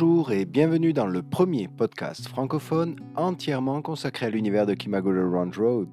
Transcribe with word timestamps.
Bonjour 0.00 0.30
et 0.30 0.44
bienvenue 0.44 0.92
dans 0.92 1.08
le 1.08 1.22
premier 1.22 1.66
podcast 1.66 2.28
francophone 2.28 2.94
entièrement 3.16 3.82
consacré 3.82 4.26
à 4.26 4.30
l'univers 4.30 4.64
de 4.64 4.74
Kimagure 4.74 5.28
Round 5.28 5.56
Road. 5.56 5.92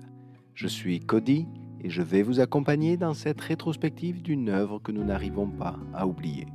Je 0.53 0.67
suis 0.67 0.99
Cody 0.99 1.47
et 1.81 1.89
je 1.89 2.03
vais 2.03 2.21
vous 2.21 2.39
accompagner 2.39 2.97
dans 2.97 3.15
cette 3.15 3.41
rétrospective 3.41 4.21
d'une 4.21 4.49
œuvre 4.49 4.77
que 4.77 4.91
nous 4.91 5.03
n'arrivons 5.03 5.47
pas 5.47 5.79
à 5.95 6.05
oublier. 6.05 6.45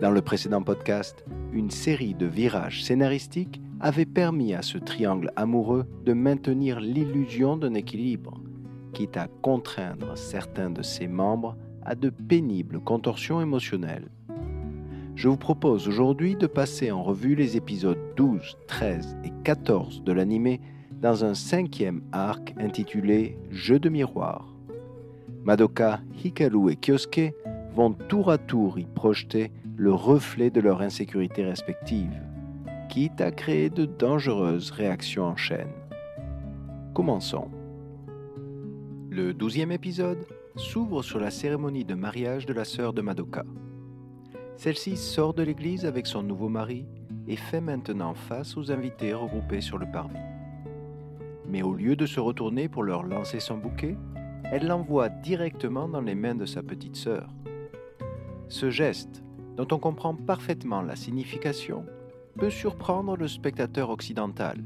Dans 0.00 0.12
le 0.12 0.22
précédent 0.22 0.62
podcast, 0.62 1.24
une 1.52 1.72
série 1.72 2.14
de 2.14 2.26
virages 2.26 2.84
scénaristiques 2.84 3.60
avait 3.80 4.06
permis 4.06 4.54
à 4.54 4.62
ce 4.62 4.78
triangle 4.78 5.32
amoureux 5.34 5.84
de 6.04 6.12
maintenir 6.12 6.78
l'illusion 6.78 7.56
d'un 7.56 7.74
équilibre, 7.74 8.40
quitte 8.92 9.16
à 9.16 9.26
contraindre 9.42 10.16
certains 10.16 10.70
de 10.70 10.82
ses 10.82 11.08
membres 11.08 11.56
à 11.82 11.96
de 11.96 12.10
pénibles 12.10 12.78
contorsions 12.78 13.40
émotionnelles. 13.40 14.08
Je 15.18 15.26
vous 15.26 15.36
propose 15.36 15.88
aujourd'hui 15.88 16.36
de 16.36 16.46
passer 16.46 16.92
en 16.92 17.02
revue 17.02 17.34
les 17.34 17.56
épisodes 17.56 17.98
12, 18.14 18.56
13 18.68 19.16
et 19.24 19.32
14 19.42 20.04
de 20.04 20.12
l'animé 20.12 20.60
dans 20.92 21.24
un 21.24 21.34
cinquième 21.34 22.02
arc 22.12 22.54
intitulé 22.56 23.36
Jeu 23.50 23.80
de 23.80 23.88
miroir. 23.88 24.54
Madoka, 25.42 25.98
Hikaru 26.22 26.70
et 26.70 26.76
Kyosuke 26.76 27.34
vont 27.74 27.94
tour 27.94 28.30
à 28.30 28.38
tour 28.38 28.78
y 28.78 28.84
projeter 28.84 29.50
le 29.76 29.92
reflet 29.92 30.50
de 30.50 30.60
leur 30.60 30.82
insécurité 30.82 31.42
respective, 31.42 32.22
quitte 32.88 33.20
à 33.20 33.32
créer 33.32 33.70
de 33.70 33.86
dangereuses 33.86 34.70
réactions 34.70 35.24
en 35.24 35.36
chaîne. 35.36 35.72
Commençons. 36.94 37.48
Le 39.10 39.34
douzième 39.34 39.72
épisode 39.72 40.24
s'ouvre 40.54 41.02
sur 41.02 41.18
la 41.18 41.32
cérémonie 41.32 41.84
de 41.84 41.96
mariage 41.96 42.46
de 42.46 42.52
la 42.52 42.64
sœur 42.64 42.92
de 42.92 43.02
Madoka. 43.02 43.42
Celle-ci 44.58 44.96
sort 44.96 45.34
de 45.34 45.44
l'église 45.44 45.86
avec 45.86 46.08
son 46.08 46.24
nouveau 46.24 46.48
mari 46.48 46.84
et 47.28 47.36
fait 47.36 47.60
maintenant 47.60 48.14
face 48.14 48.56
aux 48.56 48.72
invités 48.72 49.14
regroupés 49.14 49.60
sur 49.60 49.78
le 49.78 49.86
parvis. 49.86 50.18
Mais 51.46 51.62
au 51.62 51.74
lieu 51.74 51.94
de 51.94 52.06
se 52.06 52.18
retourner 52.18 52.68
pour 52.68 52.82
leur 52.82 53.04
lancer 53.04 53.38
son 53.38 53.56
bouquet, 53.56 53.96
elle 54.50 54.66
l'envoie 54.66 55.10
directement 55.10 55.88
dans 55.88 56.00
les 56.00 56.16
mains 56.16 56.34
de 56.34 56.44
sa 56.44 56.64
petite 56.64 56.96
sœur. 56.96 57.28
Ce 58.48 58.68
geste, 58.68 59.22
dont 59.56 59.68
on 59.70 59.78
comprend 59.78 60.16
parfaitement 60.16 60.82
la 60.82 60.96
signification, 60.96 61.86
peut 62.36 62.50
surprendre 62.50 63.16
le 63.16 63.28
spectateur 63.28 63.90
occidental, 63.90 64.58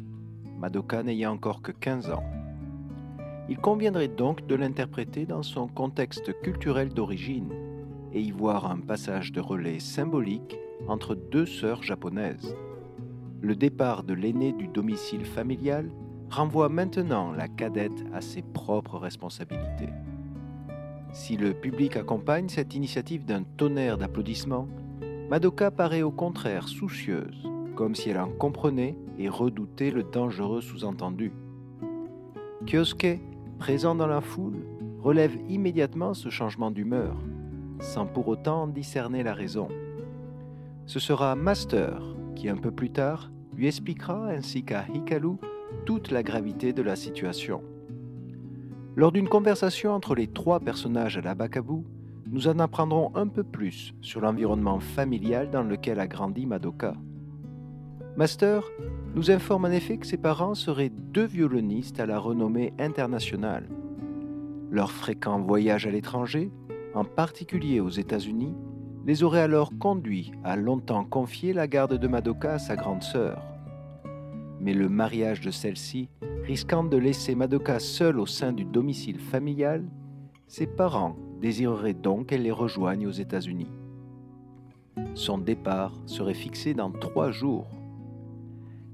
Madoka 0.59 1.03
n'ayant 1.03 1.33
encore 1.33 1.61
que 1.61 1.73
15 1.73 2.13
ans. 2.13 2.25
Il 3.51 3.59
conviendrait 3.59 4.09
donc 4.09 4.47
de 4.47 4.55
l'interpréter 4.55 5.27
dans 5.27 5.43
son 5.43 5.69
contexte 5.69 6.33
culturel 6.41 6.95
d'origine 6.95 7.53
et 8.13 8.21
y 8.21 8.31
voir 8.31 8.71
un 8.71 8.79
passage 8.79 9.33
de 9.33 9.41
relais 9.41 9.81
symbolique 9.81 10.59
entre 10.89 11.15
deux 11.15 11.47
sœurs 11.47 11.83
japonaises. 11.83 12.55
Le 13.41 13.57
départ 13.57 14.05
de 14.05 14.15
l'aîné 14.15 14.53
du 14.53 14.69
domicile 14.69 15.25
familial 15.25 15.91
renvoie 16.31 16.69
maintenant 16.69 17.33
la 17.33 17.49
cadette 17.49 18.05
à 18.13 18.21
ses 18.21 18.43
propres 18.43 18.99
responsabilités. 18.99 19.91
Si 21.13 21.37
le 21.37 21.53
public 21.53 21.97
accompagne 21.97 22.49
cette 22.49 22.75
initiative 22.75 23.25
d'un 23.25 23.43
tonnerre 23.43 23.99
d'applaudissements, 23.99 24.69
Madoka 25.29 25.71
paraît 25.71 26.03
au 26.03 26.11
contraire 26.11 26.69
soucieuse, 26.69 27.51
comme 27.75 27.95
si 27.95 28.11
elle 28.11 28.19
en 28.19 28.31
comprenait 28.31 28.97
et 29.19 29.29
redoutait 29.29 29.91
le 29.91 30.03
dangereux 30.03 30.61
sous-entendu. 30.61 31.33
Kyosuke, 32.67 33.21
présent 33.59 33.95
dans 33.95 34.07
la 34.07 34.21
foule, 34.21 34.65
relève 35.01 35.37
immédiatement 35.49 36.15
ce 36.15 36.29
changement 36.31 36.71
d'humeur 36.71 37.17
sans 37.83 38.07
pour 38.07 38.29
autant 38.29 38.67
discerner 38.67 39.23
la 39.23 39.35
raison. 39.35 39.69
Ce 40.87 41.01
sera 41.01 41.35
Master 41.35 42.01
qui, 42.35 42.49
un 42.49 42.57
peu 42.57 42.71
plus 42.71 42.91
tard, 42.91 43.31
lui 43.55 43.67
expliquera 43.67 44.29
ainsi 44.29 44.65
qu'à 44.65 44.87
Hikaru 44.95 45.37
toute 45.85 46.11
la 46.11 46.23
gravité 46.23 46.73
de 46.73 46.83
la 46.83 46.97
situation. 46.97 47.63
Lors 48.95 49.13
d'une 49.13 49.29
conversation 49.29 49.93
entre 49.93 50.15
les 50.15 50.29
trois 50.29 50.61
personnages 50.61 51.19
à 51.19 51.23
la 51.23 51.35
Bakabu, 51.35 51.83
nous 52.27 52.49
en 52.49 52.59
apprendrons 52.59 53.11
un 53.15 53.27
peu 53.27 53.43
plus 53.43 53.95
sur 54.01 54.21
l'environnement 54.21 54.81
familial 54.81 55.51
dans 55.51 55.63
lequel 55.63 55.99
a 56.01 56.07
grandi 56.07 56.47
Madoka. 56.47 56.95
Master 58.17 58.63
nous 59.15 59.31
informe 59.31 59.65
en 59.65 59.71
effet 59.71 59.99
que 59.99 60.07
ses 60.07 60.19
parents 60.19 60.55
seraient 60.55 60.91
deux 60.91 61.25
violonistes 61.25 62.01
à 62.01 62.07
la 62.07 62.19
renommée 62.19 62.73
internationale. 62.79 63.69
Leur 64.71 64.93
fréquent 64.93 65.41
voyage 65.41 65.87
à 65.87 65.91
l'étranger 65.91 66.51
en 66.95 67.05
particulier 67.05 67.81
aux 67.81 67.89
États-Unis, 67.91 68.55
les 69.05 69.23
aurait 69.23 69.41
alors 69.41 69.73
conduits 69.79 70.33
à 70.45 70.57
longtemps 70.57 71.05
confier 71.05 71.53
la 71.53 71.67
garde 71.67 71.99
de 71.99 72.09
Madoka 72.09 72.55
à 72.55 72.59
sa 72.59 72.77
grande 72.77 73.03
sœur. 73.03 73.43
Mais 74.61 74.75
le 74.75 74.89
mariage 74.89 75.41
de 75.41 75.51
celle-ci, 75.51 76.09
risquant 76.45 76.85
de 76.85 76.97
laisser 76.97 77.35
Madoka 77.35 77.81
seule 77.81 78.21
au 78.21 78.27
sein 78.27 78.53
du 78.53 78.65
domicile 78.65 79.19
familial, 79.19 79.85
ses 80.47 80.67
parents 80.67 81.17
désireraient 81.41 81.95
donc 81.95 82.27
qu'elle 82.27 82.43
les 82.43 82.53
rejoigne 82.53 83.07
aux 83.07 83.13
États-Unis. 83.13 83.73
Son 85.15 85.39
départ 85.39 85.93
serait 86.07 86.35
fixé 86.35 86.75
dans 86.75 86.91
trois 86.91 87.31
jours. 87.31 87.67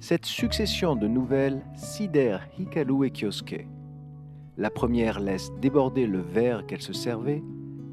Cette 0.01 0.27
succession 0.27 0.97
de 0.97 1.09
nouvelles 1.09 1.61
sidère 1.75 2.49
Hikaru 2.59 3.07
et 3.07 3.11
Kyosuke. 3.11 3.67
La 4.57 4.71
première 4.71 5.21
laisse 5.21 5.53
déborder 5.61 6.07
le 6.07 6.21
verre 6.21 6.67
qu'elle 6.67 6.81
se 6.81 6.93
servait, 6.93 7.43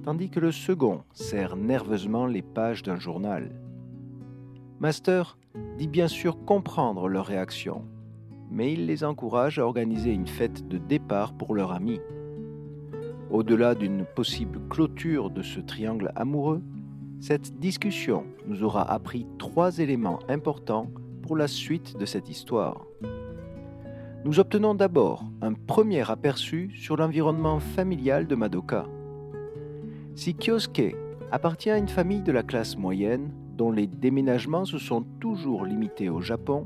tandis 0.05 0.29
que 0.29 0.39
le 0.39 0.51
second 0.51 1.01
serre 1.13 1.55
nerveusement 1.55 2.27
les 2.27 2.43
pages 2.43 2.83
d'un 2.83 2.99
journal. 2.99 3.49
Master 4.79 5.35
dit 5.79 5.87
bien 5.87 6.07
sûr 6.07 6.45
comprendre 6.45 7.09
leur 7.09 7.25
réaction, 7.25 7.83
mais 8.51 8.71
il 8.71 8.85
les 8.85 9.03
encourage 9.03 9.57
à 9.57 9.65
organiser 9.65 10.11
une 10.11 10.27
fête 10.27 10.67
de 10.67 10.77
départ 10.77 11.33
pour 11.33 11.55
leur 11.55 11.71
ami. 11.71 11.99
Au-delà 13.31 13.73
d'une 13.73 14.05
possible 14.05 14.59
clôture 14.69 15.31
de 15.31 15.41
ce 15.41 15.59
triangle 15.59 16.11
amoureux, 16.15 16.61
cette 17.19 17.57
discussion 17.57 18.25
nous 18.45 18.63
aura 18.63 18.83
appris 18.91 19.25
trois 19.39 19.79
éléments 19.79 20.19
importants 20.29 20.91
pour 21.23 21.35
la 21.35 21.47
suite 21.47 21.97
de 21.97 22.05
cette 22.05 22.29
histoire. 22.29 22.85
Nous 24.23 24.39
obtenons 24.39 24.75
d'abord 24.75 25.23
un 25.41 25.53
premier 25.53 26.07
aperçu 26.11 26.71
sur 26.75 26.95
l'environnement 26.95 27.59
familial 27.59 28.27
de 28.27 28.35
Madoka. 28.35 28.85
Si 30.15 30.33
Kyosuke 30.33 30.95
appartient 31.29 31.69
à 31.69 31.77
une 31.77 31.89
famille 31.89 32.21
de 32.21 32.31
la 32.31 32.41
classe 32.41 32.77
moyenne 32.77 33.33
dont 33.57 33.69
les 33.69 33.85
déménagements 33.85 34.63
se 34.63 34.77
sont 34.77 35.03
toujours 35.19 35.65
limités 35.65 36.09
au 36.09 36.21
Japon, 36.21 36.65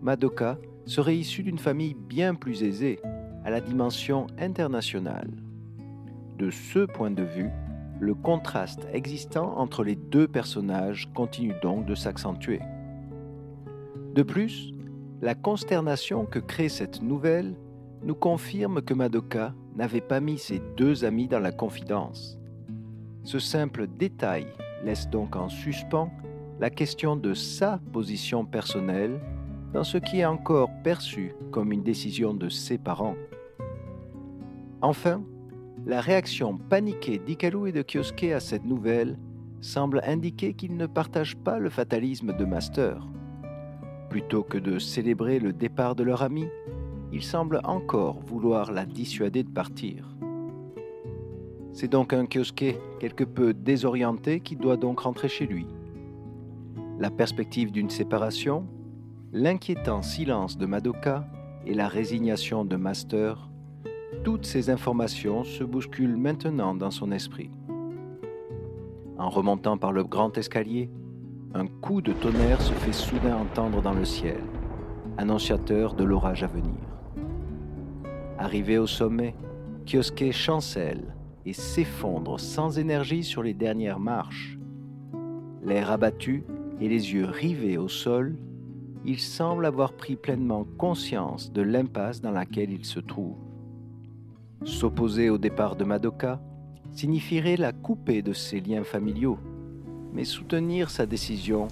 Madoka 0.00 0.58
serait 0.86 1.16
issue 1.16 1.42
d'une 1.42 1.58
famille 1.58 1.94
bien 1.94 2.34
plus 2.34 2.62
aisée, 2.62 2.98
à 3.44 3.50
la 3.50 3.60
dimension 3.60 4.26
internationale. 4.38 5.30
De 6.38 6.48
ce 6.48 6.86
point 6.86 7.10
de 7.10 7.22
vue, 7.22 7.50
le 8.00 8.14
contraste 8.14 8.88
existant 8.92 9.54
entre 9.58 9.84
les 9.84 9.94
deux 9.94 10.26
personnages 10.26 11.10
continue 11.14 11.54
donc 11.62 11.84
de 11.84 11.94
s'accentuer. 11.94 12.60
De 14.14 14.22
plus, 14.22 14.72
la 15.20 15.34
consternation 15.34 16.24
que 16.24 16.38
crée 16.38 16.70
cette 16.70 17.02
nouvelle 17.02 17.54
nous 18.02 18.14
confirme 18.14 18.80
que 18.80 18.94
Madoka 18.94 19.54
n'avait 19.76 20.00
pas 20.00 20.20
mis 20.20 20.38
ses 20.38 20.62
deux 20.76 21.04
amis 21.04 21.28
dans 21.28 21.38
la 21.38 21.52
confidence. 21.52 22.38
Ce 23.24 23.38
simple 23.38 23.86
détail 23.86 24.46
laisse 24.84 25.08
donc 25.08 25.36
en 25.36 25.48
suspens 25.48 26.10
la 26.60 26.70
question 26.70 27.16
de 27.16 27.34
sa 27.34 27.78
position 27.92 28.44
personnelle 28.44 29.20
dans 29.72 29.84
ce 29.84 29.98
qui 29.98 30.20
est 30.20 30.24
encore 30.24 30.70
perçu 30.82 31.34
comme 31.50 31.72
une 31.72 31.82
décision 31.82 32.34
de 32.34 32.48
ses 32.48 32.78
parents. 32.78 33.16
Enfin, 34.80 35.22
la 35.86 36.00
réaction 36.00 36.58
paniquée 36.58 37.18
d'Ikaru 37.18 37.68
et 37.68 37.72
de 37.72 37.82
Kyosuke 37.82 38.32
à 38.32 38.40
cette 38.40 38.64
nouvelle 38.64 39.18
semble 39.60 40.00
indiquer 40.04 40.54
qu'ils 40.54 40.76
ne 40.76 40.86
partagent 40.86 41.36
pas 41.36 41.58
le 41.58 41.70
fatalisme 41.70 42.36
de 42.36 42.44
Master. 42.44 43.06
Plutôt 44.10 44.42
que 44.42 44.58
de 44.58 44.78
célébrer 44.78 45.38
le 45.38 45.52
départ 45.52 45.94
de 45.94 46.02
leur 46.02 46.22
ami, 46.22 46.46
ils 47.12 47.22
semblent 47.22 47.60
encore 47.64 48.20
vouloir 48.20 48.72
la 48.72 48.84
dissuader 48.84 49.42
de 49.42 49.50
partir. 49.50 50.16
C'est 51.72 51.88
donc 51.88 52.12
un 52.12 52.26
Kyosuke 52.26 52.76
quelque 53.00 53.24
peu 53.24 53.54
désorienté 53.54 54.40
qui 54.40 54.56
doit 54.56 54.76
donc 54.76 55.00
rentrer 55.00 55.28
chez 55.28 55.46
lui. 55.46 55.66
La 56.98 57.10
perspective 57.10 57.72
d'une 57.72 57.88
séparation, 57.88 58.66
l'inquiétant 59.32 60.02
silence 60.02 60.58
de 60.58 60.66
Madoka 60.66 61.26
et 61.66 61.72
la 61.72 61.88
résignation 61.88 62.64
de 62.66 62.76
Master, 62.76 63.48
toutes 64.22 64.44
ces 64.44 64.68
informations 64.68 65.44
se 65.44 65.64
bousculent 65.64 66.18
maintenant 66.18 66.74
dans 66.74 66.90
son 66.90 67.10
esprit. 67.10 67.50
En 69.18 69.30
remontant 69.30 69.78
par 69.78 69.92
le 69.92 70.04
grand 70.04 70.36
escalier, 70.36 70.90
un 71.54 71.66
coup 71.66 72.02
de 72.02 72.12
tonnerre 72.12 72.60
se 72.60 72.72
fait 72.72 72.92
soudain 72.92 73.36
entendre 73.36 73.80
dans 73.80 73.94
le 73.94 74.04
ciel, 74.04 74.40
annonciateur 75.16 75.94
de 75.94 76.04
l'orage 76.04 76.42
à 76.42 76.46
venir. 76.46 76.80
Arrivé 78.38 78.78
au 78.78 78.86
sommet, 78.86 79.34
Kyosuke 79.86 80.32
chancelle 80.32 81.14
et 81.46 81.52
s'effondre 81.52 82.38
sans 82.38 82.78
énergie 82.78 83.24
sur 83.24 83.42
les 83.42 83.54
dernières 83.54 84.00
marches. 84.00 84.58
L'air 85.64 85.90
abattu, 85.90 86.44
et 86.80 86.88
les 86.88 87.12
yeux 87.12 87.26
rivés 87.26 87.78
au 87.78 87.88
sol, 87.88 88.36
il 89.04 89.20
semble 89.20 89.66
avoir 89.66 89.92
pris 89.92 90.16
pleinement 90.16 90.64
conscience 90.78 91.52
de 91.52 91.62
l'impasse 91.62 92.20
dans 92.20 92.30
laquelle 92.32 92.72
il 92.72 92.84
se 92.84 93.00
trouve. 93.00 93.36
S'opposer 94.64 95.30
au 95.30 95.38
départ 95.38 95.76
de 95.76 95.84
Madoka 95.84 96.40
signifierait 96.92 97.56
la 97.56 97.72
couper 97.72 98.22
de 98.22 98.32
ses 98.32 98.60
liens 98.60 98.84
familiaux, 98.84 99.38
mais 100.12 100.24
soutenir 100.24 100.90
sa 100.90 101.06
décision 101.06 101.68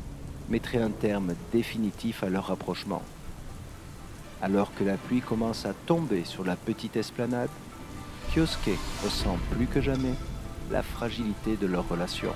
mettrait 0.48 0.82
un 0.82 0.90
terme 0.90 1.34
définitif 1.52 2.24
à 2.24 2.30
leur 2.30 2.46
rapprochement. 2.46 3.02
Alors 4.42 4.74
que 4.74 4.84
la 4.84 4.96
pluie 4.96 5.20
commence 5.20 5.66
à 5.66 5.74
tomber 5.86 6.24
sur 6.24 6.44
la 6.44 6.56
petite 6.56 6.96
esplanade, 6.96 7.50
Kyosuke 8.32 8.78
ressent 9.02 9.38
plus 9.50 9.66
que 9.66 9.80
jamais 9.80 10.14
la 10.70 10.82
fragilité 10.82 11.56
de 11.56 11.66
leur 11.66 11.88
relation. 11.88 12.32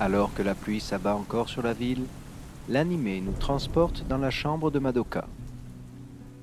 Alors 0.00 0.32
que 0.32 0.42
la 0.42 0.54
pluie 0.54 0.78
s'abat 0.78 1.16
encore 1.16 1.48
sur 1.48 1.62
la 1.62 1.72
ville, 1.72 2.04
l'animé 2.68 3.20
nous 3.20 3.32
transporte 3.32 4.06
dans 4.08 4.18
la 4.18 4.30
chambre 4.30 4.70
de 4.70 4.78
Madoka. 4.78 5.26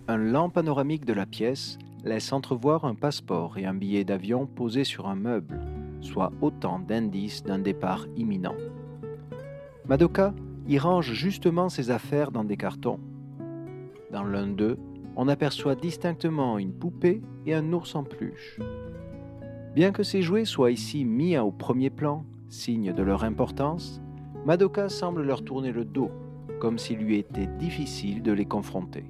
Un 0.09 0.17
lent 0.17 0.49
panoramique 0.49 1.05
de 1.05 1.13
la 1.13 1.25
pièce 1.25 1.77
laisse 2.03 2.33
entrevoir 2.33 2.83
un 2.83 2.95
passeport 2.95 3.57
et 3.57 3.65
un 3.65 3.73
billet 3.73 4.03
d'avion 4.03 4.45
posés 4.45 4.83
sur 4.83 5.07
un 5.07 5.15
meuble, 5.15 5.61
soit 6.01 6.33
autant 6.41 6.79
d'indices 6.79 7.43
d'un 7.43 7.59
départ 7.59 8.07
imminent. 8.17 8.55
Madoka 9.87 10.33
y 10.67 10.77
range 10.77 11.13
justement 11.13 11.69
ses 11.69 11.91
affaires 11.91 12.31
dans 12.31 12.43
des 12.43 12.57
cartons. 12.57 12.99
Dans 14.11 14.23
l'un 14.23 14.47
d'eux, 14.47 14.77
on 15.15 15.29
aperçoit 15.29 15.75
distinctement 15.75 16.57
une 16.57 16.73
poupée 16.73 17.21
et 17.45 17.53
un 17.53 17.71
ours 17.71 17.95
en 17.95 18.03
peluche. 18.03 18.59
Bien 19.73 19.93
que 19.93 20.03
ces 20.03 20.21
jouets 20.21 20.45
soient 20.45 20.71
ici 20.71 21.05
mis 21.05 21.37
au 21.37 21.51
premier 21.51 21.89
plan, 21.89 22.25
signe 22.49 22.93
de 22.93 23.03
leur 23.03 23.23
importance, 23.23 24.01
Madoka 24.45 24.89
semble 24.89 25.23
leur 25.23 25.43
tourner 25.43 25.71
le 25.71 25.85
dos, 25.85 26.11
comme 26.59 26.77
s'il 26.77 26.99
lui 26.99 27.17
était 27.17 27.47
difficile 27.47 28.21
de 28.21 28.31
les 28.31 28.45
confronter. 28.45 29.05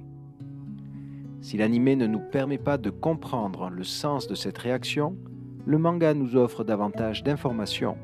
Si 1.40 1.56
l'anime 1.56 1.94
ne 1.94 2.06
nous 2.06 2.20
permet 2.20 2.58
pas 2.58 2.78
de 2.78 2.90
comprendre 2.90 3.70
le 3.70 3.84
sens 3.84 4.26
de 4.26 4.34
cette 4.34 4.58
réaction, 4.58 5.16
le 5.64 5.78
manga 5.78 6.14
nous 6.14 6.36
offre 6.36 6.64
davantage 6.64 7.22
d'informations. 7.22 7.96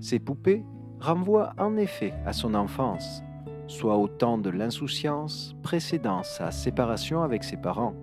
Ces 0.00 0.18
poupées 0.18 0.64
renvoient 1.00 1.52
en 1.58 1.76
effet 1.76 2.14
à 2.24 2.32
son 2.32 2.54
enfance, 2.54 3.22
soit 3.66 3.96
au 3.96 4.08
temps 4.08 4.38
de 4.38 4.50
l'insouciance 4.50 5.56
précédant 5.62 6.22
sa 6.22 6.50
séparation 6.50 7.22
avec 7.22 7.44
ses 7.44 7.56
parents. 7.56 7.94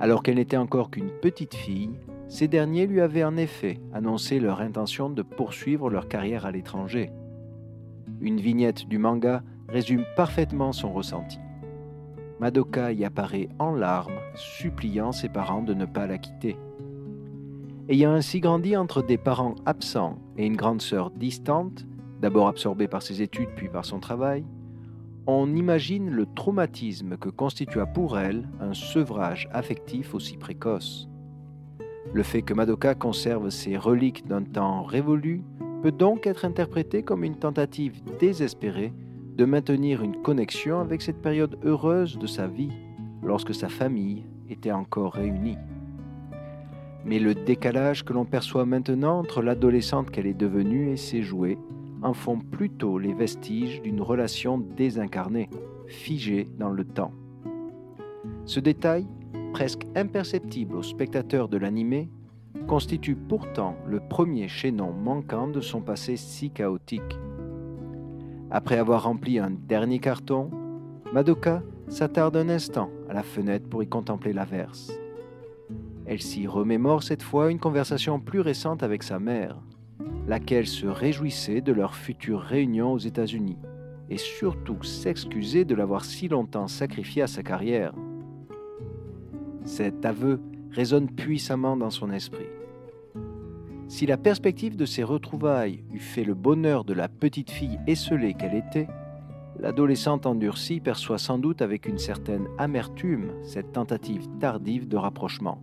Alors 0.00 0.22
qu'elle 0.22 0.36
n'était 0.36 0.56
encore 0.56 0.90
qu'une 0.90 1.10
petite 1.10 1.54
fille, 1.54 1.98
ces 2.28 2.48
derniers 2.48 2.86
lui 2.86 3.00
avaient 3.00 3.24
en 3.24 3.36
effet 3.36 3.80
annoncé 3.92 4.40
leur 4.40 4.60
intention 4.60 5.10
de 5.10 5.22
poursuivre 5.22 5.90
leur 5.90 6.08
carrière 6.08 6.46
à 6.46 6.50
l'étranger. 6.50 7.10
Une 8.20 8.40
vignette 8.40 8.88
du 8.88 8.98
manga 8.98 9.42
résume 9.68 10.04
parfaitement 10.16 10.72
son 10.72 10.92
ressenti. 10.92 11.38
Madoka 12.40 12.92
y 12.92 13.04
apparaît 13.04 13.48
en 13.58 13.74
larmes, 13.74 14.18
suppliant 14.34 15.12
ses 15.12 15.28
parents 15.28 15.62
de 15.62 15.74
ne 15.74 15.84
pas 15.86 16.06
la 16.06 16.18
quitter. 16.18 16.56
Ayant 17.88 18.12
ainsi 18.12 18.40
grandi 18.40 18.76
entre 18.76 19.02
des 19.02 19.18
parents 19.18 19.54
absents 19.66 20.18
et 20.36 20.46
une 20.46 20.56
grande 20.56 20.82
sœur 20.82 21.10
distante, 21.10 21.86
d'abord 22.20 22.48
absorbée 22.48 22.88
par 22.88 23.02
ses 23.02 23.22
études 23.22 23.50
puis 23.56 23.68
par 23.68 23.84
son 23.84 24.00
travail, 24.00 24.44
on 25.26 25.54
imagine 25.54 26.10
le 26.10 26.26
traumatisme 26.26 27.16
que 27.16 27.28
constitua 27.28 27.86
pour 27.86 28.18
elle 28.18 28.48
un 28.60 28.74
sevrage 28.74 29.48
affectif 29.52 30.14
aussi 30.14 30.36
précoce. 30.36 31.08
Le 32.12 32.22
fait 32.22 32.42
que 32.42 32.54
Madoka 32.54 32.94
conserve 32.94 33.50
ses 33.50 33.76
reliques 33.76 34.26
d'un 34.26 34.42
temps 34.42 34.82
révolu 34.82 35.42
peut 35.82 35.92
donc 35.92 36.26
être 36.26 36.44
interprété 36.44 37.02
comme 37.02 37.24
une 37.24 37.36
tentative 37.36 38.00
désespérée 38.18 38.92
de 39.36 39.44
maintenir 39.44 40.02
une 40.02 40.22
connexion 40.22 40.80
avec 40.80 41.02
cette 41.02 41.20
période 41.20 41.58
heureuse 41.64 42.18
de 42.18 42.26
sa 42.26 42.46
vie, 42.46 42.70
lorsque 43.22 43.54
sa 43.54 43.68
famille 43.68 44.24
était 44.48 44.72
encore 44.72 45.14
réunie. 45.14 45.58
Mais 47.04 47.18
le 47.18 47.34
décalage 47.34 48.04
que 48.04 48.12
l'on 48.12 48.24
perçoit 48.24 48.64
maintenant 48.64 49.18
entre 49.18 49.42
l'adolescente 49.42 50.10
qu'elle 50.10 50.26
est 50.26 50.34
devenue 50.34 50.90
et 50.90 50.96
ses 50.96 51.22
jouets 51.22 51.58
en 52.02 52.14
font 52.14 52.38
plutôt 52.38 52.98
les 52.98 53.12
vestiges 53.12 53.82
d'une 53.82 54.00
relation 54.00 54.58
désincarnée, 54.58 55.50
figée 55.86 56.48
dans 56.58 56.70
le 56.70 56.84
temps. 56.84 57.12
Ce 58.44 58.60
détail 58.60 59.06
presque 59.54 59.86
imperceptible 59.94 60.74
au 60.74 60.82
spectateur 60.82 61.48
de 61.48 61.56
l'animé, 61.56 62.10
constitue 62.66 63.14
pourtant 63.14 63.76
le 63.86 64.00
premier 64.00 64.48
chaînon 64.48 64.92
manquant 64.92 65.46
de 65.46 65.60
son 65.60 65.80
passé 65.80 66.16
si 66.16 66.50
chaotique. 66.50 67.16
Après 68.50 68.78
avoir 68.78 69.04
rempli 69.04 69.38
un 69.38 69.52
dernier 69.52 70.00
carton, 70.00 70.50
Madoka 71.12 71.62
s'attarde 71.86 72.36
un 72.36 72.48
instant 72.48 72.90
à 73.08 73.14
la 73.14 73.22
fenêtre 73.22 73.68
pour 73.68 73.84
y 73.84 73.86
contempler 73.86 74.32
l'averse. 74.32 74.92
Elle 76.04 76.20
s'y 76.20 76.48
remémore 76.48 77.04
cette 77.04 77.22
fois 77.22 77.52
une 77.52 77.60
conversation 77.60 78.18
plus 78.18 78.40
récente 78.40 78.82
avec 78.82 79.04
sa 79.04 79.20
mère, 79.20 79.62
laquelle 80.26 80.66
se 80.66 80.86
réjouissait 80.86 81.60
de 81.60 81.72
leur 81.72 81.94
future 81.94 82.40
réunion 82.40 82.92
aux 82.92 82.98
États-Unis 82.98 83.58
et 84.10 84.18
surtout 84.18 84.82
s'excusait 84.82 85.64
de 85.64 85.76
l'avoir 85.76 86.04
si 86.04 86.26
longtemps 86.26 86.66
sacrifié 86.66 87.22
à 87.22 87.28
sa 87.28 87.44
carrière. 87.44 87.94
Cet 89.64 90.04
aveu 90.04 90.40
résonne 90.70 91.08
puissamment 91.08 91.76
dans 91.76 91.90
son 91.90 92.10
esprit. 92.10 92.46
Si 93.88 94.06
la 94.06 94.16
perspective 94.16 94.76
de 94.76 94.86
ces 94.86 95.02
retrouvailles 95.02 95.84
eût 95.92 95.98
fait 95.98 96.24
le 96.24 96.34
bonheur 96.34 96.84
de 96.84 96.94
la 96.94 97.08
petite 97.08 97.50
fille 97.50 97.78
esselée 97.86 98.34
qu'elle 98.34 98.54
était, 98.54 98.88
l'adolescente 99.58 100.26
endurcie 100.26 100.80
perçoit 100.80 101.18
sans 101.18 101.38
doute 101.38 101.62
avec 101.62 101.86
une 101.86 101.98
certaine 101.98 102.48
amertume 102.58 103.30
cette 103.42 103.72
tentative 103.72 104.26
tardive 104.40 104.88
de 104.88 104.96
rapprochement. 104.96 105.62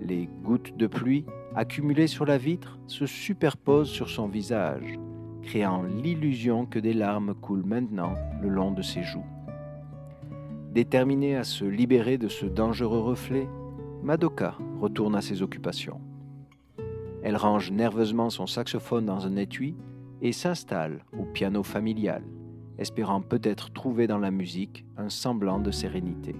Les 0.00 0.28
gouttes 0.42 0.76
de 0.76 0.86
pluie, 0.86 1.24
accumulées 1.54 2.06
sur 2.06 2.24
la 2.24 2.38
vitre, 2.38 2.78
se 2.86 3.06
superposent 3.06 3.90
sur 3.90 4.08
son 4.08 4.28
visage, 4.28 4.98
créant 5.42 5.82
l'illusion 5.82 6.66
que 6.66 6.78
des 6.78 6.94
larmes 6.94 7.34
coulent 7.34 7.66
maintenant 7.66 8.14
le 8.40 8.48
long 8.48 8.70
de 8.70 8.82
ses 8.82 9.02
joues. 9.02 9.26
Déterminée 10.72 11.36
à 11.36 11.44
se 11.44 11.66
libérer 11.66 12.16
de 12.16 12.28
ce 12.28 12.46
dangereux 12.46 13.00
reflet, 13.00 13.46
Madoka 14.02 14.56
retourne 14.80 15.14
à 15.14 15.20
ses 15.20 15.42
occupations. 15.42 16.00
Elle 17.22 17.36
range 17.36 17.70
nerveusement 17.70 18.30
son 18.30 18.46
saxophone 18.46 19.04
dans 19.04 19.26
un 19.26 19.36
étui 19.36 19.76
et 20.22 20.32
s'installe 20.32 21.04
au 21.12 21.24
piano 21.24 21.62
familial, 21.62 22.22
espérant 22.78 23.20
peut-être 23.20 23.70
trouver 23.74 24.06
dans 24.06 24.16
la 24.18 24.30
musique 24.30 24.86
un 24.96 25.10
semblant 25.10 25.58
de 25.58 25.70
sérénité. 25.70 26.34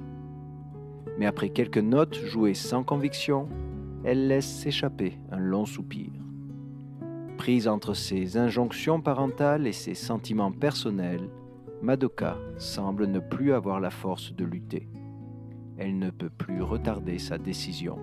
Mais 1.19 1.27
après 1.27 1.51
quelques 1.51 1.77
notes 1.77 2.17
jouées 2.25 2.55
sans 2.55 2.85
conviction, 2.85 3.51
elle 4.03 4.29
laisse 4.29 4.49
s'échapper 4.49 5.19
un 5.31 5.41
long 5.41 5.67
soupir. 5.67 6.11
Prise 7.37 7.69
entre 7.69 7.93
ses 7.93 8.39
injonctions 8.39 9.03
parentales 9.03 9.67
et 9.67 9.73
ses 9.73 9.95
sentiments 9.95 10.53
personnels, 10.53 11.29
Madoka 11.83 12.39
semble 12.59 13.07
ne 13.07 13.19
plus 13.19 13.53
avoir 13.53 13.81
la 13.81 13.91
force 13.91 14.33
de 14.33 14.45
lutter. 14.45 14.89
Elle 15.77 15.99
ne 15.99 16.11
peut 16.11 16.31
plus 16.31 16.63
retarder 16.63 17.19
sa 17.19 17.39
décision. 17.39 17.99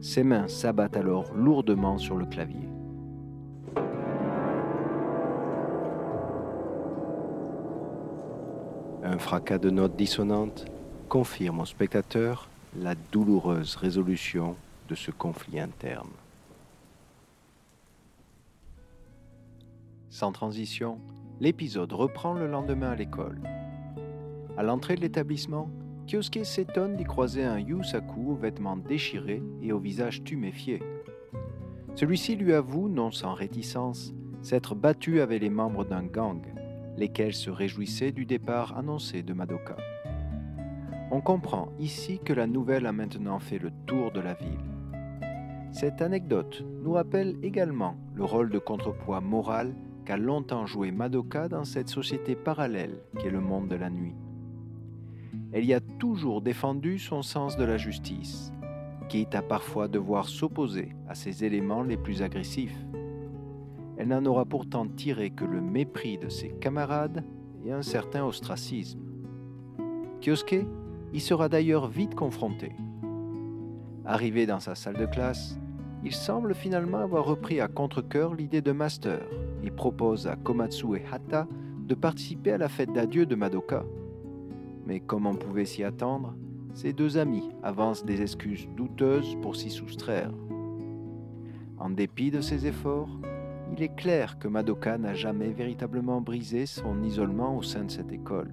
Ses 0.00 0.24
mains 0.24 0.48
s'abattent 0.48 0.96
alors 0.96 1.34
lourdement 1.34 1.98
sur 1.98 2.16
le 2.16 2.24
clavier. 2.24 2.66
Un 9.02 9.18
fracas 9.18 9.58
de 9.58 9.68
notes 9.68 9.96
dissonantes 9.96 10.64
confirme 11.10 11.60
au 11.60 11.66
spectateur 11.66 12.48
la 12.78 12.94
douloureuse 13.12 13.76
résolution 13.76 14.56
de 14.88 14.94
ce 14.94 15.10
conflit 15.10 15.60
interne. 15.60 16.08
Sans 20.08 20.32
transition, 20.32 20.98
l'épisode 21.44 21.92
reprend 21.92 22.32
le 22.32 22.46
lendemain 22.46 22.92
à 22.92 22.96
l'école. 22.96 23.38
À 24.56 24.62
l'entrée 24.62 24.94
de 24.94 25.02
l'établissement, 25.02 25.68
Kyosuke 26.06 26.42
s'étonne 26.42 26.96
d'y 26.96 27.04
croiser 27.04 27.44
un 27.44 27.58
Yusaku 27.58 28.30
aux 28.30 28.34
vêtements 28.34 28.78
déchirés 28.78 29.42
et 29.60 29.70
au 29.70 29.78
visage 29.78 30.24
tuméfié. 30.24 30.82
Celui-ci 31.96 32.36
lui 32.36 32.54
avoue, 32.54 32.88
non 32.88 33.10
sans 33.10 33.34
réticence, 33.34 34.14
s'être 34.40 34.74
battu 34.74 35.20
avec 35.20 35.42
les 35.42 35.50
membres 35.50 35.84
d'un 35.84 36.04
gang, 36.04 36.40
lesquels 36.96 37.34
se 37.34 37.50
réjouissaient 37.50 38.12
du 38.12 38.24
départ 38.24 38.78
annoncé 38.78 39.22
de 39.22 39.34
Madoka. 39.34 39.76
On 41.10 41.20
comprend 41.20 41.68
ici 41.78 42.20
que 42.24 42.32
la 42.32 42.46
nouvelle 42.46 42.86
a 42.86 42.92
maintenant 42.92 43.38
fait 43.38 43.58
le 43.58 43.70
tour 43.84 44.12
de 44.12 44.20
la 44.20 44.32
ville. 44.32 44.64
Cette 45.72 46.00
anecdote 46.00 46.64
nous 46.82 46.92
rappelle 46.92 47.36
également 47.42 47.96
le 48.14 48.24
rôle 48.24 48.48
de 48.48 48.58
contrepoids 48.58 49.20
moral 49.20 49.74
qu'a 50.04 50.16
longtemps 50.16 50.66
joué 50.66 50.90
Madoka 50.90 51.48
dans 51.48 51.64
cette 51.64 51.88
société 51.88 52.34
parallèle 52.34 52.98
qu'est 53.18 53.30
le 53.30 53.40
monde 53.40 53.68
de 53.68 53.76
la 53.76 53.90
nuit. 53.90 54.14
Elle 55.52 55.64
y 55.64 55.74
a 55.74 55.80
toujours 55.80 56.42
défendu 56.42 56.98
son 56.98 57.22
sens 57.22 57.56
de 57.56 57.64
la 57.64 57.76
justice, 57.76 58.52
quitte 59.08 59.34
à 59.34 59.42
parfois 59.42 59.88
devoir 59.88 60.28
s'opposer 60.28 60.94
à 61.08 61.14
ses 61.14 61.44
éléments 61.44 61.82
les 61.82 61.96
plus 61.96 62.22
agressifs. 62.22 62.76
Elle 63.96 64.08
n'en 64.08 64.24
aura 64.26 64.44
pourtant 64.44 64.86
tiré 64.86 65.30
que 65.30 65.44
le 65.44 65.60
mépris 65.60 66.18
de 66.18 66.28
ses 66.28 66.48
camarades 66.48 67.24
et 67.64 67.72
un 67.72 67.82
certain 67.82 68.24
ostracisme. 68.24 69.00
Kyosuke 70.20 70.66
y 71.12 71.20
sera 71.20 71.48
d'ailleurs 71.48 71.86
vite 71.86 72.14
confronté. 72.14 72.72
Arrivé 74.04 74.46
dans 74.46 74.60
sa 74.60 74.74
salle 74.74 74.96
de 74.96 75.06
classe, 75.06 75.58
il 76.04 76.12
semble 76.12 76.54
finalement 76.54 76.98
avoir 76.98 77.24
repris 77.24 77.60
à 77.60 77.68
contre-coeur 77.68 78.34
l'idée 78.34 78.60
de 78.60 78.72
master 78.72 79.20
et 79.62 79.70
propose 79.70 80.26
à 80.26 80.36
Komatsu 80.36 80.96
et 80.96 81.02
Hata 81.10 81.48
de 81.86 81.94
participer 81.94 82.52
à 82.52 82.58
la 82.58 82.68
fête 82.68 82.92
d'adieu 82.92 83.24
de 83.24 83.34
Madoka. 83.34 83.84
Mais 84.86 85.00
comme 85.00 85.26
on 85.26 85.34
pouvait 85.34 85.64
s'y 85.64 85.82
attendre, 85.82 86.34
ces 86.74 86.92
deux 86.92 87.16
amis 87.16 87.48
avancent 87.62 88.04
des 88.04 88.20
excuses 88.20 88.68
douteuses 88.76 89.36
pour 89.40 89.56
s'y 89.56 89.70
soustraire. 89.70 90.30
En 91.78 91.88
dépit 91.88 92.30
de 92.30 92.42
ses 92.42 92.66
efforts, 92.66 93.18
il 93.72 93.82
est 93.82 93.94
clair 93.94 94.38
que 94.38 94.48
Madoka 94.48 94.98
n'a 94.98 95.14
jamais 95.14 95.52
véritablement 95.52 96.20
brisé 96.20 96.66
son 96.66 97.02
isolement 97.02 97.56
au 97.56 97.62
sein 97.62 97.84
de 97.84 97.90
cette 97.90 98.12
école. 98.12 98.52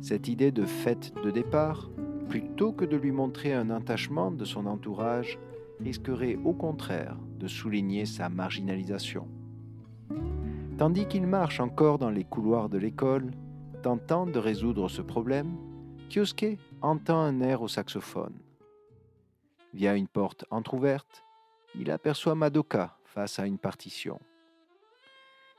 Cette 0.00 0.26
idée 0.26 0.50
de 0.50 0.64
fête 0.64 1.12
de 1.24 1.30
départ, 1.30 1.90
plutôt 2.28 2.72
que 2.72 2.84
de 2.84 2.96
lui 2.96 3.12
montrer 3.12 3.54
un 3.54 3.70
attachement 3.70 4.32
de 4.32 4.44
son 4.44 4.66
entourage, 4.66 5.38
risquerait 5.80 6.36
au 6.44 6.52
contraire 6.52 7.16
de 7.38 7.48
souligner 7.48 8.06
sa 8.06 8.28
marginalisation. 8.28 9.28
Tandis 10.78 11.06
qu'il 11.06 11.26
marche 11.26 11.60
encore 11.60 11.98
dans 11.98 12.10
les 12.10 12.24
couloirs 12.24 12.68
de 12.68 12.78
l'école, 12.78 13.30
tentant 13.82 14.26
de 14.26 14.38
résoudre 14.38 14.88
ce 14.88 15.02
problème, 15.02 15.56
Kyosuke 16.10 16.58
entend 16.82 17.20
un 17.20 17.40
air 17.40 17.62
au 17.62 17.68
saxophone. 17.68 18.38
Via 19.72 19.94
une 19.94 20.08
porte 20.08 20.44
entr'ouverte, 20.50 21.24
il 21.74 21.90
aperçoit 21.90 22.34
Madoka 22.34 22.96
face 23.04 23.38
à 23.38 23.46
une 23.46 23.58
partition. 23.58 24.20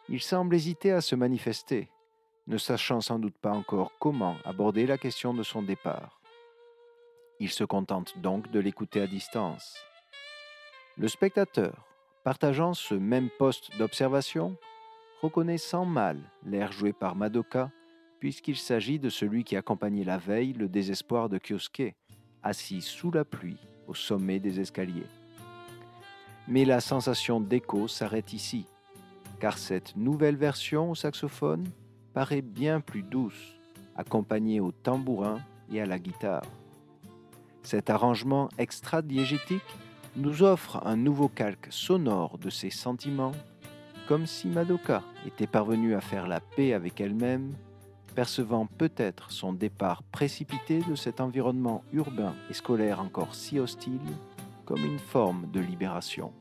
Il 0.08 0.22
semble 0.22 0.56
hésiter 0.56 0.92
à 0.92 1.02
se 1.02 1.16
manifester, 1.16 1.90
ne 2.48 2.58
sachant 2.58 3.02
sans 3.02 3.20
doute 3.20 3.38
pas 3.38 3.52
encore 3.52 3.92
comment 4.00 4.38
aborder 4.46 4.86
la 4.86 4.98
question 4.98 5.34
de 5.34 5.44
son 5.44 5.62
départ. 5.62 6.22
Il 7.40 7.50
se 7.50 7.64
contente 7.64 8.18
donc 8.20 8.52
de 8.52 8.60
l'écouter 8.60 9.02
à 9.02 9.08
distance. 9.08 9.76
Le 10.98 11.10
spectateur, 11.10 11.86
partageant 12.24 12.74
ce 12.74 12.96
même 12.96 13.30
poste 13.38 13.78
d'observation, 13.78 14.56
reconnaît 15.22 15.58
sans 15.58 15.84
mal 15.84 16.18
l'air 16.46 16.72
joué 16.72 16.94
par 16.94 17.18
Madoka, 17.18 17.70
puisqu'il 18.22 18.56
s'agit 18.56 18.98
de 18.98 19.10
celui 19.10 19.44
qui 19.44 19.58
accompagnait 19.58 20.06
la 20.06 20.18
veille 20.18 20.54
le 20.54 20.70
désespoir 20.70 21.28
de 21.28 21.38
Kyosuke, 21.38 21.94
assis 22.44 22.82
sous 22.82 23.12
la 23.12 23.26
pluie 23.26 23.58
au 23.88 23.94
sommet 23.94 24.40
des 24.40 24.62
escaliers. 24.62 25.08
Mais 26.48 26.64
la 26.64 26.80
sensation 26.80 27.42
d'écho 27.42 27.90
s'arrête 27.90 28.32
ici, 28.32 28.66
car 29.42 29.58
cette 29.58 29.98
nouvelle 29.98 30.38
version 30.38 30.92
au 30.92 30.96
saxophone 30.96 31.66
paraît 32.14 32.42
bien 32.42 32.80
plus 32.80 33.04
douce, 33.04 33.60
accompagnée 33.98 34.62
au 34.62 34.72
tambourin 34.72 35.42
et 35.74 35.82
à 35.82 35.86
la 35.86 36.00
guitare. 36.00 36.46
Cet 37.64 37.90
arrangement 37.90 38.48
extra-diégétique 38.58 39.62
nous 40.16 40.44
offre 40.44 40.82
un 40.86 40.96
nouveau 40.96 41.28
calque 41.28 41.68
sonore 41.70 42.38
de 42.38 42.50
ses 42.50 42.70
sentiments, 42.70 43.34
comme 44.08 44.26
si 44.26 44.48
Madoka 44.48 45.04
était 45.26 45.48
parvenue 45.48 45.96
à 45.96 46.02
faire 46.02 46.28
la 46.28 46.40
paix 46.40 46.74
avec 46.74 47.02
elle-même, 47.02 47.54
percevant 48.16 48.66
peut-être 48.66 49.32
son 49.32 49.52
départ 49.52 50.04
précipité 50.04 50.80
de 50.88 50.96
cet 50.96 51.20
environnement 51.20 51.84
urbain 51.92 52.34
et 52.50 52.54
scolaire 52.54 53.02
encore 53.02 53.36
si 53.36 53.60
hostile 53.60 54.00
comme 54.64 54.86
une 54.86 55.00
forme 55.00 55.50
de 55.52 55.60
libération. 55.60 56.32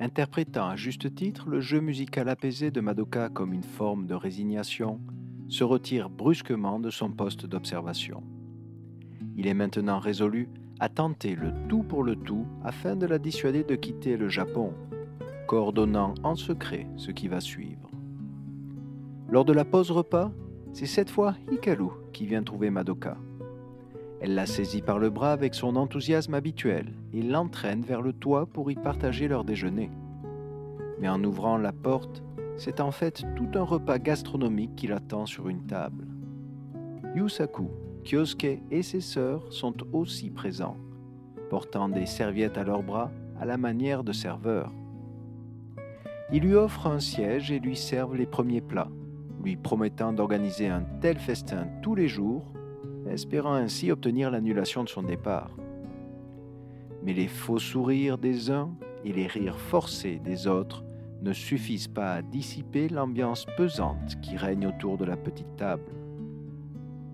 Interprétant 0.00 0.68
à 0.68 0.76
juste 0.76 1.14
titre 1.14 1.48
le 1.48 1.60
jeu 1.60 1.80
musical 1.80 2.28
apaisé 2.28 2.72
de 2.72 2.80
Madoka 2.80 3.28
comme 3.28 3.52
une 3.52 3.62
forme 3.62 4.06
de 4.06 4.14
résignation, 4.14 5.00
se 5.48 5.62
retire 5.62 6.10
brusquement 6.10 6.80
de 6.80 6.90
son 6.90 7.10
poste 7.10 7.46
d'observation. 7.46 8.24
Il 9.36 9.46
est 9.46 9.54
maintenant 9.54 10.00
résolu 10.00 10.48
à 10.80 10.88
tenter 10.88 11.36
le 11.36 11.52
tout 11.68 11.84
pour 11.84 12.02
le 12.02 12.16
tout 12.16 12.46
afin 12.64 12.96
de 12.96 13.06
la 13.06 13.18
dissuader 13.18 13.62
de 13.62 13.76
quitter 13.76 14.16
le 14.16 14.28
Japon, 14.28 14.72
coordonnant 15.46 16.14
en 16.24 16.34
secret 16.34 16.88
ce 16.96 17.12
qui 17.12 17.28
va 17.28 17.40
suivre. 17.40 17.90
Lors 19.28 19.44
de 19.44 19.52
la 19.52 19.64
pause 19.64 19.92
repas, 19.92 20.32
c'est 20.72 20.86
cette 20.86 21.10
fois 21.10 21.36
Hikaru 21.52 21.90
qui 22.12 22.26
vient 22.26 22.42
trouver 22.42 22.70
Madoka. 22.70 23.16
Elle 24.24 24.36
la 24.36 24.46
saisit 24.46 24.82
par 24.82 25.00
le 25.00 25.10
bras 25.10 25.32
avec 25.32 25.52
son 25.52 25.74
enthousiasme 25.74 26.34
habituel 26.34 26.92
et 27.12 27.22
l'entraîne 27.22 27.82
vers 27.82 28.02
le 28.02 28.12
toit 28.12 28.46
pour 28.46 28.70
y 28.70 28.76
partager 28.76 29.26
leur 29.26 29.42
déjeuner. 29.42 29.90
Mais 31.00 31.08
en 31.08 31.24
ouvrant 31.24 31.56
la 31.56 31.72
porte, 31.72 32.22
c'est 32.56 32.80
en 32.80 32.92
fait 32.92 33.24
tout 33.34 33.48
un 33.54 33.64
repas 33.64 33.98
gastronomique 33.98 34.76
qui 34.76 34.86
l'attend 34.86 35.26
sur 35.26 35.48
une 35.48 35.66
table. 35.66 36.06
Yusaku, 37.16 37.68
Kyosuke 38.04 38.62
et 38.70 38.82
ses 38.82 39.00
sœurs 39.00 39.52
sont 39.52 39.74
aussi 39.92 40.30
présents, 40.30 40.76
portant 41.50 41.88
des 41.88 42.06
serviettes 42.06 42.58
à 42.58 42.62
leurs 42.62 42.84
bras 42.84 43.10
à 43.40 43.44
la 43.44 43.56
manière 43.56 44.04
de 44.04 44.12
serveurs. 44.12 44.70
Ils 46.30 46.44
lui 46.44 46.54
offrent 46.54 46.86
un 46.86 47.00
siège 47.00 47.50
et 47.50 47.58
lui 47.58 47.74
servent 47.74 48.14
les 48.14 48.26
premiers 48.26 48.60
plats, 48.60 48.88
lui 49.42 49.56
promettant 49.56 50.12
d'organiser 50.12 50.68
un 50.68 50.84
tel 51.00 51.18
festin 51.18 51.66
tous 51.82 51.96
les 51.96 52.06
jours 52.06 52.44
espérant 53.10 53.54
ainsi 53.54 53.90
obtenir 53.90 54.30
l'annulation 54.30 54.84
de 54.84 54.88
son 54.88 55.02
départ. 55.02 55.50
Mais 57.02 57.12
les 57.12 57.28
faux 57.28 57.58
sourires 57.58 58.18
des 58.18 58.50
uns 58.50 58.70
et 59.04 59.12
les 59.12 59.26
rires 59.26 59.58
forcés 59.58 60.20
des 60.22 60.46
autres 60.46 60.84
ne 61.22 61.32
suffisent 61.32 61.88
pas 61.88 62.14
à 62.14 62.22
dissiper 62.22 62.88
l'ambiance 62.88 63.46
pesante 63.56 64.20
qui 64.20 64.36
règne 64.36 64.66
autour 64.66 64.98
de 64.98 65.04
la 65.04 65.16
petite 65.16 65.56
table. 65.56 65.92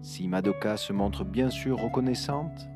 Si 0.03 0.29
Madoka 0.29 0.77
se 0.77 0.93
montre 0.93 1.25
bien 1.25 1.51
sûr 1.51 1.79
reconnaissante, 1.79 2.69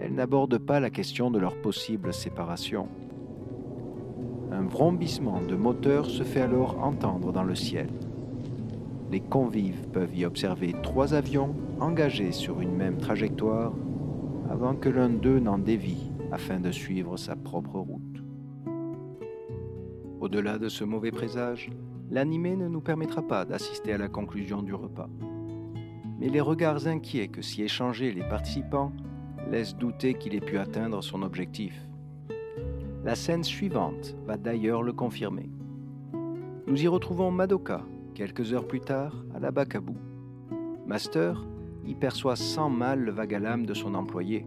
elle 0.00 0.14
n'aborde 0.14 0.58
pas 0.58 0.80
la 0.80 0.90
question 0.90 1.30
de 1.30 1.38
leur 1.38 1.60
possible 1.60 2.12
séparation. 2.12 2.88
Un 4.52 4.62
vrombissement 4.62 5.40
de 5.40 5.56
moteur 5.56 6.06
se 6.06 6.22
fait 6.22 6.40
alors 6.40 6.82
entendre 6.82 7.32
dans 7.32 7.42
le 7.42 7.54
ciel 7.54 7.88
les 9.10 9.20
convives 9.20 9.88
peuvent 9.88 10.16
y 10.16 10.24
observer 10.24 10.74
trois 10.82 11.14
avions 11.14 11.54
engagés 11.80 12.32
sur 12.32 12.60
une 12.60 12.74
même 12.74 12.98
trajectoire 12.98 13.72
avant 14.50 14.74
que 14.74 14.88
l'un 14.88 15.08
d'eux 15.08 15.38
n'en 15.38 15.58
dévie 15.58 16.10
afin 16.30 16.60
de 16.60 16.70
suivre 16.70 17.16
sa 17.16 17.36
propre 17.36 17.78
route. 17.78 18.02
Au-delà 20.20 20.58
de 20.58 20.68
ce 20.68 20.84
mauvais 20.84 21.10
présage, 21.10 21.70
l'animé 22.10 22.56
ne 22.56 22.68
nous 22.68 22.80
permettra 22.80 23.22
pas 23.22 23.44
d'assister 23.44 23.92
à 23.92 23.98
la 23.98 24.08
conclusion 24.08 24.62
du 24.62 24.74
repas. 24.74 25.08
Mais 26.18 26.28
les 26.28 26.40
regards 26.40 26.86
inquiets 26.86 27.28
que 27.28 27.42
s'y 27.42 27.62
échangeaient 27.62 28.12
les 28.12 28.28
participants 28.28 28.92
laissent 29.50 29.76
douter 29.76 30.14
qu'il 30.14 30.34
ait 30.34 30.40
pu 30.40 30.58
atteindre 30.58 31.02
son 31.02 31.22
objectif. 31.22 31.80
La 33.04 33.14
scène 33.14 33.44
suivante 33.44 34.16
va 34.26 34.36
d'ailleurs 34.36 34.82
le 34.82 34.92
confirmer. 34.92 35.48
Nous 36.66 36.82
y 36.82 36.88
retrouvons 36.88 37.30
Madoka, 37.30 37.82
Quelques 38.18 38.52
heures 38.52 38.66
plus 38.66 38.80
tard, 38.80 39.14
à 39.32 39.38
la 39.38 39.52
Bacabou, 39.52 39.94
Master 40.88 41.40
y 41.86 41.94
perçoit 41.94 42.34
sans 42.34 42.68
mal 42.68 42.98
le 42.98 43.12
vague 43.12 43.32
à 43.32 43.38
l'âme 43.38 43.64
de 43.64 43.74
son 43.74 43.94
employé. 43.94 44.44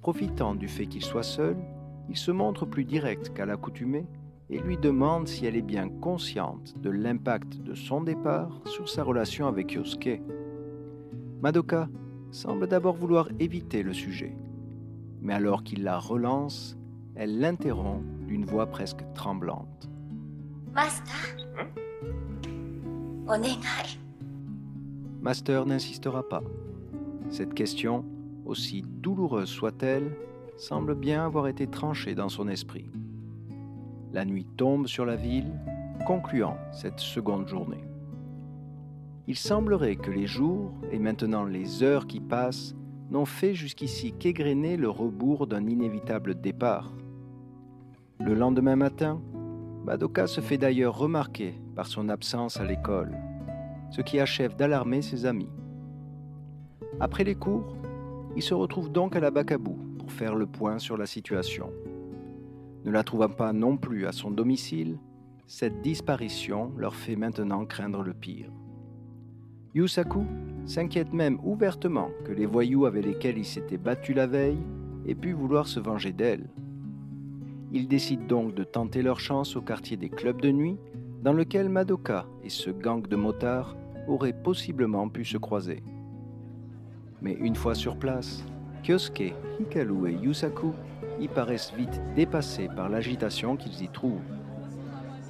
Profitant 0.00 0.54
du 0.54 0.68
fait 0.68 0.86
qu'il 0.86 1.02
soit 1.02 1.22
seul, 1.22 1.54
il 2.08 2.16
se 2.16 2.30
montre 2.30 2.64
plus 2.64 2.86
direct 2.86 3.34
qu'à 3.34 3.44
l'accoutumée 3.44 4.06
et 4.48 4.58
lui 4.58 4.78
demande 4.78 5.28
si 5.28 5.44
elle 5.44 5.56
est 5.56 5.60
bien 5.60 5.90
consciente 5.90 6.80
de 6.80 6.88
l'impact 6.88 7.58
de 7.58 7.74
son 7.74 8.00
départ 8.00 8.62
sur 8.64 8.88
sa 8.88 9.04
relation 9.04 9.46
avec 9.46 9.72
Yosuke. 9.72 10.22
Madoka 11.42 11.90
semble 12.30 12.68
d'abord 12.68 12.96
vouloir 12.96 13.28
éviter 13.38 13.82
le 13.82 13.92
sujet, 13.92 14.34
mais 15.20 15.34
alors 15.34 15.62
qu'il 15.62 15.82
la 15.82 15.98
relance, 15.98 16.78
elle 17.16 17.38
l'interrompt 17.38 18.02
d'une 18.26 18.46
voix 18.46 18.68
presque 18.68 19.04
tremblante. 19.12 19.90
Master? 20.72 21.36
Master 25.20 25.64
n'insistera 25.64 26.28
pas. 26.28 26.42
Cette 27.30 27.54
question, 27.54 28.04
aussi 28.44 28.82
douloureuse 28.82 29.48
soit-elle, 29.48 30.16
semble 30.56 30.96
bien 30.96 31.24
avoir 31.24 31.46
été 31.46 31.68
tranchée 31.68 32.16
dans 32.16 32.28
son 32.28 32.48
esprit. 32.48 32.90
La 34.12 34.24
nuit 34.24 34.46
tombe 34.56 34.88
sur 34.88 35.06
la 35.06 35.14
ville, 35.14 35.52
concluant 36.04 36.56
cette 36.72 36.98
seconde 36.98 37.46
journée. 37.46 37.84
Il 39.28 39.36
semblerait 39.36 39.96
que 39.96 40.10
les 40.10 40.26
jours, 40.26 40.72
et 40.90 40.98
maintenant 40.98 41.44
les 41.44 41.84
heures 41.84 42.08
qui 42.08 42.18
passent, 42.18 42.74
n'ont 43.10 43.24
fait 43.24 43.54
jusqu'ici 43.54 44.12
qu'égrener 44.12 44.76
le 44.76 44.90
rebours 44.90 45.46
d'un 45.46 45.68
inévitable 45.68 46.40
départ. 46.40 46.92
Le 48.18 48.34
lendemain 48.34 48.74
matin, 48.74 49.22
Madoka 49.84 50.26
se 50.26 50.40
fait 50.40 50.58
d'ailleurs 50.58 50.98
remarquer 50.98 51.61
par 51.74 51.86
son 51.86 52.08
absence 52.08 52.58
à 52.58 52.64
l'école, 52.64 53.16
ce 53.90 54.00
qui 54.00 54.20
achève 54.20 54.56
d'alarmer 54.56 55.02
ses 55.02 55.26
amis. 55.26 55.50
Après 57.00 57.24
les 57.24 57.34
cours, 57.34 57.76
il 58.36 58.42
se 58.42 58.54
retrouve 58.54 58.90
donc 58.90 59.16
à 59.16 59.20
la 59.20 59.30
Bacabou 59.30 59.78
pour 59.98 60.12
faire 60.12 60.34
le 60.34 60.46
point 60.46 60.78
sur 60.78 60.96
la 60.96 61.06
situation. 61.06 61.70
Ne 62.84 62.90
la 62.90 63.04
trouvant 63.04 63.28
pas 63.28 63.52
non 63.52 63.76
plus 63.76 64.06
à 64.06 64.12
son 64.12 64.30
domicile, 64.30 64.98
cette 65.46 65.82
disparition 65.82 66.72
leur 66.76 66.94
fait 66.94 67.16
maintenant 67.16 67.64
craindre 67.64 68.02
le 68.02 68.14
pire. 68.14 68.50
Yusaku 69.74 70.24
s'inquiète 70.66 71.12
même 71.12 71.38
ouvertement 71.42 72.10
que 72.24 72.32
les 72.32 72.46
voyous 72.46 72.86
avec 72.86 73.04
lesquels 73.04 73.38
il 73.38 73.44
s'était 73.44 73.78
battu 73.78 74.14
la 74.14 74.26
veille 74.26 74.58
aient 75.06 75.14
pu 75.14 75.32
vouloir 75.32 75.66
se 75.66 75.80
venger 75.80 76.12
d'elle. 76.12 76.48
Ils 77.72 77.88
décident 77.88 78.26
donc 78.26 78.54
de 78.54 78.64
tenter 78.64 79.02
leur 79.02 79.18
chance 79.18 79.56
au 79.56 79.62
quartier 79.62 79.96
des 79.96 80.10
clubs 80.10 80.40
de 80.40 80.50
nuit, 80.50 80.76
dans 81.22 81.32
lequel 81.32 81.68
Madoka 81.68 82.26
et 82.42 82.50
ce 82.50 82.70
gang 82.70 83.06
de 83.06 83.16
motards 83.16 83.76
auraient 84.08 84.32
possiblement 84.32 85.08
pu 85.08 85.24
se 85.24 85.38
croiser. 85.38 85.82
Mais 87.20 87.34
une 87.34 87.54
fois 87.54 87.76
sur 87.76 87.96
place, 87.96 88.44
Kyosuke, 88.82 89.32
Hikaru 89.60 90.10
et 90.10 90.14
Yusaku 90.14 90.72
y 91.20 91.28
paraissent 91.28 91.72
vite 91.76 92.00
dépassés 92.16 92.68
par 92.74 92.88
l'agitation 92.88 93.56
qu'ils 93.56 93.82
y 93.82 93.88
trouvent. 93.88 94.20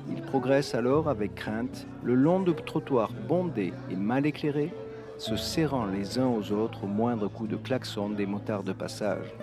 Ils 0.09 0.23
progressent 0.23 0.75
alors 0.75 1.09
avec 1.09 1.35
crainte 1.35 1.87
le 2.03 2.15
long 2.15 2.41
de 2.41 2.53
trottoirs 2.53 3.13
bondés 3.29 3.75
et 3.91 3.97
mal 3.97 4.25
éclairés, 4.25 4.73
se 5.19 5.37
serrant 5.37 5.85
les 5.85 6.19
uns 6.19 6.27
aux 6.27 6.53
autres 6.53 6.85
au 6.85 6.89
moindre 6.89 7.29
coup 7.29 7.47
de 7.47 7.57
klaxon 7.57 8.09
des 8.09 8.27
motards 8.27 8.65
de 8.65 8.73
passage. 8.73 9.35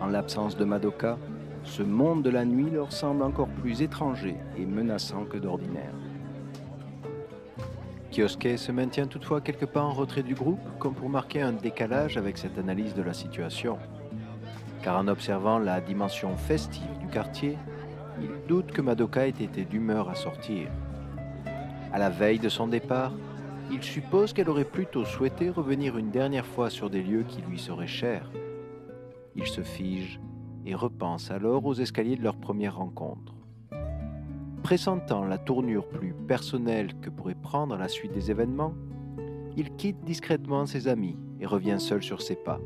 En 0.00 0.06
l'absence 0.06 0.56
de 0.56 0.64
Madoka, 0.64 1.18
ce 1.64 1.82
monde 1.82 2.22
de 2.22 2.30
la 2.30 2.44
nuit 2.44 2.70
leur 2.70 2.92
semble 2.92 3.22
encore 3.22 3.48
plus 3.48 3.82
étranger 3.82 4.36
et 4.56 4.66
menaçant 4.66 5.24
que 5.24 5.38
d'ordinaire. 5.38 5.94
Kyosuke 8.12 8.58
se 8.58 8.72
maintient 8.72 9.06
toutefois 9.06 9.40
quelque 9.40 9.64
part 9.64 9.86
en 9.86 9.92
retrait 9.92 10.22
du 10.22 10.34
groupe, 10.34 10.60
comme 10.78 10.94
pour 10.94 11.08
marquer 11.08 11.40
un 11.40 11.52
décalage 11.52 12.18
avec 12.18 12.36
cette 12.36 12.58
analyse 12.58 12.94
de 12.94 13.02
la 13.02 13.14
situation. 13.14 13.78
Car 14.82 14.98
en 14.98 15.08
observant 15.08 15.58
la 15.58 15.80
dimension 15.80 16.36
festive 16.36 16.98
du 17.00 17.06
quartier, 17.06 17.56
il 18.20 18.28
doute 18.46 18.72
que 18.72 18.82
Madoka 18.82 19.26
ait 19.26 19.30
été 19.30 19.64
d'humeur 19.64 20.10
à 20.10 20.14
sortir. 20.14 20.68
À 21.92 21.98
la 21.98 22.10
veille 22.10 22.38
de 22.38 22.50
son 22.50 22.68
départ, 22.68 23.12
il 23.70 23.82
suppose 23.82 24.34
qu'elle 24.34 24.50
aurait 24.50 24.64
plutôt 24.64 25.04
souhaité 25.06 25.48
revenir 25.48 25.96
une 25.96 26.10
dernière 26.10 26.44
fois 26.44 26.68
sur 26.68 26.90
des 26.90 27.02
lieux 27.02 27.24
qui 27.26 27.40
lui 27.40 27.58
seraient 27.58 27.86
chers. 27.86 28.30
Il 29.34 29.46
se 29.46 29.62
fige 29.62 30.20
et 30.66 30.74
repense 30.74 31.30
alors 31.30 31.64
aux 31.64 31.74
escaliers 31.74 32.16
de 32.16 32.22
leur 32.22 32.36
première 32.36 32.76
rencontre. 32.76 33.34
Pressentant 34.62 35.24
la 35.24 35.38
tournure 35.38 35.88
plus 35.88 36.14
personnelle 36.14 36.98
que 37.00 37.10
pourrait 37.10 37.34
prendre 37.34 37.76
la 37.76 37.88
suite 37.88 38.12
des 38.12 38.30
événements, 38.30 38.74
il 39.56 39.74
quitte 39.76 40.04
discrètement 40.04 40.66
ses 40.66 40.88
amis 40.88 41.16
et 41.40 41.46
revient 41.46 41.78
seul 41.78 42.02
sur 42.02 42.22
ses 42.22 42.36
pas. 42.36 42.60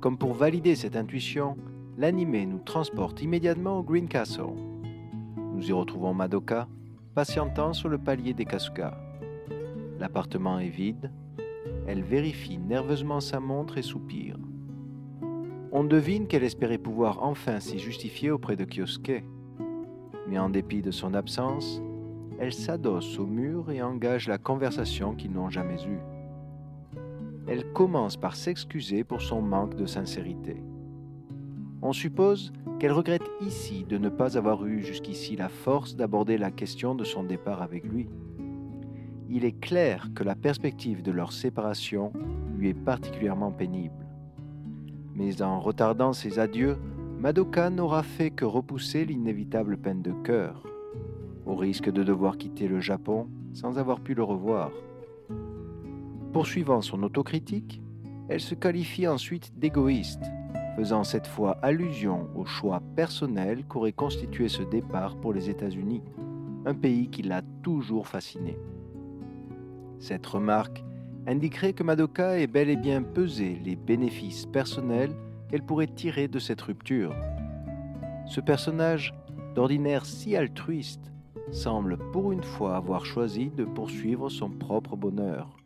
Comme 0.00 0.18
pour 0.18 0.32
valider 0.32 0.74
cette 0.74 0.96
intuition, 0.96 1.56
l'animé 1.96 2.46
nous 2.46 2.58
transporte 2.58 3.22
immédiatement 3.22 3.78
au 3.78 3.82
Green 3.82 4.08
Castle. 4.08 4.54
Nous 5.54 5.68
y 5.68 5.72
retrouvons 5.72 6.14
Madoka, 6.14 6.66
patientant 7.14 7.72
sur 7.72 7.88
le 7.88 7.98
palier 7.98 8.34
des 8.34 8.46
Kasuga. 8.46 8.98
L'appartement 10.00 10.58
est 10.58 10.68
vide. 10.68 11.12
Elle 11.86 12.02
vérifie 12.02 12.58
nerveusement 12.58 13.20
sa 13.20 13.38
montre 13.38 13.78
et 13.78 13.82
soupire. 13.82 14.31
On 15.74 15.84
devine 15.84 16.26
qu'elle 16.26 16.44
espérait 16.44 16.76
pouvoir 16.76 17.22
enfin 17.22 17.58
s'y 17.58 17.78
justifier 17.78 18.30
auprès 18.30 18.56
de 18.56 18.66
Kyosuke. 18.66 19.24
Mais 20.28 20.38
en 20.38 20.50
dépit 20.50 20.82
de 20.82 20.90
son 20.90 21.14
absence, 21.14 21.80
elle 22.38 22.52
s'adosse 22.52 23.18
au 23.18 23.24
mur 23.24 23.70
et 23.70 23.80
engage 23.80 24.28
la 24.28 24.36
conversation 24.36 25.14
qu'ils 25.14 25.32
n'ont 25.32 25.48
jamais 25.48 25.82
eue. 25.84 26.00
Elle 27.48 27.72
commence 27.72 28.18
par 28.18 28.36
s'excuser 28.36 29.02
pour 29.02 29.22
son 29.22 29.40
manque 29.40 29.74
de 29.74 29.86
sincérité. 29.86 30.62
On 31.80 31.94
suppose 31.94 32.52
qu'elle 32.78 32.92
regrette 32.92 33.30
ici 33.40 33.86
de 33.88 33.96
ne 33.96 34.10
pas 34.10 34.36
avoir 34.36 34.66
eu 34.66 34.82
jusqu'ici 34.82 35.36
la 35.36 35.48
force 35.48 35.96
d'aborder 35.96 36.36
la 36.36 36.50
question 36.50 36.94
de 36.94 37.04
son 37.04 37.24
départ 37.24 37.62
avec 37.62 37.84
lui. 37.84 38.10
Il 39.30 39.46
est 39.46 39.58
clair 39.58 40.10
que 40.14 40.22
la 40.22 40.34
perspective 40.34 41.02
de 41.02 41.12
leur 41.12 41.32
séparation 41.32 42.12
lui 42.58 42.68
est 42.68 42.74
particulièrement 42.74 43.52
pénible. 43.52 44.11
Mais 45.24 45.40
en 45.40 45.60
retardant 45.60 46.12
ses 46.12 46.40
adieux, 46.40 46.76
Madoka 47.20 47.70
n'aura 47.70 48.02
fait 48.02 48.32
que 48.32 48.44
repousser 48.44 49.04
l'inévitable 49.04 49.78
peine 49.78 50.02
de 50.02 50.10
cœur, 50.10 50.64
au 51.46 51.54
risque 51.54 51.88
de 51.88 52.02
devoir 52.02 52.36
quitter 52.36 52.66
le 52.66 52.80
Japon 52.80 53.28
sans 53.52 53.78
avoir 53.78 54.00
pu 54.00 54.14
le 54.14 54.24
revoir. 54.24 54.72
Poursuivant 56.32 56.80
son 56.80 57.04
autocritique, 57.04 57.80
elle 58.28 58.40
se 58.40 58.56
qualifie 58.56 59.06
ensuite 59.06 59.56
d'égoïste 59.56 60.24
faisant 60.74 61.04
cette 61.04 61.28
fois 61.28 61.56
allusion 61.62 62.28
au 62.34 62.44
choix 62.44 62.82
personnel 62.96 63.64
qu'aurait 63.66 63.92
constitué 63.92 64.48
ce 64.48 64.62
départ 64.62 65.14
pour 65.14 65.32
les 65.32 65.48
États-Unis, 65.48 66.02
un 66.66 66.74
pays 66.74 67.10
qui 67.10 67.22
l'a 67.22 67.42
toujours 67.62 68.08
fasciné. 68.08 68.58
Cette 70.00 70.26
remarque 70.26 70.82
indiquerait 71.26 71.72
que 71.72 71.82
Madoka 71.82 72.38
ait 72.38 72.46
bel 72.46 72.68
et 72.68 72.76
bien 72.76 73.02
pesé 73.02 73.60
les 73.64 73.76
bénéfices 73.76 74.46
personnels 74.46 75.14
qu'elle 75.48 75.64
pourrait 75.64 75.86
tirer 75.86 76.28
de 76.28 76.38
cette 76.38 76.60
rupture. 76.62 77.14
Ce 78.26 78.40
personnage, 78.40 79.14
d'ordinaire 79.54 80.06
si 80.06 80.36
altruiste, 80.36 81.12
semble 81.50 81.98
pour 82.12 82.32
une 82.32 82.42
fois 82.42 82.76
avoir 82.76 83.04
choisi 83.04 83.50
de 83.50 83.64
poursuivre 83.64 84.28
son 84.28 84.50
propre 84.50 84.96
bonheur, 84.96 85.56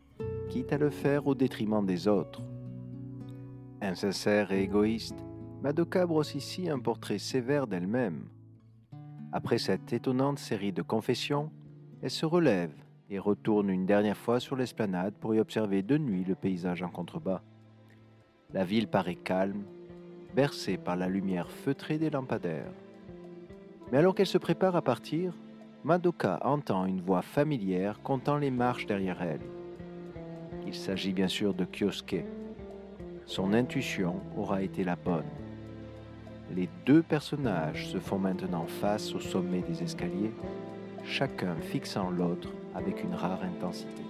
quitte 0.49 0.73
à 0.73 0.77
le 0.77 0.89
faire 0.89 1.27
au 1.27 1.35
détriment 1.35 1.85
des 1.85 2.07
autres. 2.07 2.41
Insincère 3.81 4.51
et 4.51 4.63
égoïste, 4.63 5.23
Madoka 5.61 6.05
brosse 6.05 6.35
ici 6.35 6.69
un 6.69 6.79
portrait 6.79 7.19
sévère 7.19 7.67
d'elle-même. 7.67 8.27
Après 9.31 9.57
cette 9.57 9.93
étonnante 9.93 10.39
série 10.39 10.73
de 10.73 10.81
confessions, 10.81 11.51
elle 12.01 12.11
se 12.11 12.25
relève 12.25 12.73
et 13.09 13.19
retourne 13.19 13.69
une 13.69 13.85
dernière 13.85 14.17
fois 14.17 14.39
sur 14.39 14.55
l'esplanade 14.55 15.13
pour 15.13 15.33
y 15.33 15.39
observer 15.39 15.81
de 15.81 15.97
nuit 15.97 16.23
le 16.23 16.35
paysage 16.35 16.83
en 16.83 16.89
contrebas. 16.89 17.41
La 18.53 18.63
ville 18.63 18.87
paraît 18.87 19.15
calme, 19.15 19.63
bercée 20.35 20.77
par 20.77 20.95
la 20.95 21.07
lumière 21.07 21.49
feutrée 21.49 21.97
des 21.97 22.09
lampadaires. 22.09 22.71
Mais 23.91 23.97
alors 23.97 24.15
qu'elle 24.15 24.27
se 24.27 24.37
prépare 24.37 24.75
à 24.75 24.81
partir, 24.81 25.33
Madoka 25.83 26.39
entend 26.43 26.85
une 26.85 27.01
voix 27.01 27.21
familière 27.21 28.01
comptant 28.01 28.37
les 28.37 28.51
marches 28.51 28.85
derrière 28.85 29.21
elle. 29.21 29.41
Il 30.65 30.73
s'agit 30.73 31.13
bien 31.13 31.29
sûr 31.29 31.53
de 31.53 31.65
Kyosuke, 31.65 32.25
son 33.27 33.53
intuition 33.53 34.21
aura 34.37 34.61
été 34.61 34.85
la 34.85 34.95
bonne. 34.95 35.29
Les 36.55 36.69
deux 36.85 37.03
personnages 37.03 37.87
se 37.87 37.99
font 37.99 38.17
maintenant 38.17 38.65
face 38.65 39.13
au 39.13 39.19
sommet 39.19 39.61
des 39.61 39.83
escaliers, 39.83 40.31
chacun 41.03 41.55
fixant 41.57 42.09
l'autre 42.09 42.53
avec 42.77 43.03
une 43.03 43.15
rare 43.15 43.43
intensité. 43.43 44.03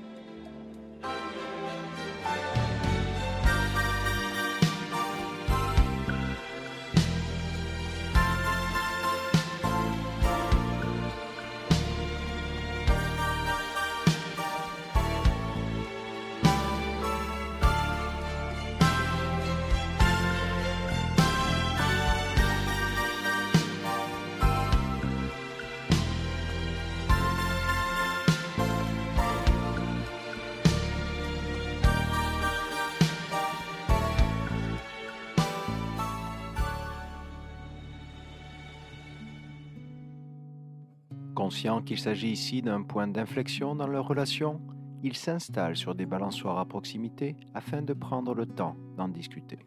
Qu'il 41.85 41.99
s'agit 41.99 42.31
ici 42.31 42.61
d'un 42.61 42.81
point 42.81 43.09
d'inflexion 43.09 43.75
dans 43.75 43.87
leur 43.87 44.07
relation, 44.07 44.61
ils 45.03 45.17
s'installent 45.17 45.75
sur 45.75 45.95
des 45.95 46.05
balançoires 46.05 46.59
à 46.59 46.65
proximité 46.65 47.35
afin 47.53 47.81
de 47.81 47.93
prendre 47.93 48.33
le 48.33 48.45
temps 48.45 48.77
d'en 48.95 49.09
discuter. 49.09 49.59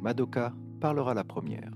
Madoka 0.00 0.52
parlera 0.80 1.12
la 1.12 1.24
première. 1.24 1.72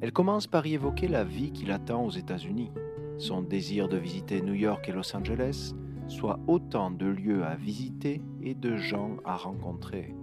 Elle 0.00 0.12
commence 0.12 0.48
par 0.48 0.66
y 0.66 0.74
évoquer 0.74 1.06
la 1.06 1.22
vie 1.22 1.52
qui 1.52 1.66
l'attend 1.66 2.04
aux 2.04 2.10
États-Unis, 2.10 2.72
son 3.16 3.42
désir 3.42 3.88
de 3.88 3.96
visiter 3.96 4.42
New 4.42 4.54
York 4.54 4.88
et 4.88 4.92
Los 4.92 5.16
Angeles, 5.16 5.72
soit 6.08 6.40
autant 6.48 6.90
de 6.90 7.06
lieux 7.06 7.44
à 7.44 7.54
visiter 7.54 8.20
et 8.42 8.54
de 8.54 8.76
gens 8.76 9.18
à 9.24 9.36
rencontrer. 9.36 10.16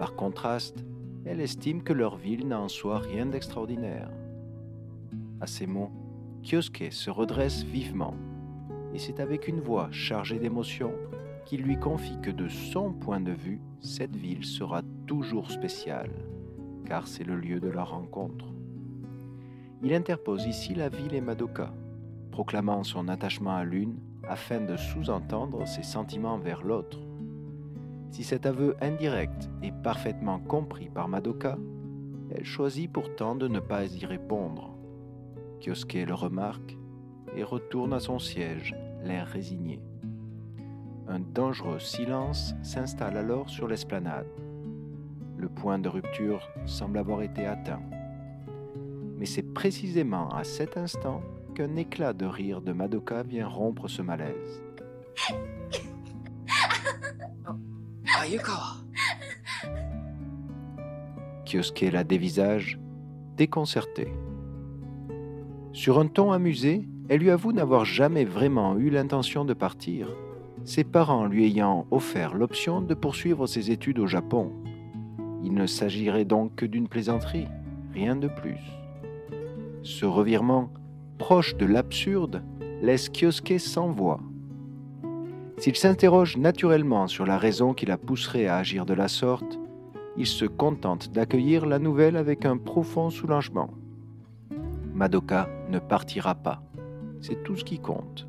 Par 0.00 0.16
contraste, 0.16 0.84
elle 1.24 1.40
estime 1.40 1.84
que 1.84 1.92
leur 1.92 2.16
ville 2.16 2.48
n'a 2.48 2.60
en 2.60 2.68
soi 2.68 2.98
rien 2.98 3.26
d'extraordinaire. 3.26 4.10
À 5.40 5.46
ces 5.46 5.68
mots, 5.68 5.92
Kyosuke 6.42 6.90
se 6.90 7.10
redresse 7.10 7.64
vivement, 7.64 8.14
et 8.94 8.98
c'est 8.98 9.20
avec 9.20 9.46
une 9.46 9.60
voix 9.60 9.88
chargée 9.92 10.38
d'émotion 10.38 10.92
qu'il 11.44 11.62
lui 11.62 11.78
confie 11.78 12.18
que 12.22 12.30
de 12.30 12.48
son 12.48 12.92
point 12.92 13.20
de 13.20 13.32
vue, 13.32 13.60
cette 13.80 14.16
ville 14.16 14.44
sera 14.44 14.82
toujours 15.06 15.50
spéciale, 15.50 16.10
car 16.86 17.06
c'est 17.06 17.24
le 17.24 17.36
lieu 17.36 17.60
de 17.60 17.68
leur 17.68 17.90
rencontre. 17.90 18.46
Il 19.82 19.92
interpose 19.92 20.46
ici 20.46 20.74
la 20.74 20.88
ville 20.88 21.14
et 21.14 21.20
Madoka, 21.20 21.72
proclamant 22.30 22.84
son 22.84 23.08
attachement 23.08 23.56
à 23.56 23.64
l'une 23.64 23.98
afin 24.28 24.60
de 24.60 24.76
sous-entendre 24.76 25.66
ses 25.66 25.82
sentiments 25.82 26.38
vers 26.38 26.62
l'autre. 26.62 27.00
Si 28.10 28.24
cet 28.24 28.46
aveu 28.46 28.76
indirect 28.80 29.50
est 29.62 29.74
parfaitement 29.82 30.38
compris 30.38 30.88
par 30.88 31.08
Madoka, 31.08 31.58
elle 32.30 32.44
choisit 32.44 32.90
pourtant 32.90 33.34
de 33.34 33.48
ne 33.48 33.60
pas 33.60 33.86
y 33.86 34.06
répondre 34.06 34.79
Kyosuke 35.60 36.06
le 36.06 36.14
remarque 36.14 36.76
et 37.36 37.44
retourne 37.44 37.92
à 37.92 38.00
son 38.00 38.18
siège, 38.18 38.74
l'air 39.04 39.26
résigné. 39.26 39.80
Un 41.06 41.20
dangereux 41.20 41.80
silence 41.80 42.54
s'installe 42.62 43.16
alors 43.16 43.50
sur 43.50 43.68
l'esplanade. 43.68 44.26
Le 45.36 45.48
point 45.48 45.78
de 45.78 45.88
rupture 45.88 46.48
semble 46.66 46.98
avoir 46.98 47.22
été 47.22 47.46
atteint. 47.46 47.82
Mais 49.16 49.26
c'est 49.26 49.54
précisément 49.54 50.28
à 50.30 50.44
cet 50.44 50.76
instant 50.76 51.22
qu'un 51.54 51.76
éclat 51.76 52.12
de 52.12 52.26
rire 52.26 52.60
de 52.60 52.72
Madoka 52.72 53.22
vient 53.22 53.48
rompre 53.48 53.88
ce 53.88 54.02
malaise. 54.02 54.62
Ayukawa. 58.20 58.76
Kyosuke 61.44 61.90
la 61.92 62.04
dévisage, 62.04 62.78
déconcerté. 63.36 64.12
Sur 65.72 66.00
un 66.00 66.06
ton 66.06 66.32
amusé, 66.32 66.88
elle 67.08 67.20
lui 67.20 67.30
avoue 67.30 67.52
n'avoir 67.52 67.84
jamais 67.84 68.24
vraiment 68.24 68.76
eu 68.76 68.90
l'intention 68.90 69.44
de 69.44 69.54
partir, 69.54 70.08
ses 70.64 70.84
parents 70.84 71.26
lui 71.26 71.46
ayant 71.46 71.86
offert 71.90 72.34
l'option 72.34 72.80
de 72.80 72.94
poursuivre 72.94 73.46
ses 73.46 73.70
études 73.70 74.00
au 74.00 74.06
Japon. 74.06 74.52
Il 75.42 75.54
ne 75.54 75.66
s'agirait 75.66 76.24
donc 76.24 76.56
que 76.56 76.66
d'une 76.66 76.88
plaisanterie, 76.88 77.46
rien 77.94 78.16
de 78.16 78.28
plus. 78.28 78.58
Ce 79.82 80.04
revirement, 80.04 80.70
proche 81.18 81.56
de 81.56 81.66
l'absurde, 81.66 82.42
laisse 82.82 83.08
Kyosuke 83.08 83.58
sans 83.58 83.90
voix. 83.90 84.20
S'il 85.56 85.76
s'interroge 85.76 86.36
naturellement 86.36 87.06
sur 87.06 87.26
la 87.26 87.38
raison 87.38 87.74
qui 87.74 87.86
la 87.86 87.96
pousserait 87.96 88.46
à 88.46 88.56
agir 88.56 88.86
de 88.86 88.94
la 88.94 89.08
sorte, 89.08 89.58
il 90.16 90.26
se 90.26 90.44
contente 90.44 91.12
d'accueillir 91.12 91.64
la 91.64 91.78
nouvelle 91.78 92.16
avec 92.16 92.44
un 92.44 92.56
profond 92.56 93.10
soulagement. 93.10 93.70
Madoka 95.00 95.48
ne 95.70 95.78
partira 95.78 96.34
pas. 96.34 96.62
C'est 97.22 97.42
tout 97.42 97.56
ce 97.56 97.64
qui 97.64 97.78
compte. 97.78 98.28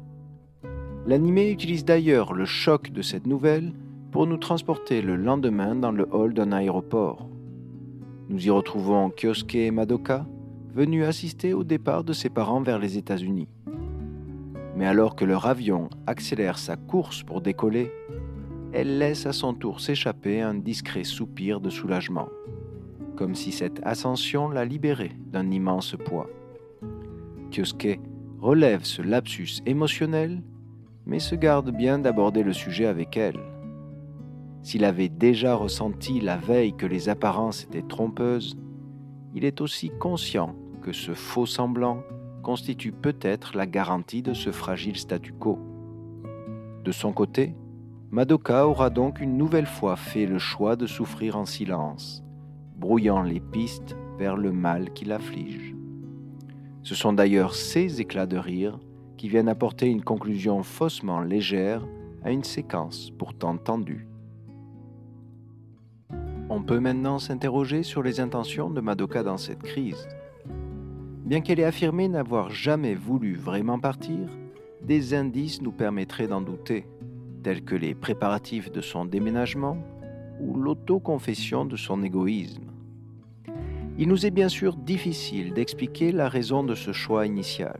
L'animé 1.05 1.51
utilise 1.51 1.83
d'ailleurs 1.83 2.31
le 2.31 2.45
choc 2.45 2.91
de 2.91 3.01
cette 3.01 3.27
nouvelle 3.27 3.73
pour 4.09 4.25
nous 4.25 4.37
transporter 4.37 5.01
le 5.01 5.17
lendemain 5.17 5.75
dans 5.75 5.91
le 5.91 6.07
hall 6.13 6.33
d'un 6.33 6.53
aéroport. 6.53 7.27
Nous 8.29 8.47
y 8.47 8.49
retrouvons 8.49 9.09
Kyosuke 9.09 9.55
et 9.55 9.69
Madoka, 9.69 10.25
venus 10.73 11.03
assister 11.03 11.53
au 11.53 11.65
départ 11.65 12.05
de 12.05 12.13
ses 12.13 12.29
parents 12.29 12.61
vers 12.61 12.79
les 12.79 12.97
États-Unis. 12.97 13.49
Mais 14.77 14.85
alors 14.87 15.17
que 15.17 15.25
leur 15.25 15.47
avion 15.47 15.89
accélère 16.07 16.57
sa 16.57 16.77
course 16.77 17.21
pour 17.21 17.41
décoller, 17.41 17.91
elle 18.71 18.97
laisse 18.97 19.25
à 19.25 19.33
son 19.33 19.53
tour 19.53 19.81
s'échapper 19.81 20.39
un 20.39 20.53
discret 20.53 21.03
soupir 21.03 21.59
de 21.59 21.69
soulagement, 21.69 22.29
comme 23.17 23.35
si 23.35 23.51
cette 23.51 23.81
ascension 23.83 24.47
la 24.47 24.63
libérait 24.63 25.17
d'un 25.33 25.51
immense 25.51 25.97
poids. 25.97 26.29
Kyosuke 27.51 27.99
relève 28.39 28.83
ce 28.83 29.01
lapsus 29.01 29.61
émotionnel, 29.65 30.41
mais 31.05 31.19
se 31.19 31.35
garde 31.35 31.71
bien 31.71 31.99
d'aborder 31.99 32.43
le 32.43 32.53
sujet 32.53 32.85
avec 32.85 33.17
elle. 33.17 33.39
S'il 34.63 34.85
avait 34.85 35.09
déjà 35.09 35.55
ressenti 35.55 36.19
la 36.19 36.37
veille 36.37 36.73
que 36.75 36.85
les 36.85 37.09
apparences 37.09 37.63
étaient 37.63 37.81
trompeuses, 37.81 38.57
il 39.33 39.45
est 39.45 39.61
aussi 39.61 39.89
conscient 39.89 40.55
que 40.81 40.91
ce 40.91 41.13
faux 41.13 41.45
semblant 41.45 42.03
constitue 42.43 42.91
peut-être 42.91 43.55
la 43.55 43.67
garantie 43.67 44.21
de 44.21 44.33
ce 44.33 44.51
fragile 44.51 44.97
statu 44.97 45.33
quo. 45.33 45.59
De 46.83 46.91
son 46.91 47.11
côté, 47.13 47.55
Madoka 48.09 48.67
aura 48.67 48.89
donc 48.89 49.21
une 49.21 49.37
nouvelle 49.37 49.67
fois 49.67 49.95
fait 49.95 50.25
le 50.25 50.39
choix 50.39 50.75
de 50.75 50.87
souffrir 50.87 51.37
en 51.37 51.45
silence, 51.45 52.23
brouillant 52.75 53.21
les 53.21 53.39
pistes 53.39 53.95
vers 54.17 54.35
le 54.35 54.51
mal 54.51 54.91
qui 54.93 55.05
l'afflige. 55.05 55.75
Ce 56.83 56.95
sont 56.95 57.13
d'ailleurs 57.13 57.55
ces 57.55 58.01
éclats 58.01 58.25
de 58.25 58.37
rire 58.37 58.79
qui 59.17 59.29
viennent 59.29 59.49
apporter 59.49 59.87
une 59.87 60.03
conclusion 60.03 60.63
faussement 60.63 61.21
légère 61.21 61.85
à 62.23 62.31
une 62.31 62.43
séquence 62.43 63.11
pourtant 63.17 63.57
tendue. 63.57 64.07
On 66.49 66.63
peut 66.63 66.79
maintenant 66.79 67.19
s'interroger 67.19 67.83
sur 67.83 68.03
les 68.03 68.19
intentions 68.19 68.69
de 68.69 68.81
Madoka 68.81 69.23
dans 69.23 69.37
cette 69.37 69.63
crise. 69.63 70.07
Bien 71.23 71.41
qu'elle 71.41 71.59
ait 71.59 71.65
affirmé 71.65 72.07
n'avoir 72.07 72.49
jamais 72.49 72.95
voulu 72.95 73.35
vraiment 73.35 73.79
partir, 73.79 74.27
des 74.81 75.13
indices 75.13 75.61
nous 75.61 75.71
permettraient 75.71 76.27
d'en 76.27 76.41
douter 76.41 76.85
tels 77.43 77.63
que 77.63 77.75
les 77.75 77.95
préparatifs 77.95 78.71
de 78.71 78.81
son 78.81 79.05
déménagement 79.05 79.77
ou 80.39 80.55
l'autoconfession 80.55 81.65
de 81.65 81.75
son 81.75 82.03
égoïsme. 82.03 82.71
Il 84.01 84.07
nous 84.07 84.25
est 84.25 84.31
bien 84.31 84.49
sûr 84.49 84.77
difficile 84.77 85.53
d'expliquer 85.53 86.11
la 86.11 86.27
raison 86.27 86.63
de 86.63 86.73
ce 86.73 86.91
choix 86.91 87.27
initial. 87.27 87.79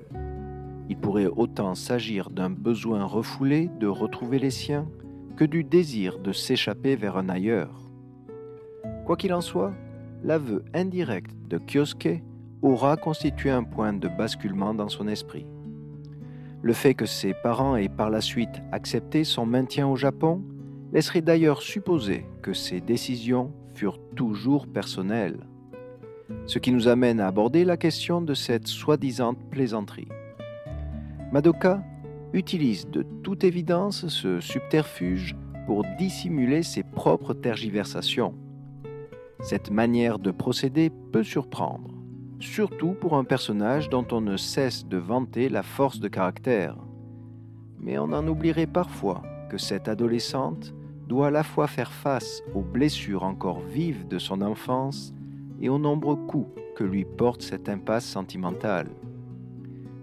Il 0.88 0.96
pourrait 0.96 1.26
autant 1.26 1.74
s'agir 1.74 2.30
d'un 2.30 2.52
besoin 2.52 3.06
refoulé 3.06 3.72
de 3.80 3.88
retrouver 3.88 4.38
les 4.38 4.52
siens 4.52 4.86
que 5.36 5.46
du 5.46 5.64
désir 5.64 6.20
de 6.20 6.32
s'échapper 6.32 6.96
vers 6.96 7.18
un 7.18 7.28
ailleurs. 7.28 7.90
Quoi 9.04 9.18
qu'il 9.18 9.34
en 9.34 9.42
soit, 9.42 9.74
l'aveu 10.24 10.64
indirect 10.76 11.32
de 11.50 11.58
Kyosuke 11.58 12.22
aura 12.62 12.98
constitué 12.98 13.50
un 13.50 13.64
point 13.64 13.92
de 13.92 14.08
basculement 14.08 14.76
dans 14.76 14.90
son 14.90 15.08
esprit. 15.08 15.48
Le 16.62 16.74
fait 16.74 16.94
que 16.94 17.08
ses 17.08 17.34
parents 17.34 17.78
aient 17.78 17.90
par 17.90 18.12
la 18.12 18.22
suite 18.22 18.62
accepté 18.72 19.24
son 19.24 19.48
maintien 19.48 19.88
au 19.88 19.96
Japon 19.96 20.44
laisserait 20.94 21.22
d'ailleurs 21.22 21.64
supposer 21.64 22.28
que 22.44 22.54
ses 22.54 22.80
décisions 22.80 23.52
furent 23.74 24.00
toujours 24.16 24.68
personnelles. 24.68 25.40
Ce 26.46 26.60
qui 26.60 26.72
nous 26.72 26.88
amène 26.88 27.20
à 27.20 27.28
aborder 27.28 27.65
la 27.65 27.78
question 27.78 28.22
de 28.22 28.34
cette 28.34 28.67
soi-disant 28.67 29.34
plaisanterie. 29.34 30.08
Madoka 31.32 31.84
utilise 32.34 32.88
de 32.89 33.04
toute 33.24 33.44
évidence 33.44 34.08
ce 34.08 34.39
subterfuge 34.39 35.36
pour 35.65 35.84
dissimuler 35.98 36.63
ses 36.63 36.84
propres 36.84 37.34
tergiversations. 37.34 38.34
Cette 39.39 39.72
manière 39.72 40.20
de 40.20 40.32
procéder 40.32 40.91
peut 41.12 41.24
surprendre 41.24 42.02
surtout 42.41 42.94
pour 42.94 43.15
un 43.15 43.24
personnage 43.24 43.89
dont 43.89 44.06
on 44.12 44.22
ne 44.22 44.38
cesse 44.38 44.86
de 44.86 44.98
vanter 44.98 45.50
la 45.50 45.63
force 45.63 46.00
de 46.00 46.08
caractère. 46.08 46.76
Mais 47.80 47.98
on 47.98 48.12
en 48.12 48.28
oublierait 48.28 48.67
parfois 48.67 49.22
que 49.50 49.58
cette 49.58 49.88
adolescente 49.88 50.74
doit 51.08 51.28
à 51.28 51.32
la 51.32 51.44
fois 51.44 51.67
faire 51.67 51.91
face 51.91 52.41
aux 52.54 52.62
blessures 52.62 53.24
encore 53.24 53.62
vives 53.62 54.08
de 54.08 54.17
son 54.17 54.41
enfance 54.41 55.13
et 55.62 55.69
aux 55.69 55.80
nombreux 55.80 56.15
coups 56.15 56.50
que 56.76 56.84
lui 56.84 57.06
porte 57.06 57.41
cette 57.41 57.69
impasse 57.69 58.06
sentimentale. 58.06 58.89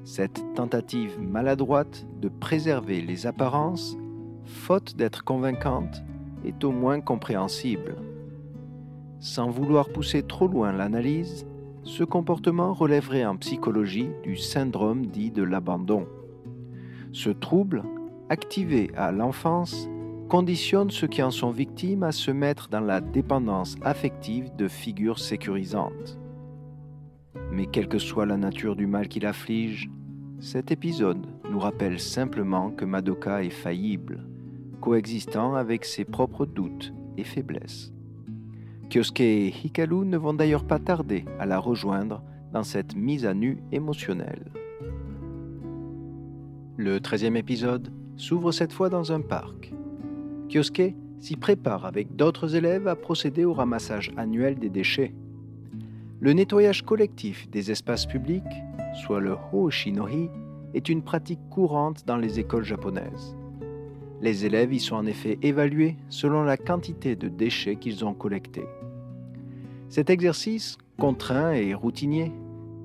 Cette 0.04 0.42
tentative 0.54 1.20
maladroite 1.20 2.06
de 2.20 2.28
préserver 2.28 3.00
les 3.00 3.26
apparences, 3.26 3.96
faute 4.44 4.96
d'être 4.96 5.24
convaincante, 5.24 6.02
est 6.44 6.64
au 6.64 6.70
moins 6.70 7.00
compréhensible. 7.00 7.96
Sans 9.20 9.50
vouloir 9.50 9.88
pousser 9.88 10.22
trop 10.22 10.46
loin 10.46 10.72
l'analyse, 10.72 11.46
ce 11.82 12.04
comportement 12.04 12.72
relèverait 12.72 13.24
en 13.24 13.36
psychologie 13.36 14.10
du 14.22 14.36
syndrome 14.36 15.06
dit 15.06 15.30
de 15.30 15.42
l'abandon. 15.42 16.06
Ce 17.12 17.30
trouble, 17.30 17.82
activé 18.28 18.90
à 18.96 19.10
l'enfance, 19.10 19.88
conditionne 20.28 20.90
ceux 20.90 21.06
qui 21.06 21.22
en 21.22 21.30
sont 21.30 21.50
victimes 21.50 22.02
à 22.02 22.12
se 22.12 22.30
mettre 22.30 22.68
dans 22.68 22.80
la 22.80 23.00
dépendance 23.00 23.76
affective 23.82 24.54
de 24.56 24.68
figures 24.68 25.18
sécurisantes. 25.18 26.18
Mais 27.50 27.66
quelle 27.66 27.88
que 27.88 27.98
soit 27.98 28.26
la 28.26 28.36
nature 28.36 28.76
du 28.76 28.86
mal 28.86 29.08
qui 29.08 29.20
l'afflige, 29.20 29.90
cet 30.38 30.70
épisode 30.70 31.26
nous 31.50 31.58
rappelle 31.58 31.98
simplement 31.98 32.70
que 32.70 32.84
Madoka 32.84 33.42
est 33.42 33.50
faillible, 33.50 34.26
coexistant 34.82 35.54
avec 35.54 35.86
ses 35.86 36.04
propres 36.04 36.44
doutes 36.44 36.92
et 37.16 37.24
faiblesses. 37.24 37.92
Kyosuke 38.90 39.20
et 39.20 39.48
Hikaru 39.48 40.04
ne 40.04 40.18
vont 40.18 40.34
d'ailleurs 40.34 40.66
pas 40.66 40.78
tarder 40.78 41.24
à 41.38 41.46
la 41.46 41.58
rejoindre 41.58 42.22
dans 42.52 42.62
cette 42.62 42.94
mise 42.94 43.24
à 43.24 43.32
nu 43.32 43.62
émotionnelle. 43.72 44.52
Le 46.76 47.00
treizième 47.00 47.36
épisode 47.36 47.92
s'ouvre 48.16 48.52
cette 48.52 48.72
fois 48.72 48.88
dans 48.88 49.10
un 49.10 49.20
parc. 49.20 49.72
Kyosuke 50.48 50.94
s'y 51.20 51.36
prépare 51.36 51.84
avec 51.84 52.16
d'autres 52.16 52.56
élèves 52.56 52.88
à 52.88 52.96
procéder 52.96 53.44
au 53.44 53.52
ramassage 53.52 54.10
annuel 54.16 54.58
des 54.58 54.70
déchets. 54.70 55.14
Le 56.20 56.32
nettoyage 56.32 56.82
collectif 56.82 57.48
des 57.50 57.70
espaces 57.70 58.06
publics, 58.06 58.42
soit 59.02 59.20
le 59.20 59.36
Hoshinohi, 59.52 60.30
est 60.74 60.88
une 60.88 61.02
pratique 61.02 61.40
courante 61.50 62.04
dans 62.06 62.16
les 62.16 62.40
écoles 62.40 62.64
japonaises. 62.64 63.36
Les 64.20 64.44
élèves 64.44 64.72
y 64.72 64.80
sont 64.80 64.96
en 64.96 65.06
effet 65.06 65.38
évalués 65.42 65.96
selon 66.08 66.42
la 66.42 66.56
quantité 66.56 67.14
de 67.14 67.28
déchets 67.28 67.76
qu'ils 67.76 68.04
ont 68.04 68.14
collectés. 68.14 68.66
Cet 69.88 70.10
exercice, 70.10 70.76
contraint 70.98 71.52
et 71.52 71.72
routinier, 71.74 72.32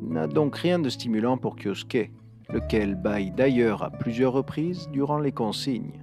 n'a 0.02 0.28
donc 0.28 0.56
rien 0.56 0.80
de 0.80 0.90
stimulant 0.90 1.38
pour 1.38 1.56
Kyosuke, 1.56 2.12
lequel 2.50 2.96
baille 2.96 3.32
d'ailleurs 3.32 3.84
à 3.84 3.90
plusieurs 3.90 4.34
reprises 4.34 4.90
durant 4.92 5.18
les 5.18 5.32
consignes. 5.32 6.03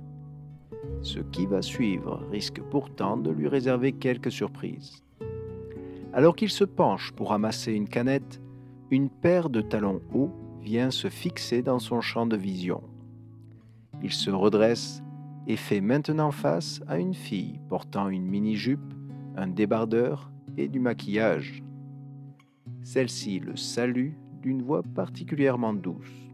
Ce 1.02 1.18
qui 1.18 1.46
va 1.46 1.62
suivre 1.62 2.22
risque 2.30 2.60
pourtant 2.70 3.16
de 3.16 3.30
lui 3.30 3.48
réserver 3.48 3.92
quelques 3.92 4.32
surprises. 4.32 5.02
Alors 6.12 6.36
qu'il 6.36 6.50
se 6.50 6.64
penche 6.64 7.12
pour 7.12 7.30
ramasser 7.30 7.72
une 7.72 7.88
canette, 7.88 8.40
une 8.90 9.08
paire 9.08 9.50
de 9.50 9.60
talons 9.60 10.00
hauts 10.12 10.32
vient 10.62 10.90
se 10.90 11.08
fixer 11.08 11.62
dans 11.62 11.78
son 11.78 12.00
champ 12.00 12.26
de 12.26 12.36
vision. 12.36 12.82
Il 14.02 14.12
se 14.12 14.30
redresse 14.30 15.02
et 15.46 15.56
fait 15.56 15.80
maintenant 15.80 16.30
face 16.30 16.80
à 16.86 16.98
une 16.98 17.14
fille 17.14 17.60
portant 17.68 18.08
une 18.08 18.26
mini-jupe, 18.26 18.94
un 19.36 19.46
débardeur 19.46 20.30
et 20.56 20.68
du 20.68 20.80
maquillage. 20.80 21.62
Celle-ci 22.82 23.40
le 23.40 23.56
salue 23.56 24.12
d'une 24.42 24.62
voix 24.62 24.82
particulièrement 24.82 25.72
douce. 25.72 26.30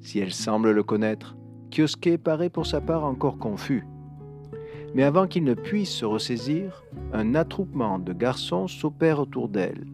Si 0.00 0.18
elle 0.18 0.32
semble 0.32 0.70
le 0.70 0.82
connaître, 0.82 1.37
Kyosuke 1.70 2.16
paraît 2.18 2.50
pour 2.50 2.66
sa 2.66 2.80
part 2.80 3.04
encore 3.04 3.38
confus. 3.38 3.86
Mais 4.94 5.02
avant 5.02 5.26
qu'il 5.26 5.44
ne 5.44 5.54
puisse 5.54 5.90
se 5.90 6.04
ressaisir, 6.04 6.84
un 7.12 7.34
attroupement 7.34 7.98
de 7.98 8.12
garçons 8.12 8.68
s'opère 8.68 9.20
autour 9.20 9.48
d'elle. 9.48 9.86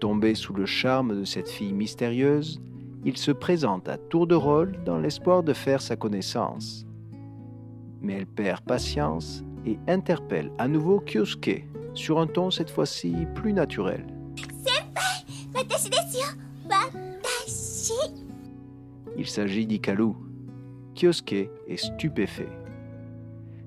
Tombé 0.00 0.34
sous 0.34 0.54
le 0.54 0.64
charme 0.64 1.20
de 1.20 1.24
cette 1.24 1.48
fille 1.48 1.74
mystérieuse, 1.74 2.60
il 3.04 3.16
se 3.16 3.30
présente 3.32 3.88
à 3.88 3.98
tour 3.98 4.26
de 4.26 4.34
rôle 4.34 4.78
dans 4.84 4.98
l'espoir 4.98 5.42
de 5.42 5.52
faire 5.52 5.82
sa 5.82 5.96
connaissance. 5.96 6.86
Mais 8.00 8.14
elle 8.14 8.26
perd 8.26 8.62
patience 8.62 9.44
et 9.66 9.78
interpelle 9.88 10.50
à 10.58 10.68
nouveau 10.68 11.00
Kyosuke 11.00 11.66
sur 11.92 12.18
un 12.18 12.26
ton 12.26 12.50
cette 12.50 12.70
fois-ci 12.70 13.14
plus 13.34 13.52
naturel. 13.52 14.06
Il 19.16 19.26
s'agit 19.26 19.66
d'Ikalu. 19.66 20.29
Est 21.02 21.76
stupéfait. 21.78 22.50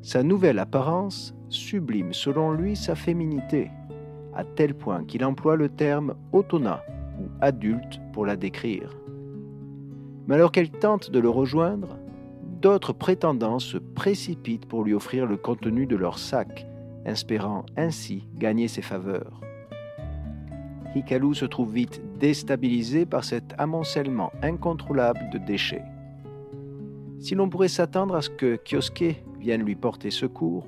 Sa 0.03 0.21
nouvelle 0.21 0.59
apparence 0.59 1.33
sublime 1.49 2.13
selon 2.13 2.51
lui 2.51 2.75
sa 2.75 2.93
féminité, 2.93 3.71
à 4.35 4.43
tel 4.43 4.75
point 4.75 5.03
qu'il 5.03 5.25
emploie 5.25 5.55
le 5.55 5.69
terme 5.69 6.13
otona 6.31 6.83
ou 7.19 7.25
adulte 7.41 7.99
pour 8.11 8.27
la 8.27 8.35
décrire. 8.35 8.95
Mais 10.27 10.35
alors 10.35 10.51
qu'elle 10.51 10.69
tente 10.69 11.09
de 11.09 11.17
le 11.17 11.29
rejoindre, 11.29 11.97
d'autres 12.61 12.93
prétendants 12.93 13.57
se 13.57 13.79
précipitent 13.79 14.67
pour 14.67 14.83
lui 14.83 14.93
offrir 14.93 15.25
le 15.25 15.37
contenu 15.37 15.87
de 15.87 15.95
leur 15.95 16.19
sac, 16.19 16.67
espérant 17.03 17.65
ainsi 17.77 18.27
gagner 18.35 18.67
ses 18.67 18.83
faveurs. 18.83 19.41
Hikaru 20.95 21.33
se 21.33 21.45
trouve 21.45 21.73
vite 21.73 21.99
déstabilisé 22.19 23.07
par 23.07 23.23
cet 23.23 23.55
amoncellement 23.57 24.31
incontrôlable 24.43 25.31
de 25.33 25.39
déchets. 25.39 25.83
Si 27.23 27.35
l'on 27.35 27.47
pourrait 27.47 27.69
s'attendre 27.69 28.15
à 28.15 28.21
ce 28.21 28.29
que 28.29 28.57
Kyosuke 28.57 29.23
vienne 29.39 29.63
lui 29.63 29.75
porter 29.75 30.11
secours, 30.11 30.67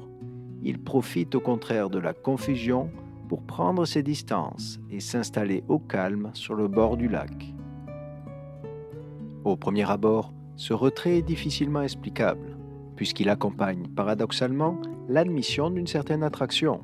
il 0.63 0.79
profite 0.79 1.35
au 1.35 1.41
contraire 1.41 1.89
de 1.89 1.99
la 1.99 2.13
confusion 2.13 2.89
pour 3.27 3.43
prendre 3.43 3.83
ses 3.83 4.03
distances 4.03 4.79
et 4.89 5.01
s'installer 5.01 5.65
au 5.67 5.79
calme 5.79 6.31
sur 6.33 6.55
le 6.55 6.69
bord 6.69 6.95
du 6.95 7.09
lac. 7.09 7.53
Au 9.43 9.57
premier 9.57 9.91
abord, 9.91 10.31
ce 10.55 10.71
retrait 10.71 11.17
est 11.17 11.23
difficilement 11.23 11.81
explicable, 11.81 12.55
puisqu'il 12.95 13.27
accompagne 13.27 13.89
paradoxalement 13.89 14.79
l'admission 15.09 15.69
d'une 15.69 15.87
certaine 15.87 16.23
attraction. 16.23 16.79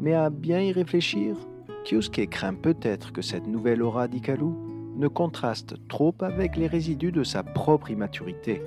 Mais 0.00 0.14
à 0.14 0.30
bien 0.30 0.62
y 0.62 0.72
réfléchir, 0.72 1.36
Kyosuke 1.84 2.30
craint 2.30 2.54
peut-être 2.54 3.12
que 3.12 3.20
cette 3.20 3.46
nouvelle 3.46 3.82
aura 3.82 4.08
d'Ikalu 4.08 4.54
ne 4.96 5.08
contraste 5.08 5.76
trop 5.88 6.14
avec 6.20 6.56
les 6.56 6.66
résidus 6.66 7.12
de 7.12 7.24
sa 7.24 7.42
propre 7.42 7.90
immaturité. 7.90 8.62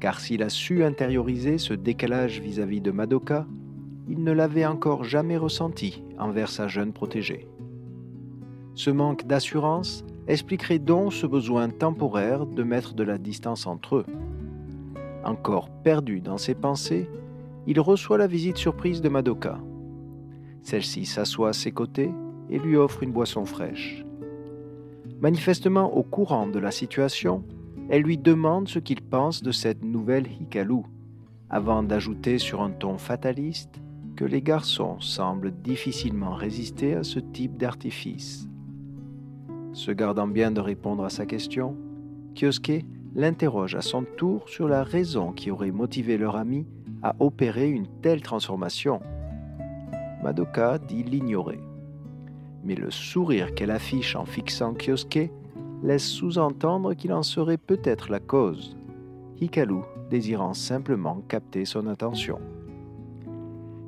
Car 0.00 0.20
s'il 0.20 0.42
a 0.42 0.48
su 0.48 0.82
intérioriser 0.84 1.58
ce 1.58 1.74
décalage 1.74 2.40
vis-à-vis 2.40 2.80
de 2.80 2.90
Madoka, 2.90 3.46
il 4.08 4.22
ne 4.24 4.32
l'avait 4.32 4.66
encore 4.66 5.04
jamais 5.04 5.36
ressenti 5.36 6.02
envers 6.18 6.48
sa 6.50 6.68
jeune 6.68 6.92
protégée. 6.92 7.48
Ce 8.74 8.90
manque 8.90 9.26
d'assurance 9.26 10.04
expliquerait 10.26 10.78
donc 10.78 11.12
ce 11.12 11.26
besoin 11.26 11.68
temporaire 11.68 12.46
de 12.46 12.62
mettre 12.62 12.94
de 12.94 13.04
la 13.04 13.18
distance 13.18 13.66
entre 13.66 13.96
eux. 13.96 14.06
Encore 15.24 15.70
perdu 15.70 16.20
dans 16.20 16.38
ses 16.38 16.54
pensées, 16.54 17.08
il 17.66 17.78
reçoit 17.80 18.18
la 18.18 18.26
visite 18.26 18.56
surprise 18.56 19.00
de 19.02 19.08
Madoka. 19.08 19.58
Celle-ci 20.62 21.06
s'assoit 21.06 21.50
à 21.50 21.52
ses 21.52 21.72
côtés 21.72 22.10
et 22.50 22.58
lui 22.58 22.76
offre 22.76 23.02
une 23.02 23.12
boisson 23.12 23.44
fraîche. 23.44 24.04
Manifestement 25.22 25.96
au 25.96 26.02
courant 26.02 26.48
de 26.48 26.58
la 26.58 26.72
situation, 26.72 27.44
elle 27.88 28.02
lui 28.02 28.18
demande 28.18 28.66
ce 28.66 28.80
qu'il 28.80 29.00
pense 29.00 29.40
de 29.40 29.52
cette 29.52 29.84
nouvelle 29.84 30.26
Hikalu, 30.26 30.82
avant 31.48 31.84
d'ajouter 31.84 32.38
sur 32.38 32.60
un 32.60 32.70
ton 32.70 32.98
fataliste 32.98 33.80
que 34.16 34.24
les 34.24 34.42
garçons 34.42 34.98
semblent 34.98 35.52
difficilement 35.52 36.34
résister 36.34 36.94
à 36.94 37.04
ce 37.04 37.20
type 37.20 37.56
d'artifice. 37.56 38.48
Se 39.72 39.92
gardant 39.92 40.26
bien 40.26 40.50
de 40.50 40.60
répondre 40.60 41.04
à 41.04 41.08
sa 41.08 41.24
question, 41.24 41.76
Kyosuke 42.34 42.84
l'interroge 43.14 43.76
à 43.76 43.80
son 43.80 44.02
tour 44.02 44.48
sur 44.48 44.66
la 44.66 44.82
raison 44.82 45.30
qui 45.30 45.52
aurait 45.52 45.70
motivé 45.70 46.18
leur 46.18 46.34
ami 46.34 46.66
à 47.00 47.14
opérer 47.20 47.70
une 47.70 47.86
telle 48.00 48.22
transformation. 48.22 49.00
Madoka 50.24 50.78
dit 50.78 51.04
l'ignorer. 51.04 51.60
Mais 52.64 52.74
le 52.74 52.90
sourire 52.90 53.54
qu'elle 53.54 53.70
affiche 53.70 54.16
en 54.16 54.24
fixant 54.24 54.74
Kyosuke 54.74 55.30
laisse 55.82 56.06
sous-entendre 56.06 56.94
qu'il 56.94 57.12
en 57.12 57.22
serait 57.22 57.58
peut-être 57.58 58.10
la 58.10 58.20
cause, 58.20 58.76
Hikaru 59.40 59.82
désirant 60.10 60.54
simplement 60.54 61.22
capter 61.26 61.64
son 61.64 61.86
attention. 61.86 62.38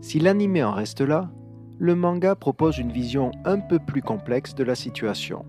Si 0.01 0.19
l'anime 0.19 0.65
en 0.65 0.73
reste 0.73 1.01
là, 1.01 1.31
le 1.79 1.95
manga 1.95 2.35
propose 2.35 2.79
une 2.79 2.93
vision 2.93 3.31
un 3.45 3.59
peu 3.59 3.79
plus 3.79 4.03
complexe 4.03 4.55
de 4.55 4.65
la 4.65 4.75
situation. 4.75 5.45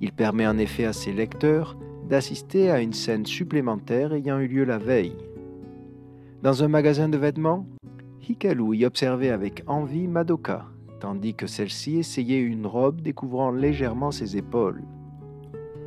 Il 0.00 0.12
permet 0.12 0.46
en 0.46 0.58
effet 0.58 0.84
à 0.84 0.92
ses 0.92 1.12
lecteurs 1.12 1.76
d'assister 2.08 2.70
à 2.70 2.80
une 2.80 2.92
scène 2.92 3.26
supplémentaire 3.26 4.12
ayant 4.12 4.38
eu 4.38 4.48
lieu 4.48 4.64
la 4.64 4.78
veille. 4.78 5.16
Dans 6.42 6.64
un 6.64 6.68
magasin 6.68 7.08
de 7.08 7.18
vêtements, 7.18 7.66
Hikaru 8.28 8.76
y 8.76 8.84
observait 8.84 9.30
avec 9.30 9.62
envie 9.66 10.08
Madoka, 10.08 10.66
tandis 11.00 11.34
que 11.34 11.46
celle-ci 11.46 11.98
essayait 11.98 12.40
une 12.40 12.66
robe 12.66 13.00
découvrant 13.00 13.50
légèrement 13.50 14.10
ses 14.10 14.36
épaules. 14.36 14.82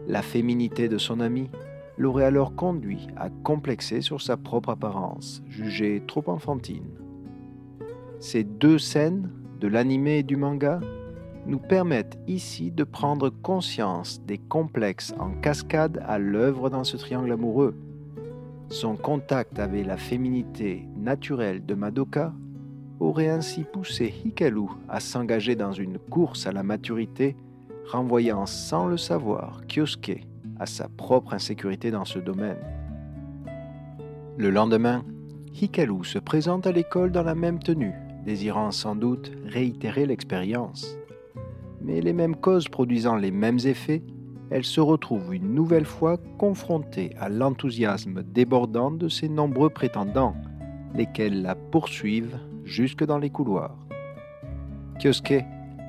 La 0.08 0.22
féminité 0.22 0.90
de 0.90 0.98
son 0.98 1.20
ami 1.20 1.50
l'aurait 1.98 2.26
alors 2.26 2.56
conduit 2.56 3.08
à 3.16 3.30
complexer 3.30 4.02
sur 4.02 4.22
sa 4.22 4.36
propre 4.36 4.70
apparence, 4.70 5.44
jugée 5.48 6.04
trop 6.08 6.24
enfantine. 6.28 6.90
Ces 8.20 8.44
deux 8.44 8.80
scènes, 8.80 9.30
de 9.60 9.68
l'animé 9.68 10.20
et 10.20 10.24
du 10.24 10.36
manga, 10.36 10.82
nous 11.46 11.60
permettent 11.60 12.18
ici 12.28 12.72
de 12.72 12.84
prendre 12.84 13.30
conscience 13.30 14.22
des 14.26 14.38
complexes 14.38 15.14
en 15.20 15.32
cascade 15.32 16.02
à 16.06 16.18
l'œuvre 16.18 16.70
dans 16.70 16.84
ce 16.84 16.98
triangle 16.98 17.32
amoureux. 17.32 17.76
Son 18.70 18.96
contact 18.96 19.60
avec 19.60 19.86
la 19.86 19.98
féminité 19.98 20.88
naturelle 20.98 21.66
de 21.66 21.76
Madoka 21.76 22.34
aurait 23.04 23.30
ainsi 23.30 23.64
poussé 23.64 24.14
Hikaru 24.24 24.70
à 24.88 25.00
s'engager 25.00 25.56
dans 25.56 25.74
une 25.74 26.00
course 26.00 26.48
à 26.48 26.52
la 26.52 26.64
maturité 26.64 27.36
renvoyant 27.92 28.46
sans 28.46 28.88
le 28.88 28.98
savoir 28.98 29.62
Kyosuke 29.68 30.26
à 30.60 30.66
sa 30.66 30.88
propre 30.88 31.34
insécurité 31.34 31.92
dans 31.92 32.06
ce 32.06 32.20
domaine. 32.20 32.60
Le 34.38 34.50
lendemain, 34.50 35.04
Hikaru 35.54 36.06
se 36.06 36.18
présente 36.18 36.66
à 36.66 36.72
l'école 36.72 37.12
dans 37.12 37.24
la 37.24 37.36
même 37.36 37.60
tenue, 37.60 37.94
désirant 38.26 38.72
sans 38.72 38.96
doute 38.96 39.32
réitérer 39.46 40.06
l'expérience. 40.06 40.98
Mais 41.82 42.00
les 42.00 42.14
mêmes 42.14 42.38
causes 42.38 42.70
produisant 42.70 43.18
les 43.18 43.32
mêmes 43.32 43.60
effets, 43.66 44.02
elle 44.50 44.64
se 44.64 44.80
retrouve 44.80 45.36
une 45.36 45.54
nouvelle 45.54 45.86
fois 45.86 46.18
confrontée 46.38 47.12
à 47.20 47.28
l'enthousiasme 47.28 48.24
débordant 48.24 48.92
de 48.92 49.10
ses 49.10 49.28
nombreux 49.28 49.70
prétendants, 49.70 50.36
lesquels 50.96 51.42
la 51.42 51.56
poursuivent 51.56 52.40
jusque 52.66 53.04
dans 53.04 53.18
les 53.18 53.30
couloirs. 53.30 53.78
Kyosuke 55.00 55.44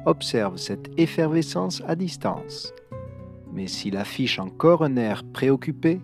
observe 0.06 0.56
cette 0.56 0.90
effervescence 0.98 1.82
à 1.86 1.96
distance. 1.96 2.72
Mais 3.52 3.66
s'il 3.66 3.96
affiche 3.96 4.38
encore 4.38 4.82
un 4.82 4.96
air 4.96 5.22
préoccupé, 5.24 6.00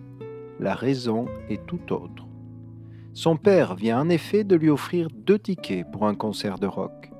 la 0.59 0.73
raison 0.73 1.25
est 1.49 1.65
tout 1.65 1.91
autre. 1.91 2.27
Son 3.13 3.35
père 3.35 3.75
vient 3.75 4.01
en 4.01 4.09
effet 4.09 4.43
de 4.43 4.55
lui 4.55 4.69
offrir 4.69 5.09
deux 5.09 5.37
tickets 5.37 5.85
pour 5.91 6.07
un 6.07 6.15
concert 6.15 6.59
de 6.59 6.67
rock. 6.67 7.11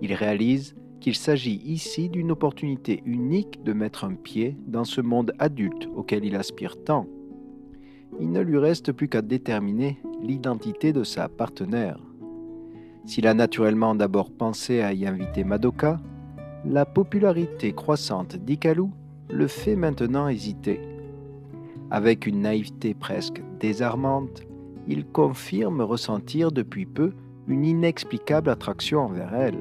Il 0.00 0.12
réalise 0.14 0.76
qu'il 1.00 1.16
s'agit 1.16 1.60
ici 1.64 2.08
d'une 2.08 2.30
opportunité 2.30 3.02
unique 3.04 3.62
de 3.64 3.72
mettre 3.72 4.04
un 4.04 4.14
pied 4.14 4.56
dans 4.66 4.84
ce 4.84 5.00
monde 5.00 5.32
adulte 5.38 5.88
auquel 5.94 6.24
il 6.24 6.36
aspire 6.36 6.82
tant. 6.84 7.06
Il 8.20 8.30
ne 8.30 8.40
lui 8.40 8.58
reste 8.58 8.92
plus 8.92 9.08
qu'à 9.08 9.22
déterminer 9.22 10.00
l'identité 10.22 10.92
de 10.92 11.02
sa 11.02 11.28
partenaire. 11.28 11.98
S'il 13.06 13.28
a 13.28 13.34
naturellement 13.34 13.94
d'abord 13.94 14.32
pensé 14.32 14.80
à 14.80 14.92
y 14.92 15.06
inviter 15.06 15.44
Madoka, 15.44 16.00
la 16.64 16.84
popularité 16.84 17.72
croissante 17.72 18.36
d'Ikalu 18.36 18.86
le 19.30 19.46
fait 19.46 19.76
maintenant 19.76 20.28
hésiter. 20.28 20.80
Avec 21.92 22.26
une 22.26 22.40
naïveté 22.40 22.94
presque 22.94 23.40
désarmante, 23.60 24.42
il 24.88 25.06
confirme 25.06 25.82
ressentir 25.82 26.50
depuis 26.50 26.84
peu 26.84 27.12
une 27.46 27.64
inexplicable 27.64 28.50
attraction 28.50 29.02
envers 29.02 29.32
elle. 29.34 29.58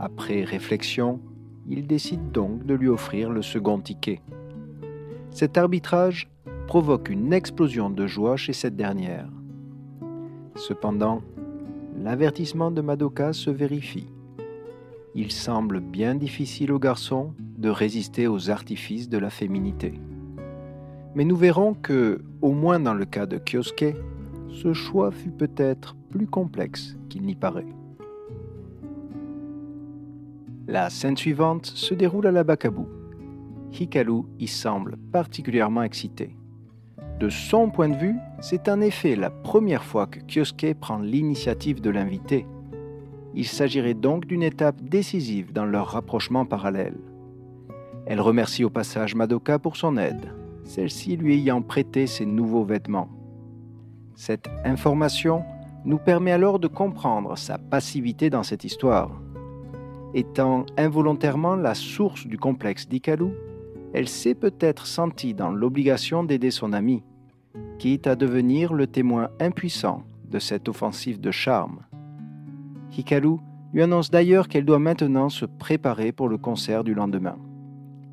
Après 0.00 0.42
réflexion, 0.42 1.20
il 1.68 1.86
décide 1.86 2.32
donc 2.32 2.66
de 2.66 2.74
lui 2.74 2.88
offrir 2.88 3.30
le 3.30 3.42
second 3.42 3.78
ticket. 3.78 4.20
Cet 5.30 5.56
arbitrage 5.56 6.28
provoque 6.66 7.10
une 7.10 7.32
explosion 7.32 7.90
de 7.90 8.08
joie 8.08 8.36
chez 8.36 8.52
cette 8.52 8.74
dernière. 8.74 9.28
Cependant, 10.56 11.22
l'avertissement 12.02 12.70
de 12.70 12.80
Madoka 12.80 13.32
se 13.32 13.50
vérifie. 13.50 14.08
Il 15.14 15.30
semble 15.32 15.80
bien 15.80 16.14
difficile 16.14 16.72
au 16.72 16.78
garçon 16.78 17.34
de 17.58 17.68
résister 17.68 18.26
aux 18.26 18.48
artifices 18.48 19.08
de 19.08 19.18
la 19.18 19.28
féminité. 19.28 19.94
Mais 21.14 21.24
nous 21.24 21.36
verrons 21.36 21.74
que, 21.74 22.22
au 22.40 22.52
moins 22.52 22.80
dans 22.80 22.94
le 22.94 23.04
cas 23.04 23.26
de 23.26 23.38
Kyosuke, 23.38 23.96
ce 24.48 24.72
choix 24.72 25.10
fut 25.10 25.30
peut-être 25.30 25.94
plus 26.10 26.26
complexe 26.26 26.96
qu'il 27.08 27.22
n'y 27.22 27.34
paraît. 27.34 27.66
La 30.68 30.88
scène 30.88 31.16
suivante 31.16 31.66
se 31.66 31.94
déroule 31.94 32.28
à 32.28 32.32
la 32.32 32.44
Bakabu. 32.44 32.84
Hikaru 33.72 34.22
y 34.38 34.46
semble 34.46 34.96
particulièrement 35.12 35.82
excité. 35.82 36.36
De 37.20 37.28
son 37.28 37.68
point 37.68 37.90
de 37.90 37.96
vue, 37.96 38.16
c'est 38.40 38.66
en 38.70 38.80
effet 38.80 39.14
la 39.14 39.28
première 39.28 39.84
fois 39.84 40.06
que 40.06 40.20
Kyosuke 40.20 40.72
prend 40.80 40.96
l'initiative 40.96 41.82
de 41.82 41.90
l'inviter. 41.90 42.46
Il 43.34 43.44
s'agirait 43.44 43.92
donc 43.92 44.24
d'une 44.24 44.42
étape 44.42 44.80
décisive 44.80 45.52
dans 45.52 45.66
leur 45.66 45.88
rapprochement 45.88 46.46
parallèle. 46.46 46.96
Elle 48.06 48.22
remercie 48.22 48.64
au 48.64 48.70
passage 48.70 49.14
Madoka 49.14 49.58
pour 49.58 49.76
son 49.76 49.98
aide, 49.98 50.32
celle-ci 50.64 51.18
lui 51.18 51.34
ayant 51.34 51.60
prêté 51.60 52.06
ses 52.06 52.24
nouveaux 52.24 52.64
vêtements. 52.64 53.10
Cette 54.16 54.48
information 54.64 55.42
nous 55.84 55.98
permet 55.98 56.32
alors 56.32 56.58
de 56.58 56.68
comprendre 56.68 57.36
sa 57.36 57.58
passivité 57.58 58.30
dans 58.30 58.44
cette 58.44 58.64
histoire. 58.64 59.10
Étant 60.14 60.64
involontairement 60.78 61.54
la 61.54 61.74
source 61.74 62.26
du 62.26 62.38
complexe 62.38 62.88
d'Ikalu, 62.88 63.32
elle 63.92 64.08
s'est 64.08 64.34
peut-être 64.34 64.86
sentie 64.86 65.34
dans 65.34 65.50
l'obligation 65.50 66.24
d'aider 66.24 66.50
son 66.50 66.72
ami, 66.72 67.02
quitte 67.80 68.06
à 68.06 68.14
devenir 68.14 68.74
le 68.74 68.86
témoin 68.86 69.30
impuissant 69.40 70.02
de 70.30 70.38
cette 70.38 70.68
offensive 70.68 71.18
de 71.18 71.30
charme. 71.30 71.80
Hikaru 72.94 73.38
lui 73.72 73.80
annonce 73.80 74.10
d'ailleurs 74.10 74.48
qu'elle 74.48 74.66
doit 74.66 74.78
maintenant 74.78 75.30
se 75.30 75.46
préparer 75.46 76.12
pour 76.12 76.28
le 76.28 76.36
concert 76.36 76.84
du 76.84 76.92
lendemain. 76.92 77.38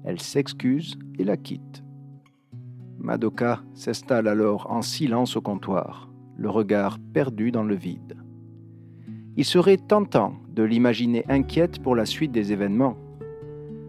Elle 0.05 0.21
s'excuse 0.21 0.97
et 1.19 1.25
la 1.25 1.35
quitte. 1.35 1.83
Madoka 2.97 3.59
s'installe 3.73 4.29
alors 4.29 4.71
en 4.71 4.81
silence 4.81 5.35
au 5.35 5.41
comptoir, 5.41 6.09
le 6.37 6.49
regard 6.49 6.97
perdu 7.13 7.51
dans 7.51 7.65
le 7.65 7.75
vide. 7.75 8.15
Il 9.35 9.43
serait 9.43 9.75
tentant 9.75 10.35
de 10.49 10.63
l'imaginer 10.63 11.25
inquiète 11.27 11.83
pour 11.83 11.97
la 11.97 12.05
suite 12.05 12.31
des 12.31 12.53
événements, 12.53 12.95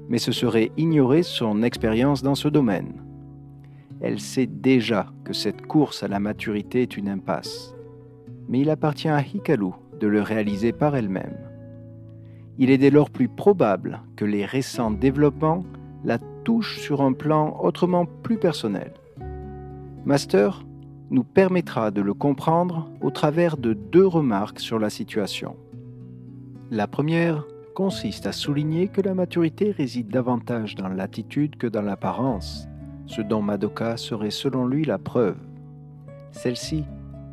mais 0.09 0.19
ce 0.19 0.33
serait 0.33 0.73
ignorer 0.77 1.23
son 1.23 1.63
expérience 1.63 2.25
dans 2.25 2.35
ce 2.35 2.49
domaine 2.49 3.08
elle 4.01 4.21
sait 4.21 4.47
déjà 4.47 5.13
que 5.25 5.33
cette 5.33 5.67
course 5.67 6.03
à 6.03 6.09
la 6.09 6.21
maturité 6.21 6.83
est 6.83 6.97
une 6.97 7.09
impasse. 7.09 7.75
Mais 8.49 8.61
il 8.61 8.71
appartient 8.71 9.09
à 9.09 9.21
Hikaru 9.21 9.73
de 10.01 10.07
le 10.07 10.23
réaliser 10.23 10.73
par 10.73 10.97
elle-même. 10.97 11.37
Il 12.59 12.71
est 12.71 12.79
dès 12.79 12.91
lors 12.91 13.11
plus 13.11 13.29
probable 13.29 14.03
que 14.17 14.25
les 14.25 14.45
récents 14.45 14.91
développements 14.91 15.65
la 16.05 16.19
touchent 16.45 16.79
sur 16.79 17.03
un 17.03 17.13
plan 17.13 17.59
autrement 17.61 18.07
plus 18.07 18.39
personnel. 18.39 18.93
Master 20.05 20.65
nous 21.11 21.25
permettra 21.25 21.91
de 21.91 22.01
le 22.01 22.15
comprendre 22.15 22.91
au 23.01 23.11
travers 23.11 23.57
de 23.57 23.73
deux 23.73 24.07
remarques 24.07 24.61
sur 24.61 24.79
la 24.79 24.91
situation. 24.91 25.57
La 26.71 26.87
première 26.87 27.47
consiste 27.75 28.27
à 28.27 28.33
souligner 28.33 28.89
que 28.89 29.01
la 29.01 29.15
maturité 29.15 29.71
réside 29.71 30.09
davantage 30.09 30.75
dans 30.75 30.89
l'attitude 30.89 31.57
que 31.57 31.67
dans 31.67 31.83
l'apparence, 31.83 32.69
ce 33.09 33.23
dont 33.23 33.43
Madoka 33.43 33.97
serait 33.97 34.31
selon 34.31 34.67
lui 34.67 34.85
la 34.85 34.99
preuve. 34.99 35.37
Celle-ci 36.31 36.85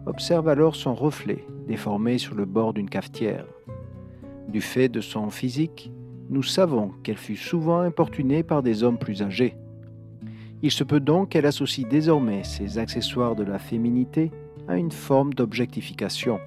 observe 0.06 0.48
alors 0.48 0.76
son 0.76 0.96
reflet 0.96 1.46
déformé 1.68 2.18
sur 2.18 2.34
le 2.34 2.46
bord 2.46 2.74
d'une 2.74 2.90
cafetière. 2.90 3.46
Du 4.48 4.62
fait 4.62 4.90
de 4.90 5.02
son 5.02 5.30
physique, 5.30 5.92
nous 6.30 6.44
savons 6.44 6.92
qu'elle 7.04 7.18
fut 7.18 7.36
souvent 7.36 7.80
importunée 7.80 8.42
par 8.42 8.64
des 8.64 8.84
hommes 8.84 8.98
plus 8.98 9.22
âgés. 9.22 9.56
Il 10.62 10.72
se 10.72 10.84
peut 10.84 11.00
donc 11.00 11.30
qu'elle 11.30 11.46
associe 11.46 11.88
désormais 11.88 12.44
ces 12.44 12.78
accessoires 12.78 13.36
de 13.36 13.44
la 13.44 13.60
féminité 13.60 14.32
à 14.68 14.78
une 14.78 14.92
forme 14.92 15.34
d'objectification. 15.34 16.40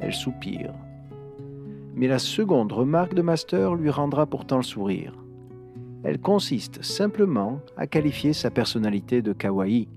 Elle 0.00 0.12
soupire. 0.12 0.72
Mais 1.94 2.06
la 2.06 2.18
seconde 2.18 2.72
remarque 2.72 3.14
de 3.14 3.22
Master 3.22 3.74
lui 3.74 3.90
rendra 3.90 4.26
pourtant 4.26 4.58
le 4.58 4.62
sourire. 4.62 5.19
Elle 6.02 6.20
consiste 6.20 6.82
simplement 6.82 7.60
à 7.76 7.86
qualifier 7.86 8.32
sa 8.32 8.50
personnalité 8.50 9.22
de 9.22 9.32
kawaii. 9.32 9.88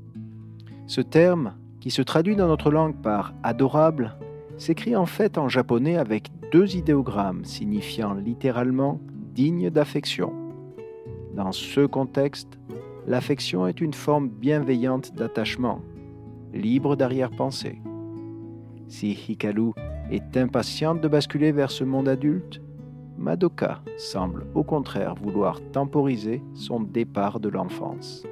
Ce 0.88 1.02
terme, 1.02 1.54
qui 1.80 1.92
se 1.92 2.02
traduit 2.02 2.36
dans 2.36 2.48
notre 2.48 2.72
langue 2.72 2.96
par 3.02 3.34
adorable, 3.44 4.16
s'écrit 4.58 4.96
en 4.96 5.06
fait 5.06 5.38
en 5.38 5.50
japonais 5.50 5.98
avec 5.98 6.30
deux 6.52 6.76
idéogrammes 6.76 7.46
signifiant 7.46 8.14
littéralement 8.14 9.00
digne 9.34 9.70
d'affection. 9.70 10.34
Dans 11.36 11.52
ce 11.52 11.86
contexte, 11.86 12.60
l'affection 13.08 13.66
est 13.66 13.82
une 13.82 13.94
forme 13.94 14.30
bienveillante 14.30 15.16
d'attachement, 15.16 15.82
libre 16.54 16.96
d'arrière-pensée. 16.96 17.82
Si 18.88 19.12
Hikaru 19.12 19.72
est 20.12 20.38
impatiente 20.38 21.02
de 21.02 21.08
basculer 21.08 21.52
vers 21.52 21.72
ce 21.72 21.84
monde 21.84 22.08
adulte, 22.08 22.62
Madoka 23.18 23.82
semble 23.98 24.46
au 24.56 24.64
contraire 24.64 25.16
vouloir 25.16 25.60
temporiser 25.72 26.42
son 26.54 26.82
départ 26.82 27.40
de 27.40 27.50
l'enfance. 27.50 28.24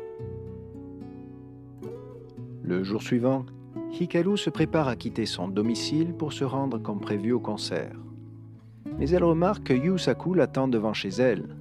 Le 2.63 2.83
jour 2.83 3.01
suivant, 3.01 3.45
Hikaru 3.91 4.37
se 4.37 4.49
prépare 4.49 4.87
à 4.87 4.95
quitter 4.95 5.25
son 5.25 5.47
domicile 5.47 6.13
pour 6.13 6.33
se 6.33 6.43
rendre 6.43 6.77
comme 6.77 6.99
prévu 6.99 7.31
au 7.31 7.39
concert. 7.39 7.95
Mais 8.97 9.09
elle 9.09 9.23
remarque 9.23 9.63
que 9.65 9.73
Yusaku 9.73 10.33
l'attend 10.33 10.67
devant 10.67 10.93
chez 10.93 11.09
elle. 11.09 11.55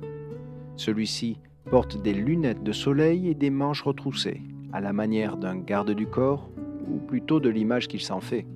Celui-ci 0.77 1.39
porte 1.71 2.01
des 2.01 2.15
lunettes 2.15 2.63
de 2.63 2.73
soleil 2.73 3.29
et 3.29 3.35
des 3.35 3.51
manches 3.51 3.83
retroussées, 3.83 4.43
à 4.73 4.81
la 4.81 4.93
manière 4.93 5.37
d'un 5.37 5.57
garde 5.57 5.91
du 5.93 6.07
corps, 6.07 6.51
ou 6.89 6.99
plutôt 6.99 7.41
de 7.41 7.49
l'image 7.49 7.89
qu'il 7.89 8.01
s'en 8.01 8.21
fait. 8.21 8.47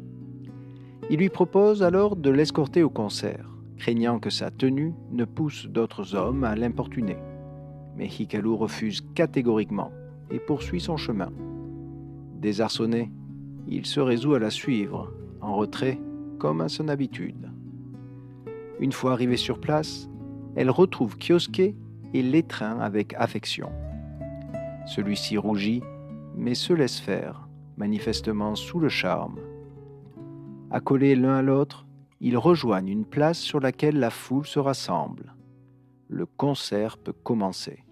Il 1.11 1.19
lui 1.19 1.29
propose 1.29 1.83
alors 1.83 2.17
de 2.17 2.31
l'escorter 2.31 2.83
au 2.83 2.91
concert, 2.91 3.54
craignant 3.79 4.18
que 4.18 4.31
sa 4.31 4.51
tenue 4.51 4.95
ne 5.11 5.25
pousse 5.25 5.66
d'autres 5.66 6.14
hommes 6.14 6.45
à 6.45 6.55
l'importuner. 6.57 7.16
Mais 7.97 8.07
Hikaru 8.07 8.55
refuse 8.55 9.03
catégoriquement 9.14 9.93
et 10.31 10.39
poursuit 10.39 10.81
son 10.81 10.97
chemin. 10.97 11.31
Désarçonné, 12.41 13.11
il 13.68 13.87
se 13.87 14.01
résout 14.01 14.35
à 14.35 14.39
la 14.39 14.51
suivre, 14.51 15.12
en 15.41 15.55
retrait, 15.57 15.99
comme 16.39 16.61
à 16.61 16.68
son 16.68 16.89
habitude. 16.89 17.51
Une 18.81 18.93
fois 18.93 19.12
arrivée 19.12 19.37
sur 19.37 19.61
place, 19.61 20.09
elle 20.57 20.70
retrouve 20.70 21.16
Kyosuke 21.16 21.75
et 22.12 22.22
l'étreint 22.22 22.79
avec 22.81 23.14
affection. 23.14 23.70
Celui-ci 24.87 25.39
rougit, 25.39 25.83
mais 26.37 26.55
se 26.55 26.72
laisse 26.72 27.01
faire, 27.01 27.49
manifestement 27.77 28.55
sous 28.55 28.79
le 28.79 28.89
charme 28.89 29.39
Accolés 30.70 31.14
l'un 31.14 31.37
à 31.37 31.43
l'autre, 31.43 31.87
ils 32.21 32.39
rejoignent 32.39 32.89
une 32.89 33.05
place 33.05 33.39
sur 33.39 33.61
laquelle 33.61 33.99
la 33.99 34.11
foule 34.11 34.47
se 34.47 34.59
rassemble. 34.59 35.35
Le 36.09 36.27
concert 36.27 36.97
peut 36.99 37.12
commencer. 37.12 37.85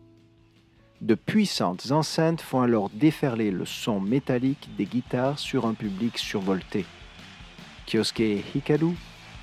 De 1.00 1.14
puissantes 1.14 1.90
enceintes 1.90 2.40
font 2.40 2.60
alors 2.60 2.88
déferler 2.90 3.50
le 3.50 3.64
son 3.64 4.00
métallique 4.00 4.68
des 4.76 4.86
guitares 4.86 5.38
sur 5.38 5.66
un 5.66 5.74
public 5.74 6.16
survolté. 6.16 6.84
Kyosuke 7.86 8.20
et 8.20 8.44
Hikaru, 8.54 8.94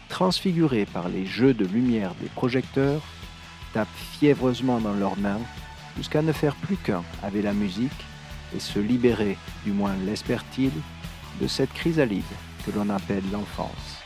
transfigurés 0.07 0.85
par 0.85 1.09
les 1.09 1.25
jeux 1.25 1.53
de 1.53 1.65
lumière 1.65 2.15
des 2.21 2.29
projecteurs, 2.29 3.01
tapent 3.73 3.89
fiévreusement 3.93 4.79
dans 4.79 4.93
leurs 4.93 5.17
mains 5.17 5.41
jusqu'à 5.97 6.21
ne 6.21 6.31
faire 6.31 6.55
plus 6.55 6.77
qu'un 6.77 7.03
avec 7.21 7.43
la 7.43 7.53
musique 7.53 8.05
et 8.55 8.59
se 8.59 8.79
libérer, 8.79 9.37
du 9.65 9.71
moins 9.71 9.95
l'espère-t-il, 10.05 10.71
de 11.41 11.47
cette 11.47 11.73
chrysalide 11.73 12.23
que 12.65 12.71
l'on 12.71 12.89
appelle 12.89 13.23
l'enfance. 13.31 13.99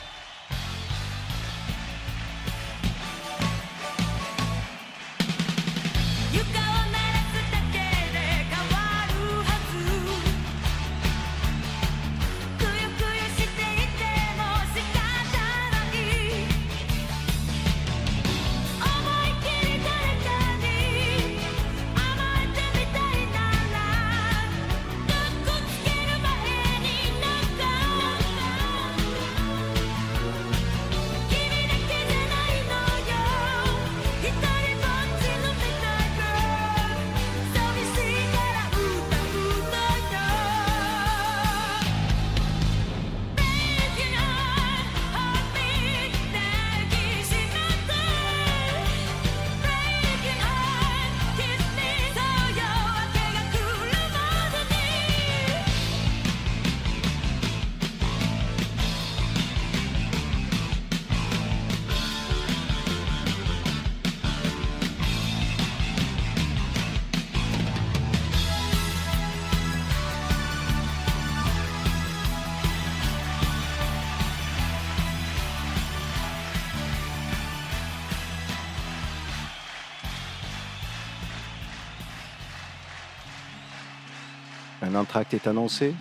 Entracte 85.34 85.48
est 85.48 85.50
annoncé. 85.50 85.96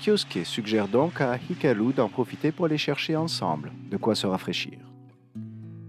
Kyosuke 0.00 0.44
suggère 0.44 0.86
donc 0.88 1.20
à 1.20 1.36
Hikaru 1.36 1.92
d'en 1.92 2.08
profiter 2.08 2.52
pour 2.52 2.66
aller 2.66 2.78
chercher 2.78 3.16
ensemble 3.16 3.72
de 3.90 3.96
quoi 3.96 4.14
se 4.14 4.26
rafraîchir. 4.26 4.78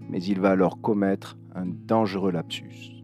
Mais 0.09 0.21
il 0.23 0.39
va 0.39 0.51
alors 0.51 0.81
commettre 0.81 1.37
un 1.55 1.65
dangereux 1.65 2.31
lapsus. 2.31 3.03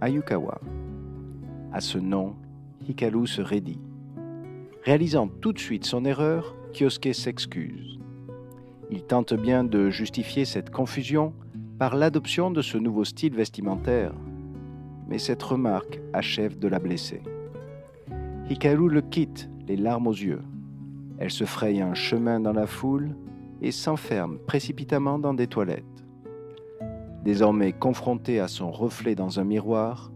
Ayukawa. 0.00 0.60
À 1.72 1.80
ce 1.80 1.98
nom, 1.98 2.36
Hikaru 2.86 3.26
se 3.26 3.40
raidit. 3.40 3.80
Réalisant 4.84 5.28
tout 5.28 5.52
de 5.52 5.58
suite 5.58 5.86
son 5.86 6.04
erreur, 6.04 6.54
Kyosuke 6.74 7.14
s'excuse. 7.14 7.98
Il 8.90 9.04
tente 9.04 9.32
bien 9.34 9.64
de 9.64 9.88
justifier 9.90 10.44
cette 10.44 10.70
confusion 10.70 11.32
par 11.78 11.96
l'adoption 11.96 12.50
de 12.50 12.62
ce 12.62 12.76
nouveau 12.76 13.04
style 13.04 13.34
vestimentaire 13.34 14.12
mais 15.08 15.18
cette 15.18 15.42
remarque 15.42 16.00
achève 16.12 16.58
de 16.58 16.68
la 16.68 16.78
blesser. 16.78 17.22
Hikaru 18.48 18.88
le 18.88 19.00
quitte, 19.00 19.48
les 19.66 19.76
larmes 19.76 20.06
aux 20.06 20.12
yeux. 20.12 20.42
Elle 21.18 21.30
se 21.30 21.44
fraye 21.44 21.80
un 21.80 21.94
chemin 21.94 22.40
dans 22.40 22.52
la 22.52 22.66
foule 22.66 23.14
et 23.62 23.70
s'enferme 23.70 24.38
précipitamment 24.46 25.18
dans 25.18 25.34
des 25.34 25.46
toilettes. 25.46 25.84
Désormais 27.24 27.72
confrontée 27.72 28.40
à 28.40 28.48
son 28.48 28.70
reflet 28.70 29.14
dans 29.14 29.40
un 29.40 29.44
miroir, 29.44 30.12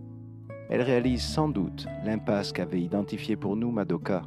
elle 0.68 0.82
réalise 0.82 1.22
sans 1.22 1.48
doute 1.48 1.86
l'impasse 2.04 2.52
qu'avait 2.52 2.82
identifiée 2.82 3.36
pour 3.36 3.56
nous 3.56 3.70
Madoka. 3.70 4.22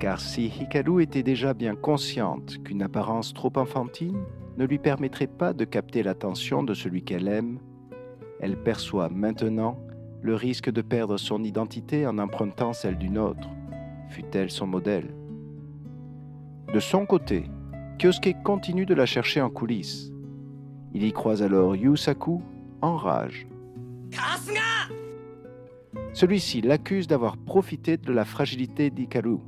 Car 0.00 0.20
si 0.20 0.46
Hikaru 0.46 1.02
était 1.02 1.22
déjà 1.22 1.54
bien 1.54 1.76
consciente 1.76 2.62
qu'une 2.64 2.82
apparence 2.82 3.32
trop 3.32 3.52
enfantine 3.56 4.18
ne 4.56 4.66
lui 4.66 4.78
permettrait 4.78 5.28
pas 5.28 5.52
de 5.52 5.64
capter 5.64 6.02
l'attention 6.02 6.62
de 6.62 6.74
celui 6.74 7.04
qu'elle 7.04 7.28
aime, 7.28 7.60
elle 8.46 8.56
perçoit 8.56 9.08
maintenant 9.08 9.76
le 10.22 10.36
risque 10.36 10.70
de 10.70 10.80
perdre 10.80 11.16
son 11.16 11.42
identité 11.42 12.06
en 12.06 12.16
empruntant 12.16 12.72
celle 12.72 12.96
d'une 12.96 13.18
autre, 13.18 13.48
fût-elle 14.08 14.52
son 14.52 14.68
modèle. 14.68 15.12
De 16.72 16.78
son 16.78 17.06
côté, 17.06 17.50
Kyosuke 17.98 18.36
continue 18.44 18.86
de 18.86 18.94
la 18.94 19.04
chercher 19.04 19.40
en 19.40 19.50
coulisses. 19.50 20.12
Il 20.94 21.02
y 21.02 21.12
croise 21.12 21.42
alors 21.42 21.74
Yusaku 21.74 22.40
en 22.82 22.96
rage. 22.96 23.48
Celui-ci 26.12 26.60
l'accuse 26.60 27.08
d'avoir 27.08 27.36
profité 27.36 27.96
de 27.96 28.12
la 28.12 28.24
fragilité 28.24 28.90
d'Ikaru, 28.90 29.38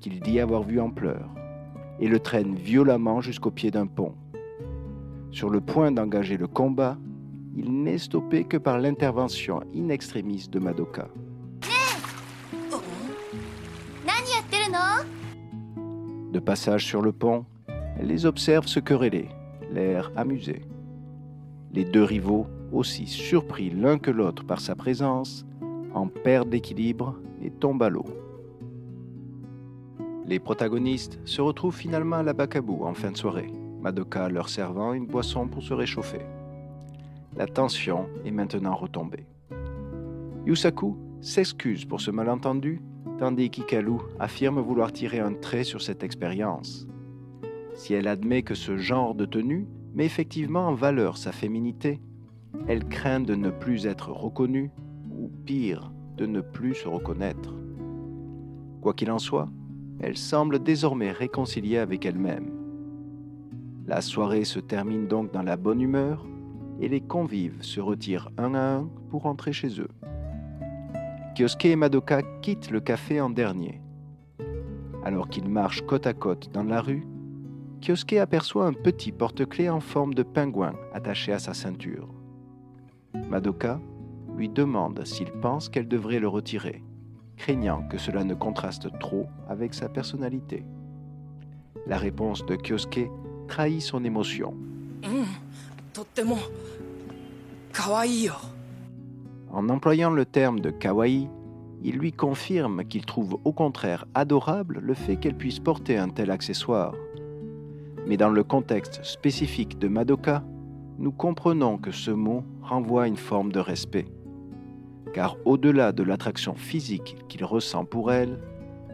qu'il 0.00 0.18
dit 0.20 0.40
avoir 0.40 0.62
vu 0.62 0.80
en 0.80 0.88
pleurs, 0.88 1.28
et 1.98 2.08
le 2.08 2.18
traîne 2.18 2.54
violemment 2.54 3.20
jusqu'au 3.20 3.50
pied 3.50 3.70
d'un 3.70 3.86
pont. 3.86 4.14
Sur 5.30 5.50
le 5.50 5.60
point 5.60 5.92
d'engager 5.92 6.38
le 6.38 6.46
combat, 6.46 6.96
il 7.56 7.82
n'est 7.82 7.98
stoppé 7.98 8.44
que 8.44 8.56
par 8.56 8.78
l'intervention 8.78 9.60
in 9.74 9.88
extremis 9.88 10.48
de 10.50 10.58
Madoka. 10.58 11.08
De 16.32 16.38
passage 16.38 16.86
sur 16.86 17.02
le 17.02 17.12
pont, 17.12 17.44
elle 17.98 18.06
les 18.06 18.24
observe 18.24 18.66
se 18.66 18.78
quereller, 18.78 19.28
l'air 19.72 20.12
amusé. 20.16 20.62
Les 21.72 21.84
deux 21.84 22.04
rivaux, 22.04 22.46
aussi 22.72 23.06
surpris 23.06 23.70
l'un 23.70 23.98
que 23.98 24.12
l'autre 24.12 24.44
par 24.44 24.60
sa 24.60 24.76
présence, 24.76 25.44
en 25.92 26.06
perdent 26.06 26.52
l'équilibre 26.52 27.16
et 27.42 27.50
tombent 27.50 27.82
à 27.82 27.88
l'eau. 27.88 28.06
Les 30.24 30.38
protagonistes 30.38 31.18
se 31.24 31.40
retrouvent 31.40 31.74
finalement 31.74 32.16
à 32.16 32.22
la 32.22 32.32
Bacabou 32.32 32.84
en 32.84 32.94
fin 32.94 33.10
de 33.10 33.16
soirée, 33.16 33.50
Madoka 33.80 34.28
leur 34.28 34.48
servant 34.48 34.92
une 34.92 35.06
boisson 35.06 35.48
pour 35.48 35.64
se 35.64 35.74
réchauffer. 35.74 36.20
La 37.36 37.46
tension 37.46 38.08
est 38.24 38.30
maintenant 38.30 38.74
retombée. 38.74 39.26
Yusaku 40.46 40.96
s'excuse 41.20 41.84
pour 41.84 42.00
ce 42.00 42.10
malentendu, 42.10 42.82
tandis 43.18 43.50
qu'Ikalu 43.50 43.98
affirme 44.18 44.60
vouloir 44.60 44.92
tirer 44.92 45.20
un 45.20 45.34
trait 45.34 45.64
sur 45.64 45.80
cette 45.80 46.02
expérience. 46.02 46.88
Si 47.74 47.94
elle 47.94 48.08
admet 48.08 48.42
que 48.42 48.54
ce 48.54 48.76
genre 48.76 49.14
de 49.14 49.26
tenue 49.26 49.66
met 49.94 50.06
effectivement 50.06 50.68
en 50.68 50.74
valeur 50.74 51.16
sa 51.16 51.30
féminité, 51.30 52.00
elle 52.66 52.84
craint 52.84 53.20
de 53.20 53.34
ne 53.34 53.50
plus 53.50 53.86
être 53.86 54.10
reconnue, 54.10 54.70
ou 55.10 55.30
pire, 55.44 55.92
de 56.16 56.26
ne 56.26 56.40
plus 56.40 56.74
se 56.74 56.88
reconnaître. 56.88 57.54
Quoi 58.80 58.94
qu'il 58.94 59.10
en 59.10 59.18
soit, 59.18 59.48
elle 60.00 60.16
semble 60.16 60.62
désormais 60.62 61.12
réconciliée 61.12 61.78
avec 61.78 62.06
elle-même. 62.06 62.50
La 63.86 64.00
soirée 64.00 64.44
se 64.44 64.58
termine 64.60 65.06
donc 65.06 65.32
dans 65.32 65.42
la 65.42 65.56
bonne 65.56 65.80
humeur 65.80 66.26
et 66.80 66.88
les 66.88 67.00
convives 67.00 67.62
se 67.62 67.80
retirent 67.80 68.30
un 68.38 68.54
à 68.54 68.76
un 68.76 68.88
pour 69.10 69.22
rentrer 69.22 69.52
chez 69.52 69.80
eux. 69.80 69.90
Kyosuke 71.34 71.66
et 71.66 71.76
Madoka 71.76 72.22
quittent 72.42 72.70
le 72.70 72.80
café 72.80 73.20
en 73.20 73.30
dernier. 73.30 73.80
Alors 75.04 75.28
qu'ils 75.28 75.48
marchent 75.48 75.82
côte 75.82 76.06
à 76.06 76.12
côte 76.12 76.50
dans 76.52 76.64
la 76.64 76.80
rue, 76.80 77.06
Kyosuke 77.80 78.14
aperçoit 78.14 78.66
un 78.66 78.72
petit 78.72 79.12
porte-clés 79.12 79.70
en 79.70 79.80
forme 79.80 80.14
de 80.14 80.22
pingouin 80.22 80.74
attaché 80.92 81.32
à 81.32 81.38
sa 81.38 81.54
ceinture. 81.54 82.08
Madoka 83.28 83.80
lui 84.36 84.48
demande 84.48 85.04
s'il 85.04 85.30
pense 85.30 85.68
qu'elle 85.68 85.88
devrait 85.88 86.20
le 86.20 86.28
retirer, 86.28 86.82
craignant 87.36 87.86
que 87.88 87.98
cela 87.98 88.24
ne 88.24 88.34
contraste 88.34 88.88
trop 88.98 89.26
avec 89.48 89.74
sa 89.74 89.88
personnalité. 89.88 90.64
La 91.86 91.96
réponse 91.96 92.44
de 92.44 92.56
Kyosuke 92.56 93.10
trahit 93.48 93.80
son 93.80 94.04
émotion. 94.04 94.54
En 99.52 99.68
employant 99.68 100.10
le 100.10 100.24
terme 100.24 100.60
de 100.60 100.70
kawaii, 100.70 101.28
il 101.82 101.96
lui 101.96 102.12
confirme 102.12 102.84
qu'il 102.84 103.06
trouve 103.06 103.38
au 103.44 103.52
contraire 103.52 104.06
adorable 104.14 104.80
le 104.82 104.94
fait 104.94 105.16
qu'elle 105.16 105.36
puisse 105.36 105.58
porter 105.58 105.96
un 105.96 106.08
tel 106.08 106.30
accessoire. 106.30 106.94
Mais 108.06 108.16
dans 108.16 108.30
le 108.30 108.44
contexte 108.44 109.02
spécifique 109.04 109.78
de 109.78 109.88
Madoka, 109.88 110.44
nous 110.98 111.12
comprenons 111.12 111.78
que 111.78 111.90
ce 111.90 112.10
mot 112.10 112.44
renvoie 112.62 113.04
à 113.04 113.06
une 113.06 113.16
forme 113.16 113.52
de 113.52 113.60
respect. 113.60 114.06
Car 115.14 115.36
au-delà 115.44 115.92
de 115.92 116.02
l'attraction 116.02 116.54
physique 116.54 117.16
qu'il 117.28 117.44
ressent 117.44 117.84
pour 117.84 118.12
elle, 118.12 118.38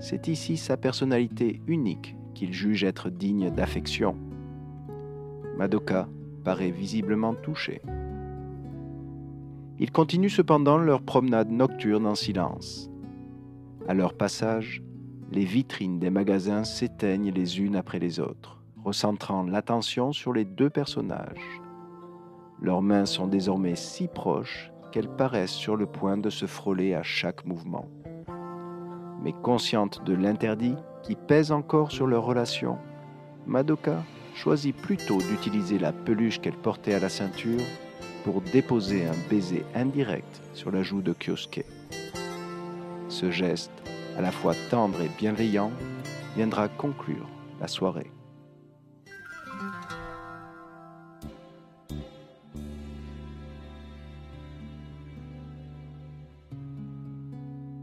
c'est 0.00 0.28
ici 0.28 0.56
sa 0.56 0.76
personnalité 0.76 1.60
unique 1.66 2.16
qu'il 2.34 2.52
juge 2.52 2.84
être 2.84 3.10
digne 3.10 3.50
d'affection. 3.50 4.16
Madoka 5.56 6.08
paraît 6.46 6.70
visiblement 6.70 7.34
touchée. 7.34 7.82
Ils 9.80 9.90
continuent 9.90 10.28
cependant 10.28 10.78
leur 10.78 11.02
promenade 11.02 11.50
nocturne 11.50 12.06
en 12.06 12.14
silence. 12.14 12.88
À 13.88 13.94
leur 13.94 14.14
passage, 14.14 14.80
les 15.32 15.44
vitrines 15.44 15.98
des 15.98 16.08
magasins 16.08 16.62
s'éteignent 16.62 17.32
les 17.32 17.58
unes 17.58 17.74
après 17.74 17.98
les 17.98 18.20
autres, 18.20 18.62
recentrant 18.84 19.42
l'attention 19.42 20.12
sur 20.12 20.32
les 20.32 20.44
deux 20.44 20.70
personnages. 20.70 21.60
Leurs 22.62 22.80
mains 22.80 23.06
sont 23.06 23.26
désormais 23.26 23.74
si 23.74 24.06
proches 24.06 24.70
qu'elles 24.92 25.16
paraissent 25.16 25.50
sur 25.50 25.74
le 25.74 25.86
point 25.86 26.16
de 26.16 26.30
se 26.30 26.46
frôler 26.46 26.94
à 26.94 27.02
chaque 27.02 27.44
mouvement. 27.44 27.88
Mais 29.20 29.34
consciente 29.42 30.04
de 30.04 30.14
l'interdit 30.14 30.76
qui 31.02 31.16
pèse 31.16 31.50
encore 31.50 31.90
sur 31.90 32.06
leur 32.06 32.24
relation, 32.24 32.78
Madoka 33.46 34.04
choisit 34.36 34.76
plutôt 34.76 35.18
d'utiliser 35.18 35.78
la 35.78 35.92
peluche 35.92 36.40
qu'elle 36.40 36.56
portait 36.56 36.94
à 36.94 37.00
la 37.00 37.08
ceinture 37.08 37.62
pour 38.22 38.42
déposer 38.42 39.06
un 39.06 39.14
baiser 39.30 39.64
indirect 39.74 40.42
sur 40.52 40.70
la 40.70 40.82
joue 40.82 41.00
de 41.00 41.14
Kyosuke. 41.14 41.64
Ce 43.08 43.30
geste, 43.30 43.72
à 44.18 44.20
la 44.20 44.30
fois 44.30 44.54
tendre 44.70 45.00
et 45.00 45.10
bienveillant, 45.18 45.72
viendra 46.36 46.68
conclure 46.68 47.26
la 47.60 47.68
soirée. 47.68 48.10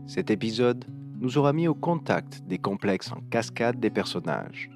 Cet 0.06 0.30
épisode 0.30 0.86
nous 1.20 1.40
aura 1.40 1.54
mis 1.54 1.68
au 1.68 1.74
contact 1.74 2.44
des 2.46 2.60
complexes 2.60 3.12
en 3.12 3.22
cascade 3.32 3.80
des 3.80 3.90
personnages. 3.90 4.73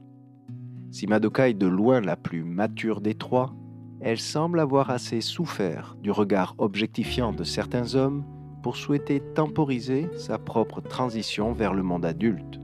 Si 0.91 1.05
Madoka 1.05 1.49
est 1.49 1.53
de 1.53 1.67
loin 1.67 2.01
la 2.01 2.15
plus 2.15 2.43
mature 2.43 3.01
des 3.01 3.15
trois, 3.15 3.53
elle 3.99 4.19
semble 4.19 4.59
avoir 4.59 4.89
assez 4.89 5.21
souffert 5.21 5.97
du 6.01 6.11
regard 6.11 6.55
objectifiant 6.59 7.33
de 7.33 7.43
certains 7.43 7.95
hommes 7.95 8.23
pour 8.63 8.77
souhaiter 8.77 9.19
temporiser 9.19 10.09
sa 10.17 10.37
propre 10.37 10.81
transition 10.81 11.53
vers 11.53 11.73
le 11.73 11.83
monde 11.83 12.05
adulte. 12.05 12.59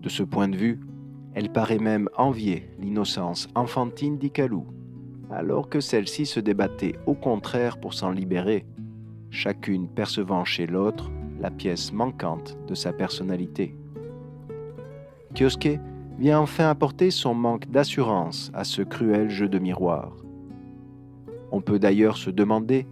De 0.00 0.08
ce 0.08 0.22
point 0.22 0.48
de 0.48 0.56
vue, 0.56 0.80
elle 1.34 1.50
paraît 1.50 1.78
même 1.78 2.08
envier 2.16 2.70
l'innocence 2.78 3.48
enfantine 3.54 4.18
d'Ikalu, 4.18 4.60
alors 5.30 5.68
que 5.68 5.80
celle-ci 5.80 6.26
se 6.26 6.40
débattait 6.40 6.94
au 7.06 7.14
contraire 7.14 7.78
pour 7.78 7.94
s'en 7.94 8.10
libérer, 8.10 8.66
chacune 9.30 9.88
percevant 9.88 10.44
chez 10.44 10.66
l'autre 10.66 11.10
la 11.40 11.50
pièce 11.50 11.92
manquante 11.92 12.56
de 12.68 12.74
sa 12.74 12.92
personnalité. 12.92 13.76
Kyosuke 15.34 15.80
vient 16.18 16.40
enfin 16.40 16.68
apporter 16.68 17.10
son 17.10 17.34
manque 17.34 17.70
d'assurance 17.70 18.50
à 18.54 18.64
ce 18.64 18.82
cruel 18.82 19.30
jeu 19.30 19.48
de 19.48 19.58
miroir. 19.58 20.16
On 21.50 21.60
peut 21.60 21.78
d'ailleurs 21.78 22.16
se 22.16 22.30
demander 22.30 22.86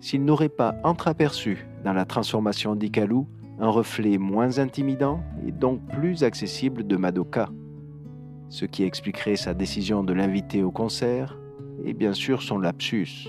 s'il 0.00 0.24
n'aurait 0.24 0.48
pas 0.48 0.76
entreaperçu 0.84 1.66
dans 1.84 1.92
la 1.92 2.04
transformation 2.04 2.76
d'Ikalu 2.76 3.24
un 3.60 3.68
reflet 3.68 4.18
moins 4.18 4.58
intimidant 4.58 5.20
et 5.46 5.52
donc 5.52 5.80
plus 5.88 6.22
accessible 6.22 6.86
de 6.86 6.96
Madoka, 6.96 7.48
ce 8.48 8.64
qui 8.64 8.84
expliquerait 8.84 9.36
sa 9.36 9.54
décision 9.54 10.04
de 10.04 10.12
l'inviter 10.12 10.62
au 10.62 10.70
concert 10.70 11.38
et 11.84 11.92
bien 11.92 12.12
sûr 12.12 12.42
son 12.42 12.58
lapsus. 12.58 13.28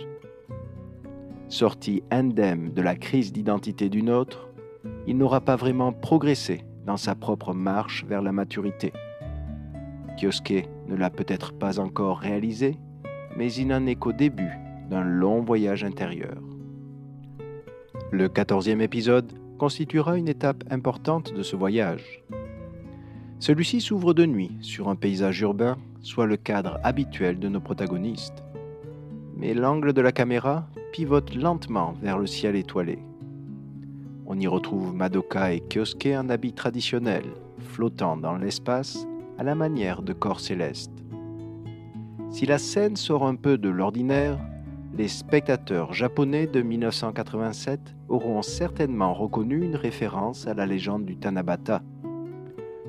Sorti 1.48 2.04
indemne 2.12 2.72
de 2.74 2.82
la 2.82 2.96
crise 2.96 3.34
d'identité 3.34 3.90
d'une 3.90 4.12
autre, 4.12 4.50
il 5.08 5.18
n'aura 5.18 5.42
pas 5.42 5.56
vraiment 5.56 5.92
progressé 5.92 6.64
dans 6.86 6.98
sa 6.98 7.16
propre 7.16 7.54
marche 7.54 8.06
vers 8.08 8.22
la 8.22 8.32
maturité. 8.32 8.94
Kyosuke 10.20 10.68
ne 10.88 10.96
l'a 10.96 11.10
peut-être 11.10 11.54
pas 11.54 11.80
encore 11.80 12.20
réalisé, 12.20 12.78
mais 13.38 13.54
il 13.54 13.68
n'en 13.68 13.86
est 13.86 13.96
qu'au 13.96 14.12
début 14.12 14.52
d'un 14.90 15.04
long 15.04 15.42
voyage 15.42 15.84
intérieur. 15.84 16.38
Le 18.12 18.28
quatorzième 18.28 18.82
épisode 18.82 19.32
constituera 19.58 20.18
une 20.18 20.28
étape 20.28 20.64
importante 20.70 21.34
de 21.34 21.44
ce 21.44 21.56
voyage. 21.56 22.24
Celui-ci 23.40 23.80
s'ouvre 23.80 24.14
de 24.14 24.26
nuit 24.26 24.58
sur 24.62 24.90
un 24.90 24.96
paysage 24.96 25.40
urbain, 25.42 25.78
soit 26.02 26.26
le 26.26 26.38
cadre 26.38 26.80
habituel 26.84 27.40
de 27.40 27.48
nos 27.48 27.62
protagonistes. 27.62 28.44
Mais 29.38 29.54
l'angle 29.54 29.94
de 29.94 30.02
la 30.02 30.12
caméra 30.12 30.68
pivote 30.92 31.34
lentement 31.36 31.94
vers 32.02 32.18
le 32.18 32.28
ciel 32.28 32.56
étoilé. 32.58 33.00
On 34.26 34.38
y 34.38 34.48
retrouve 34.48 34.94
Madoka 34.94 35.54
et 35.54 35.62
Kyosuke 35.62 36.08
en 36.08 36.30
habit 36.30 36.54
traditionnel, 36.54 37.24
flottant 37.60 38.18
dans 38.18 38.36
l'espace 38.36 39.08
à 39.40 39.44
la 39.44 39.56
manière 39.56 40.02
de 40.02 40.12
corps 40.12 40.42
célestes. 40.42 41.02
Si 42.30 42.46
la 42.46 42.58
scène 42.58 42.98
sort 42.98 43.26
un 43.26 43.36
peu 43.36 43.58
de 43.58 43.70
l'ordinaire, 43.70 44.38
les 44.98 45.08
spectateurs 45.08 45.94
japonais 45.94 46.46
de 46.46 46.62
1987 46.62 47.80
auront 48.10 48.42
certainement 48.42 49.14
reconnu 49.14 49.64
une 49.64 49.78
référence 49.78 50.46
à 50.46 50.54
la 50.54 50.66
légende 50.66 51.06
du 51.06 51.16
Tanabata. 51.16 51.82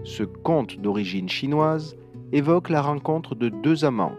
Ce 0.03 0.25
conte 0.25 0.77
d'origine 0.81 1.29
chinoise 1.29 1.97
évoque 2.33 2.69
la 2.69 2.83
rencontre 2.83 3.37
de 3.37 3.49
deux 3.49 3.85
amants, 3.85 4.17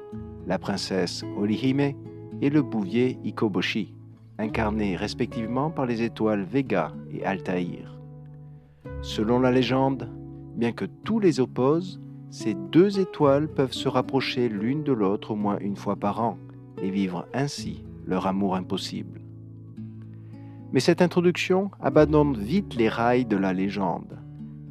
la 0.48 0.58
princesse 0.58 1.26
Orihime 1.38 1.96
et 2.42 2.50
le 2.50 2.62
bouvier 2.62 3.20
Ikoboshi, 3.26 3.94
incarnés 4.38 4.96
respectivement 4.96 5.70
par 5.70 5.86
les 5.86 6.02
étoiles 6.02 6.44
Vega 6.44 6.94
et 7.12 7.26
Altaïr. 7.26 8.00
Selon 9.02 9.42
la 9.42 9.52
légende, 9.52 10.10
bien 10.56 10.72
que 10.72 10.86
tous 10.86 11.20
les 11.20 11.42
opposent, 11.42 12.00
ces 12.32 12.54
deux 12.54 13.02
étoiles 13.02 13.50
peuvent 13.50 13.74
se 13.74 13.90
rapprocher 13.90 14.48
l'une 14.48 14.84
de 14.84 14.94
l'autre 14.94 15.32
au 15.32 15.36
moins 15.36 15.60
une 15.60 15.76
fois 15.76 15.98
par 15.98 16.22
an 16.22 16.38
et 16.82 16.90
vivre 16.90 17.28
ainsi 17.34 17.84
leur 18.06 18.26
amour 18.26 18.56
impossible. 18.56 19.22
Mais 20.72 20.80
cette 20.80 21.02
introduction 21.02 21.70
abandonne 21.82 22.38
vite 22.38 22.76
les 22.76 22.88
rails 22.88 23.26
de 23.26 23.36
la 23.36 23.52
légende, 23.52 24.18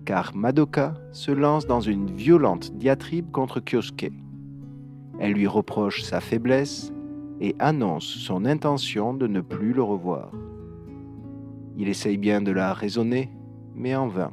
car 0.07 0.35
Madoka 0.35 0.95
se 1.13 1.31
lance 1.31 1.67
dans 1.67 1.83
une 1.83 2.11
violente 2.11 2.73
diatribe 2.77 3.31
contre 3.31 3.61
Kyosuke. 3.61 4.11
Elle 5.19 5.33
lui 5.33 5.47
reproche 5.47 6.03
sa 6.03 6.21
faiblesse 6.21 6.95
et 7.43 7.55
annonce 7.59 8.07
son 8.07 8.47
intention 8.47 9.13
de 9.13 9.27
ne 9.27 9.43
plus 9.43 9.75
le 9.75 9.83
revoir. 9.83 10.33
Il 11.77 11.89
essaye 11.89 12.17
bien 12.17 12.41
de 12.41 12.53
la 12.53 12.73
raisonner, 12.73 13.31
mais 13.75 13.95
en 13.95 14.09
vain. 14.09 14.33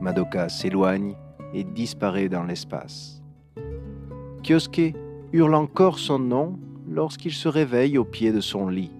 Madoka 0.00 0.48
s'éloigne 0.48 1.16
et 1.54 1.64
disparaît 1.64 2.28
dans 2.28 2.42
l'espace. 2.42 3.22
Kyosuke 4.42 4.94
hurle 5.32 5.54
encore 5.54 5.98
son 5.98 6.18
nom 6.18 6.58
lorsqu'il 6.86 7.32
se 7.32 7.48
réveille 7.48 7.96
au 7.96 8.04
pied 8.04 8.32
de 8.32 8.40
son 8.40 8.68
lit. 8.68 8.92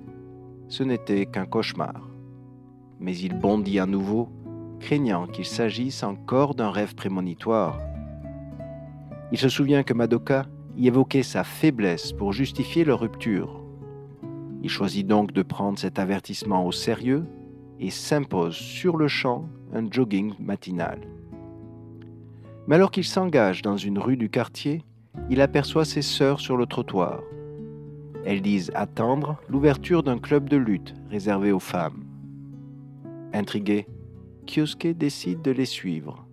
Ce 0.69 0.83
n'était 0.83 1.27
qu'un 1.27 1.45
cauchemar. 1.45 2.09
Mais 2.99 3.17
il 3.17 3.39
bondit 3.39 3.79
à 3.79 3.87
nouveau, 3.87 4.31
craignant 4.81 5.27
qu'il 5.27 5.45
s'agisse 5.45 6.03
encore 6.03 6.55
d'un 6.55 6.71
rêve 6.71 6.95
prémonitoire. 6.95 7.79
Il 9.33 9.39
se 9.39 9.49
souvient 9.49 9.83
que 9.83 9.93
Madoka 9.93 10.47
y 10.77 10.87
évoquait 10.87 11.23
sa 11.23 11.45
faiblesse 11.45 12.13
pour 12.13 12.33
justifier 12.33 12.85
leur 12.85 13.01
rupture. 13.01 13.61
Il 14.63 14.71
choisit 14.71 15.07
donc 15.07 15.33
de 15.33 15.43
prendre 15.43 15.79
cet 15.79 15.99
avertissement 15.99 16.67
au 16.67 16.73
sérieux 16.73 17.27
et 17.79 17.91
s'impose 17.91 18.55
sur 18.55 18.97
le 18.97 19.09
champ 19.09 19.49
un 19.75 19.91
jogging 19.91 20.33
matinal. 20.39 21.01
Mais 22.67 22.77
alors 22.77 22.91
qu'il 22.91 23.05
s'engage 23.05 23.63
dans 23.63 23.77
une 23.77 23.99
rue 23.99 24.17
du 24.17 24.31
quartier, 24.31 24.85
il 25.31 25.41
aperçoit 25.41 25.85
ses 25.85 26.03
sœurs 26.03 26.41
sur 26.41 26.57
le 26.57 26.67
trottoir. 26.67 27.21
Elles 28.25 28.43
disent 28.43 28.73
attendre 28.75 29.37
l'ouverture 29.49 30.03
d'un 30.03 30.19
club 30.19 30.49
de 30.49 30.57
lutte 30.57 30.95
réservé 31.11 31.53
aux 31.53 31.61
femmes. 31.61 32.05
Intrigué, 33.33 33.87
Kyosuke 34.47 34.97
décide 34.97 35.43
de 35.43 35.51
les 35.51 35.67
suivre. 35.67 36.27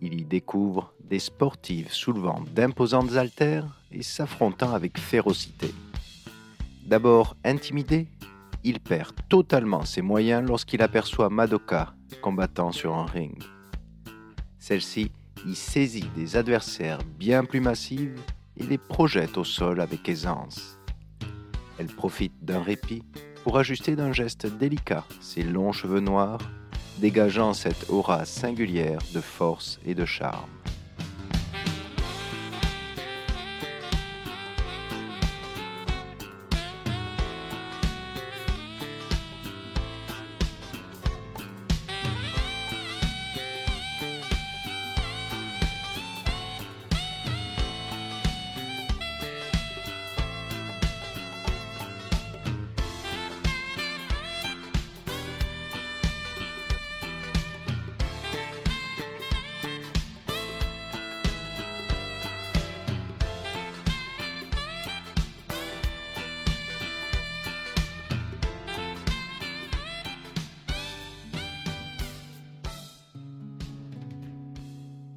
Il 0.00 0.18
y 0.18 0.24
découvre 0.24 0.94
des 1.04 1.18
sportives 1.18 1.92
soulevant 1.92 2.42
d'imposantes 2.54 3.16
haltères 3.16 3.80
et 3.90 4.02
s'affrontant 4.02 4.72
avec 4.72 4.98
férocité. 4.98 5.74
D'abord 6.86 7.36
intimidé, 7.44 8.08
il 8.64 8.80
perd 8.80 9.12
totalement 9.28 9.84
ses 9.84 10.02
moyens 10.02 10.46
lorsqu'il 10.46 10.82
aperçoit 10.82 11.28
Madoka 11.28 11.94
combattant 12.22 12.72
sur 12.72 12.94
un 12.94 13.06
ring. 13.06 13.42
Celle-ci 14.58 15.10
y 15.46 15.54
saisit 15.54 16.10
des 16.16 16.36
adversaires 16.36 16.98
bien 17.18 17.44
plus 17.44 17.60
massives 17.60 18.20
et 18.56 18.64
les 18.64 18.78
projette 18.78 19.38
au 19.38 19.44
sol 19.44 19.80
avec 19.80 20.08
aisance. 20.08 20.78
Elle 21.78 21.86
profite 21.86 22.32
d'un 22.42 22.62
répit 22.62 23.02
pour 23.44 23.58
ajuster 23.58 23.96
d'un 23.96 24.12
geste 24.12 24.46
délicat 24.46 25.04
ses 25.20 25.42
longs 25.42 25.72
cheveux 25.72 26.00
noirs, 26.00 26.40
dégageant 26.98 27.54
cette 27.54 27.90
aura 27.90 28.24
singulière 28.24 29.00
de 29.14 29.20
force 29.20 29.80
et 29.84 29.94
de 29.94 30.04
charme. 30.04 30.50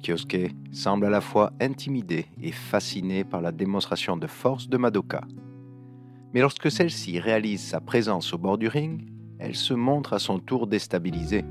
Kyosuke 0.06 0.54
semble 0.72 1.06
à 1.06 1.10
la 1.10 1.20
fois 1.20 1.52
intimidé 1.60 2.26
et 2.40 2.52
fasciné 2.52 3.24
par 3.24 3.40
la 3.40 3.50
démonstration 3.50 4.16
de 4.16 4.26
force 4.26 4.68
de 4.68 4.76
Madoka. 4.76 5.22
Mais 6.32 6.40
lorsque 6.40 6.70
celle-ci 6.70 7.18
réalise 7.18 7.62
sa 7.62 7.80
présence 7.80 8.32
au 8.32 8.38
bord 8.38 8.58
du 8.58 8.68
ring, 8.68 9.04
elle 9.38 9.56
se 9.56 9.74
montre 9.74 10.12
à 10.12 10.18
son 10.18 10.38
tour 10.38 10.66
déstabilisée. 10.66 11.44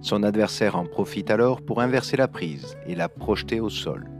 Son 0.00 0.22
adversaire 0.22 0.76
en 0.76 0.86
profite 0.86 1.30
alors 1.30 1.62
pour 1.62 1.80
inverser 1.80 2.16
la 2.16 2.28
prise 2.28 2.76
et 2.86 2.94
la 2.94 3.08
projeter 3.08 3.60
au 3.60 3.68
sol. 3.68 4.10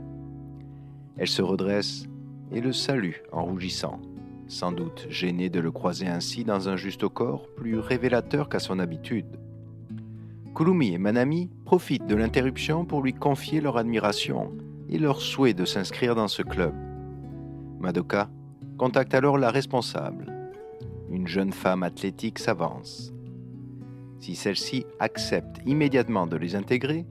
Elle 1.17 1.27
se 1.27 1.41
redresse 1.41 2.05
et 2.51 2.61
le 2.61 2.71
salue 2.71 3.15
en 3.31 3.43
rougissant, 3.43 3.99
sans 4.47 4.71
doute 4.71 5.05
gênée 5.09 5.49
de 5.49 5.59
le 5.59 5.71
croiser 5.71 6.07
ainsi 6.07 6.43
dans 6.43 6.69
un 6.69 6.77
juste 6.77 7.07
corps 7.07 7.47
plus 7.55 7.77
révélateur 7.77 8.47
qu'à 8.47 8.59
son 8.59 8.79
habitude. 8.79 9.37
Kurumi 10.59 10.93
et 10.93 10.97
Manami 10.97 11.49
profitent 11.63 12.05
de 12.05 12.17
l'interruption 12.17 12.83
pour 12.83 13.01
lui 13.01 13.13
confier 13.13 13.61
leur 13.61 13.77
admiration 13.77 14.51
et 14.89 14.97
leur 14.97 15.21
souhait 15.21 15.53
de 15.53 15.63
s'inscrire 15.63 16.15
dans 16.15 16.27
ce 16.27 16.41
club. 16.41 16.73
Madoka 17.79 18.29
contacte 18.77 19.13
alors 19.13 19.37
la 19.37 19.51
responsable. 19.51 20.25
Une 21.09 21.29
jeune 21.29 21.53
femme 21.53 21.81
athlétique 21.81 22.39
s'avance. 22.39 23.13
Si 24.19 24.35
celle-ci 24.35 24.85
accepte 24.99 25.61
immédiatement 25.65 26.27
de 26.27 26.35
les 26.35 26.57
intégrer, 26.57 27.05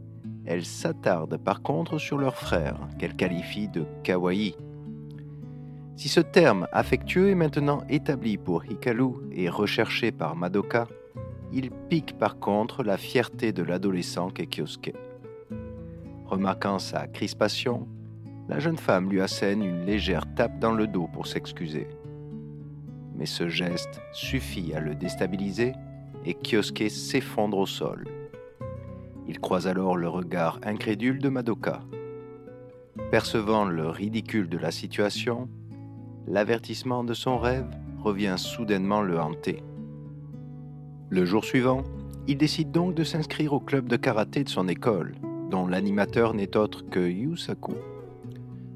elle 0.45 0.67
s'attarde 0.67 1.39
par 1.39 1.63
contre 1.63 1.97
sur 1.97 2.19
leur 2.19 2.37
frère, 2.37 2.79
qu'elle 2.99 3.17
qualifie 3.17 3.69
de 3.69 3.87
kawaii. 4.03 4.57
Si 5.97 6.11
ce 6.11 6.21
terme 6.21 6.69
affectueux 6.71 7.31
est 7.31 7.35
maintenant 7.35 7.81
établi 7.89 8.37
pour 8.37 8.67
Hikaru 8.67 9.15
et 9.33 9.49
recherché 9.49 10.13
par 10.13 10.37
Madoka, 10.37 10.87
il 11.53 11.71
pique 11.71 12.19
par 12.19 12.39
contre 12.39 12.83
la 12.83 12.97
fierté 12.97 13.53
de 13.53 13.63
l'adolescent 13.63 14.31
qu'est. 14.31 14.49
Remarquant 16.27 16.79
sa 16.79 17.07
crispation, 17.07 17.89
la 18.49 18.59
jeune 18.59 18.77
femme 18.77 19.11
lui 19.11 19.21
assène 19.21 19.63
une 19.63 19.85
légère 19.85 20.25
tape 20.35 20.59
dans 20.59 20.73
le 20.73 20.87
dos 20.87 21.09
pour 21.13 21.27
s'excuser. 21.27 21.87
Mais 23.15 23.27
ce 23.27 23.49
geste 23.49 24.01
suffit 24.13 24.75
à 24.75 24.81
le 24.81 24.95
déstabiliser 24.95 25.73
et 26.25 26.35
Kyosuke 26.35 26.91
s'effondre 26.91 27.59
au 27.59 27.67
sol. 27.67 28.07
Il 29.27 29.41
croise 29.41 29.67
alors 29.67 29.97
le 29.97 30.09
regard 30.09 30.61
incrédule 30.63 31.19
de 31.19 31.29
Madoka. 31.29 31.83
Percevant 33.11 33.65
le 33.65 33.89
ridicule 33.89 34.49
de 34.49 34.59
la 34.59 34.71
situation, 34.71 35.49
l'avertissement 36.27 37.05
de 37.05 37.15
son 37.15 37.39
rêve 37.39 37.69
revient 37.99 38.37
soudainement 38.37 39.03
le 39.03 39.19
hanter. 39.19 39.63
Le 41.11 41.25
jour 41.25 41.43
suivant, 41.43 41.85
il 42.27 42.37
décide 42.37 42.71
donc 42.71 42.95
de 42.95 43.03
s'inscrire 43.03 43.55
au 43.55 43.61
club 43.61 43.89
de 43.89 43.97
karaté 43.97 44.45
de 44.45 44.51
son 44.51 44.69
école, 44.69 45.15
dont 45.51 45.67
l'animateur 45.67 46.35
n'est 46.35 46.55
autre 46.55 46.85
que 46.91 47.01
Yusaku. 47.01 47.73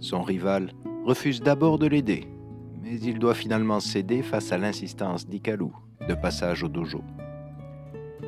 Son 0.01 0.23
rival 0.23 0.73
refuse 1.05 1.43
d'abord 1.43 1.79
de 1.79 1.87
l'aider, 1.87 2.27
mais 2.83 2.99
il 2.99 3.19
doit 3.19 3.35
finalement 3.35 3.81
céder 3.81 4.23
face 4.23 4.51
à 4.51 4.57
l'insistance 4.57 5.29
d'Ikalu, 5.29 5.67
de 6.09 6.15
passage 6.15 6.63
au 6.63 6.69
dojo. 6.69 7.03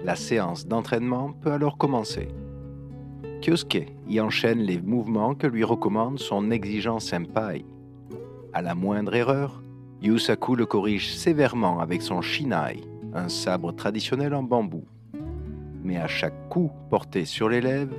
La 0.04 0.16
séance 0.16 0.66
d'entraînement 0.66 1.32
peut 1.32 1.52
alors 1.52 1.78
commencer. 1.78 2.28
Kyosuke 3.40 3.90
y 4.06 4.20
enchaîne 4.20 4.60
les 4.60 4.82
mouvements 4.82 5.34
que 5.34 5.46
lui 5.46 5.64
recommande 5.64 6.18
son 6.18 6.50
exigeant 6.50 7.00
senpai. 7.00 7.64
À 8.52 8.60
la 8.60 8.74
moindre 8.74 9.14
erreur, 9.14 9.62
Yusaku 10.02 10.56
le 10.56 10.66
corrige 10.66 11.14
sévèrement 11.14 11.80
avec 11.80 12.02
son 12.02 12.20
shinai, 12.20 12.82
un 13.14 13.28
sabre 13.28 13.72
traditionnel 13.72 14.34
en 14.34 14.42
bambou. 14.42 14.84
Mais 15.82 15.96
à 15.96 16.06
chaque 16.06 16.48
coup 16.48 16.70
porté 16.90 17.24
sur 17.24 17.48
l'élève, 17.48 17.92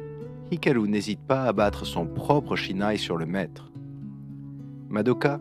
Hikaru 0.51 0.87
n'hésite 0.87 1.21
pas 1.21 1.43
à 1.43 1.53
battre 1.53 1.85
son 1.85 2.05
propre 2.05 2.55
shinai 2.55 2.97
sur 2.97 3.17
le 3.17 3.25
maître. 3.25 3.71
Madoka, 4.89 5.39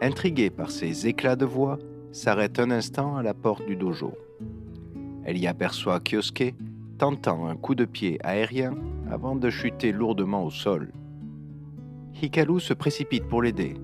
intriguée 0.00 0.50
par 0.50 0.70
ses 0.70 1.06
éclats 1.06 1.36
de 1.36 1.44
voix, 1.44 1.78
s'arrête 2.12 2.58
un 2.58 2.70
instant 2.70 3.16
à 3.16 3.22
la 3.22 3.34
porte 3.34 3.66
du 3.66 3.76
dojo. 3.76 4.12
Elle 5.24 5.38
y 5.38 5.46
aperçoit 5.46 6.00
Kyosuke 6.00 6.54
tentant 6.98 7.46
un 7.46 7.56
coup 7.56 7.74
de 7.74 7.84
pied 7.84 8.18
aérien 8.24 8.74
avant 9.10 9.36
de 9.36 9.50
chuter 9.50 9.92
lourdement 9.92 10.44
au 10.44 10.50
sol. 10.50 10.92
Hikaru 12.22 12.60
se 12.60 12.72
précipite 12.72 13.24
pour 13.24 13.42
l'aider, 13.42 13.74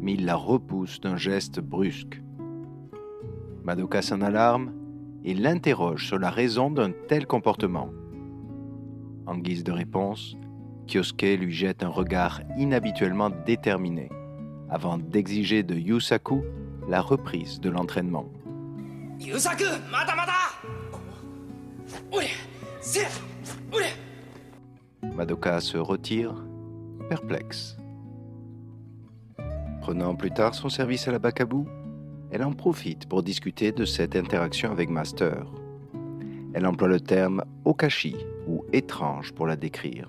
mais 0.00 0.14
il 0.14 0.26
la 0.26 0.36
repousse 0.36 1.00
d'un 1.00 1.16
geste 1.16 1.60
brusque. 1.60 2.20
Madoka 3.64 4.02
s'en 4.02 4.20
alarme 4.20 4.72
et 5.28 5.34
l'interroge 5.34 6.06
sur 6.06 6.18
la 6.18 6.30
raison 6.30 6.70
d'un 6.70 6.90
tel 7.06 7.26
comportement. 7.26 7.90
En 9.26 9.36
guise 9.36 9.62
de 9.62 9.72
réponse, 9.72 10.38
Kyosuke 10.86 11.36
lui 11.38 11.52
jette 11.52 11.82
un 11.82 11.88
regard 11.88 12.40
inhabituellement 12.56 13.28
déterminé 13.44 14.08
avant 14.70 14.96
d'exiger 14.96 15.62
de 15.62 15.74
Yusaku 15.74 16.42
la 16.88 17.02
reprise 17.02 17.60
de 17.60 17.68
l'entraînement. 17.68 18.24
Yusaku, 19.20 19.64
mata 19.90 20.16
mata 20.16 20.32
Madoka 25.14 25.60
se 25.60 25.76
retire, 25.76 26.32
perplexe. 27.10 27.76
Prenant 29.82 30.14
plus 30.14 30.30
tard 30.30 30.54
son 30.54 30.70
service 30.70 31.06
à 31.06 31.12
la 31.12 31.18
Bakabu, 31.18 31.66
elle 32.30 32.44
en 32.44 32.52
profite 32.52 33.06
pour 33.08 33.22
discuter 33.22 33.72
de 33.72 33.84
cette 33.84 34.16
interaction 34.16 34.70
avec 34.70 34.90
Master. 34.90 35.46
Elle 36.52 36.66
emploie 36.66 36.88
le 36.88 37.00
terme 37.00 37.44
okashi 37.64 38.16
ou 38.46 38.64
étrange 38.72 39.32
pour 39.32 39.46
la 39.46 39.56
décrire. 39.56 40.08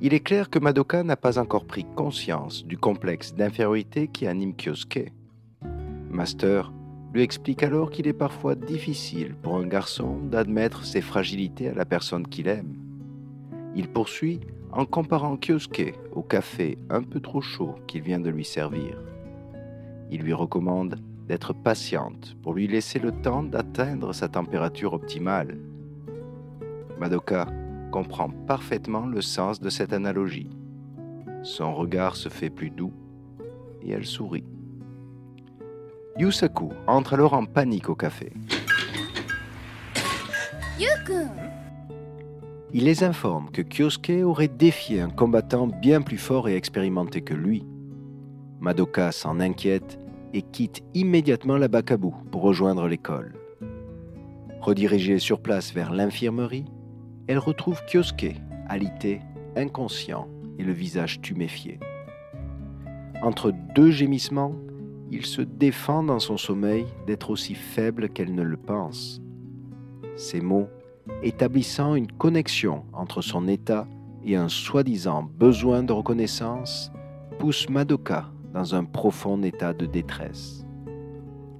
Il 0.00 0.12
est 0.12 0.20
clair 0.20 0.50
que 0.50 0.58
Madoka 0.58 1.02
n'a 1.02 1.16
pas 1.16 1.38
encore 1.38 1.64
pris 1.64 1.86
conscience 1.94 2.64
du 2.64 2.76
complexe 2.76 3.34
d'infériorité 3.34 4.08
qui 4.08 4.26
anime 4.26 4.54
Kyosuke. 4.54 5.12
Master 6.10 6.72
lui 7.12 7.22
explique 7.22 7.62
alors 7.62 7.90
qu'il 7.90 8.06
est 8.06 8.12
parfois 8.12 8.54
difficile 8.54 9.34
pour 9.40 9.56
un 9.56 9.66
garçon 9.66 10.18
d'admettre 10.18 10.84
ses 10.84 11.00
fragilités 11.00 11.68
à 11.68 11.74
la 11.74 11.84
personne 11.84 12.26
qu'il 12.26 12.48
aime. 12.48 12.76
Il 13.76 13.88
poursuit 13.88 14.40
en 14.72 14.84
comparant 14.84 15.36
Kyosuke 15.36 15.94
au 16.12 16.22
café 16.22 16.76
un 16.90 17.02
peu 17.02 17.20
trop 17.20 17.40
chaud 17.40 17.76
qu'il 17.86 18.02
vient 18.02 18.20
de 18.20 18.30
lui 18.30 18.44
servir. 18.44 18.98
Il 20.14 20.22
lui 20.22 20.32
recommande 20.32 21.00
d'être 21.26 21.52
patiente 21.52 22.36
pour 22.40 22.54
lui 22.54 22.68
laisser 22.68 23.00
le 23.00 23.10
temps 23.10 23.42
d'atteindre 23.42 24.12
sa 24.12 24.28
température 24.28 24.92
optimale. 24.92 25.58
Madoka 27.00 27.48
comprend 27.90 28.30
parfaitement 28.30 29.06
le 29.06 29.20
sens 29.20 29.60
de 29.60 29.68
cette 29.70 29.92
analogie. 29.92 30.50
Son 31.42 31.74
regard 31.74 32.14
se 32.14 32.28
fait 32.28 32.48
plus 32.48 32.70
doux 32.70 32.92
et 33.82 33.90
elle 33.90 34.06
sourit. 34.06 34.44
Yusaku 36.16 36.68
entre 36.86 37.14
alors 37.14 37.32
en 37.32 37.44
panique 37.44 37.88
au 37.88 37.96
café. 37.96 38.32
Il 42.72 42.84
les 42.84 43.02
informe 43.02 43.50
que 43.50 43.62
Kyosuke 43.62 44.22
aurait 44.24 44.46
défié 44.46 45.00
un 45.00 45.10
combattant 45.10 45.66
bien 45.66 46.02
plus 46.02 46.18
fort 46.18 46.48
et 46.48 46.54
expérimenté 46.54 47.20
que 47.22 47.34
lui. 47.34 47.66
Madoka 48.60 49.10
s'en 49.10 49.40
inquiète 49.40 49.98
et 50.34 50.42
quitte 50.42 50.82
immédiatement 50.94 51.56
la 51.56 51.68
Bakabu 51.68 52.10
pour 52.30 52.42
rejoindre 52.42 52.88
l'école. 52.88 53.34
Redirigée 54.60 55.20
sur 55.20 55.40
place 55.40 55.72
vers 55.72 55.92
l'infirmerie, 55.92 56.64
elle 57.28 57.38
retrouve 57.38 57.80
Kyosuke, 57.86 58.34
alité, 58.68 59.20
inconscient 59.56 60.28
et 60.58 60.64
le 60.64 60.72
visage 60.72 61.20
tuméfié. 61.20 61.78
Entre 63.22 63.52
deux 63.74 63.92
gémissements, 63.92 64.54
il 65.10 65.24
se 65.24 65.40
défend 65.40 66.02
dans 66.02 66.18
son 66.18 66.36
sommeil 66.36 66.86
d'être 67.06 67.30
aussi 67.30 67.54
faible 67.54 68.08
qu'elle 68.08 68.34
ne 68.34 68.42
le 68.42 68.56
pense. 68.56 69.22
Ces 70.16 70.40
mots, 70.40 70.68
établissant 71.22 71.94
une 71.94 72.10
connexion 72.10 72.84
entre 72.92 73.22
son 73.22 73.46
état 73.46 73.86
et 74.24 74.34
un 74.34 74.48
soi-disant 74.48 75.22
besoin 75.22 75.84
de 75.84 75.92
reconnaissance, 75.92 76.90
poussent 77.38 77.68
Madoka 77.68 78.33
dans 78.54 78.76
un 78.76 78.84
profond 78.84 79.42
état 79.42 79.74
de 79.74 79.84
détresse. 79.84 80.64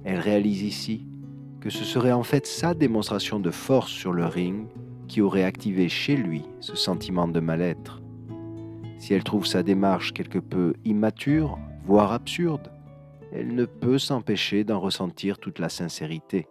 Elle 0.05 0.19
réalise 0.19 0.63
ici 0.63 1.05
que 1.59 1.69
ce 1.69 1.83
serait 1.83 2.13
en 2.13 2.23
fait 2.23 2.47
sa 2.47 2.73
démonstration 2.73 3.39
de 3.39 3.51
force 3.51 3.91
sur 3.91 4.13
le 4.13 4.25
ring 4.25 4.67
qui 5.07 5.21
aurait 5.21 5.43
activé 5.43 5.89
chez 5.89 6.15
lui 6.15 6.43
ce 6.61 6.75
sentiment 6.75 7.27
de 7.27 7.39
mal-être. 7.41 8.01
Si 8.97 9.13
elle 9.13 9.25
trouve 9.25 9.45
sa 9.45 9.61
démarche 9.61 10.13
quelque 10.13 10.39
peu 10.39 10.73
immature, 10.85 11.59
voire 11.83 12.13
absurde, 12.13 12.71
elle 13.33 13.53
ne 13.53 13.65
peut 13.65 13.99
s'empêcher 13.99 14.63
d'en 14.63 14.79
ressentir 14.79 15.37
toute 15.37 15.59
la 15.59 15.69
sincérité. 15.69 16.47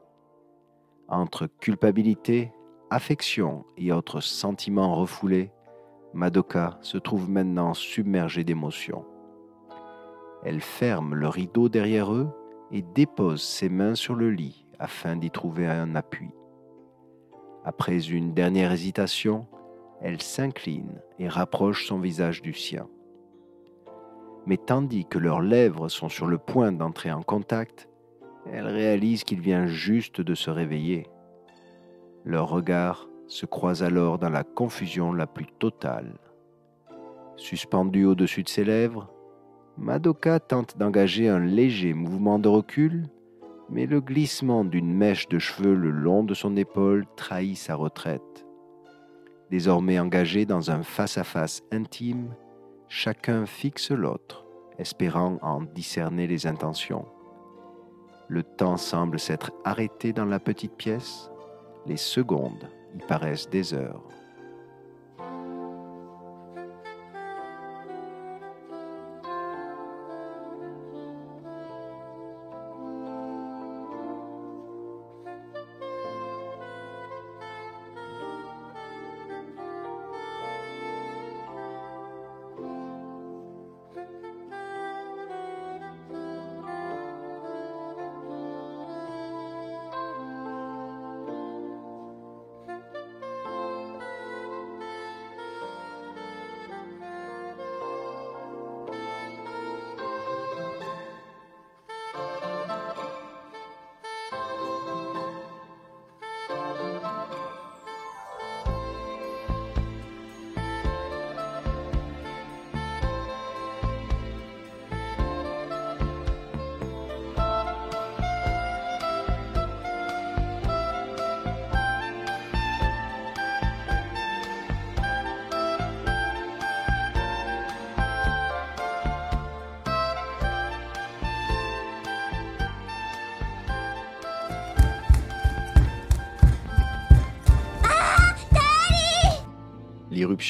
Entre 1.09 1.47
culpabilité, 1.47 2.53
affection 2.91 3.65
et 3.79 3.93
autres 3.93 4.21
sentiments 4.21 4.95
refoulés, 4.95 5.51
Madoka 6.13 6.79
se 6.83 6.99
trouve 6.99 7.31
maintenant 7.31 7.73
submergée 7.73 8.45
d'émotions. 8.45 9.05
Elle 10.45 10.61
ferme 10.61 11.15
le 11.15 11.29
rideau 11.29 11.69
derrière 11.69 12.13
eux 12.13 12.29
et 12.71 12.83
dépose 12.83 13.43
ses 13.43 13.69
mains 13.69 13.95
sur 13.95 14.15
le 14.15 14.31
lit 14.31 14.67
afin 14.79 15.17
d'y 15.17 15.31
trouver 15.31 15.67
un 15.67 15.95
appui. 15.95 16.31
Après 17.65 18.09
une 18.09 18.35
dernière 18.35 18.73
hésitation, 18.73 19.47
elle 20.01 20.21
s'incline 20.21 21.01
et 21.19 21.29
rapproche 21.29 21.87
son 21.87 21.99
visage 21.99 22.43
du 22.43 22.53
sien 22.53 22.87
mais 24.47 24.57
tandis 24.57 25.05
que 25.05 25.19
leurs 25.19 25.41
lèvres 25.41 25.89
sont 25.89 26.09
sur 26.09 26.27
le 26.27 26.39
point 26.39 26.73
d'entrer 26.73 27.11
en 27.13 27.23
contact, 27.23 27.89
elle 28.51 28.67
réalise 28.67 29.25
qu'il 29.25 29.41
vient 29.41 29.67
juste 29.67 30.21
de 30.21 30.35
se 30.35 30.51
réveiller. 30.51 31.07
Leurs 32.25 32.49
regards 32.49 33.09
se 33.27 33.47
croisent 33.47 33.83
alors 33.83 34.19
dans 34.19 34.29
la 34.29 34.45
confusion 34.45 35.13
la 35.13 35.27
plus 35.27 35.47
totale. 35.59 36.19
Suspendue 37.37 38.05
au-dessus 38.05 38.43
de 38.43 38.49
ses 38.49 38.65
lèvres, 38.65 39.11
Madoka 39.77 40.39
tente 40.39 40.79
d'engager 40.79 41.29
un 41.29 41.41
léger 41.41 41.95
mouvement 41.95 42.39
de 42.39 42.49
recul, 42.49 43.09
mais 43.69 43.87
le 43.87 44.01
glissement 44.01 44.65
d'une 44.65 44.95
mèche 44.95 45.29
de 45.29 45.41
cheveux 45.41 45.75
le 45.75 45.91
long 45.91 46.23
de 46.23 46.33
son 46.35 46.57
épaule 46.57 47.07
trahit 47.17 47.57
sa 47.57 47.75
retraite. 47.75 48.47
Désormais 49.51 49.99
engagés 49.99 50.47
dans 50.47 50.71
un 50.71 50.83
face-à-face 50.83 51.63
intime, 51.73 52.35
chacun 52.89 53.47
fixe 53.47 53.91
l'autre, 53.91 54.47
espérant 54.79 55.39
en 55.43 55.63
discerner 55.63 56.29
les 56.29 56.47
intentions. 56.47 57.07
Le 58.29 58.45
temps 58.45 58.77
semble 58.77 59.19
s'être 59.19 59.53
arrêté 59.65 60.13
dans 60.13 60.25
la 60.25 60.39
petite 60.39 60.77
pièce, 60.77 61.31
les 61.87 61.97
secondes 61.97 62.69
y 62.95 62.99
paraissent 63.07 63.51
des 63.51 63.75
heures. 63.75 64.03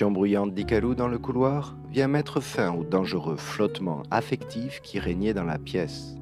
Bruyante 0.03 0.55
d'Ikalu 0.55 0.97
dans 0.97 1.07
le 1.07 1.19
couloir 1.19 1.77
vient 1.91 2.09
mettre 2.09 2.41
fin 2.41 2.75
au 2.75 2.83
dangereux 2.83 3.37
flottement 3.37 4.03
affectif 4.11 4.81
qui 4.83 4.99
régnait 4.99 5.35
dans 5.35 5.45
la 5.45 5.59
pièce. 5.59 6.17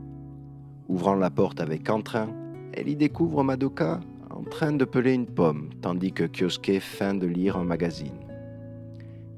Ouvrant 0.88 1.14
la 1.14 1.30
porte 1.30 1.58
avec 1.60 1.88
entrain, 1.88 2.28
elle 2.74 2.88
y 2.88 2.96
découvre 2.96 3.42
Madoka 3.42 4.00
en 4.30 4.42
train 4.44 4.72
de 4.72 4.84
peler 4.84 5.14
une 5.14 5.26
pomme, 5.26 5.70
tandis 5.80 6.12
que 6.12 6.24
Kyosuke 6.24 6.80
feint 6.80 7.14
de 7.14 7.26
lire 7.26 7.56
un 7.56 7.64
magazine. 7.64 8.20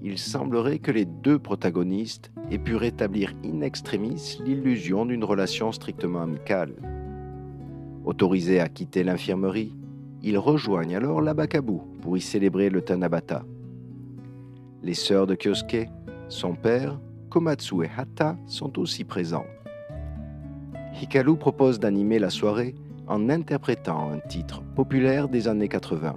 Il 0.03 0.18
semblerait 0.18 0.80
que 0.80 0.91
les 0.91 1.05
deux 1.05 1.39
protagonistes 1.39 2.32
aient 2.51 2.59
pu 2.59 2.74
rétablir 2.74 3.35
in 3.45 3.61
extremis 3.61 4.39
l'illusion 4.45 5.07
d'une 5.07 5.24
relation 5.24 5.70
strictement 5.70 6.22
amicale. 6.22 6.74
Autorisés 8.05 8.61
à 8.61 8.68
quitter 8.68 9.05
l'infirmerie, 9.05 9.76
ils 10.22 10.39
rejoignent 10.39 10.97
alors 10.97 11.20
l'Abakabu 11.20 11.78
pour 12.03 12.16
y 12.16 12.20
célébrer 12.20 12.68
le 12.68 12.82
Tanabata. 12.82 13.45
Les 14.85 14.93
sœurs 14.93 15.26
de 15.26 15.35
Kyosuke, 15.35 15.89
son 16.28 16.55
père, 16.55 17.01
Komatsu 17.30 17.85
et 17.85 17.91
Hata 17.97 18.37
sont 18.47 18.78
aussi 18.78 19.05
présents. 19.05 19.47
Hikaru 21.01 21.39
propose 21.39 21.80
d'animer 21.80 22.18
la 22.18 22.28
soirée 22.28 22.74
en 23.07 23.30
interprétant 23.30 24.11
un 24.12 24.18
titre 24.18 24.62
populaire 24.76 25.30
des 25.30 25.49
années 25.49 25.70
80. 25.70 26.16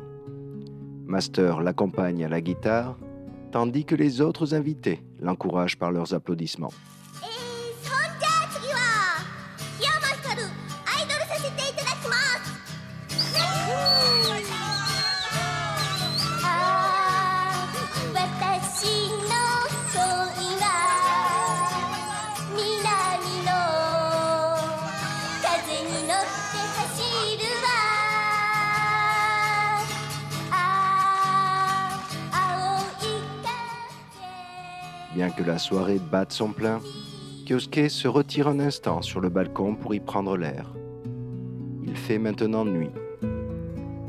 Master 1.06 1.62
l'accompagne 1.62 2.26
à 2.26 2.28
la 2.28 2.42
guitare, 2.42 2.98
tandis 3.52 3.86
que 3.86 3.96
les 3.96 4.20
autres 4.20 4.54
invités 4.54 5.02
l'encouragent 5.22 5.80
par 5.80 5.94
leurs 5.94 6.14
applaudissements. 6.14 6.74
Que 35.36 35.44
la 35.44 35.58
soirée 35.58 36.00
batte 36.12 36.32
son 36.32 36.50
plein, 36.50 36.80
Kyosuke 37.46 37.90
se 37.90 38.08
retire 38.08 38.48
un 38.48 38.60
instant 38.60 39.02
sur 39.02 39.20
le 39.20 39.30
balcon 39.30 39.76
pour 39.76 39.94
y 39.94 40.00
prendre 40.00 40.38
l'air. 40.38 40.74
Il 41.84 41.96
fait 41.96 42.18
maintenant 42.18 42.66
nuit. 42.66 42.90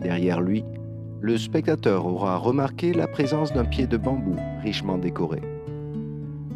Derrière 0.01 0.41
lui, 0.41 0.65
le 1.21 1.37
spectateur 1.37 2.07
aura 2.07 2.37
remarqué 2.37 2.93
la 2.95 3.09
présence 3.09 3.53
d'un 3.53 3.65
pied 3.65 3.87
de 3.87 3.97
bambou 3.97 4.37
richement 4.63 4.97
décoré. 4.97 5.41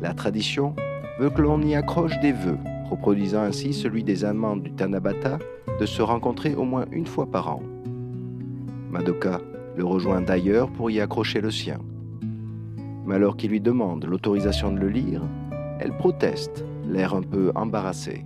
La 0.01 0.15
tradition 0.15 0.75
veut 1.19 1.31
que 1.31 1.43
l'on 1.43 1.61
y 1.61 1.75
accroche 1.75 2.19
des 2.21 2.33
vœux, 2.33 2.59
reproduisant 2.89 3.43
ainsi 3.43 3.75
celui 3.75 4.05
des 4.05 4.25
amants 4.25 4.57
du 4.57 4.73
Tanabata 4.73 5.39
de 5.81 5.87
se 5.87 6.03
rencontrer 6.03 6.55
au 6.55 6.65
moins 6.65 6.87
une 6.93 7.07
fois 7.07 7.27
par 7.27 7.49
an. 7.49 7.63
Madoka 8.91 9.41
le 9.77 9.85
rejoint 9.85 10.21
d'ailleurs 10.21 10.71
pour 10.71 10.91
y 10.91 11.01
accrocher 11.01 11.41
le 11.41 11.51
sien. 11.51 11.79
Mais 13.13 13.17
alors 13.17 13.37
qu'il 13.37 13.51
lui 13.51 13.61
demande 13.61 14.07
l'autorisation 14.07 14.73
de 14.73 14.79
le 14.79 14.89
lire, 14.89 15.21
elle 15.81 15.95
proteste, 15.95 16.65
l'air 16.89 17.13
un 17.13 17.21
peu 17.21 17.53
embarrassé. 17.55 18.25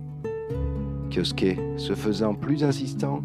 Kyosuke, 1.09 1.59
se 1.75 1.93
faisant 1.93 2.33
plus 2.33 2.63
insistant, 2.63 3.21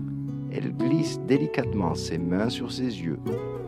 elle 0.50 0.76
glisse 0.76 1.20
délicatement 1.28 1.94
ses 1.94 2.18
mains 2.18 2.48
sur 2.48 2.72
ses 2.72 3.00
yeux 3.00 3.20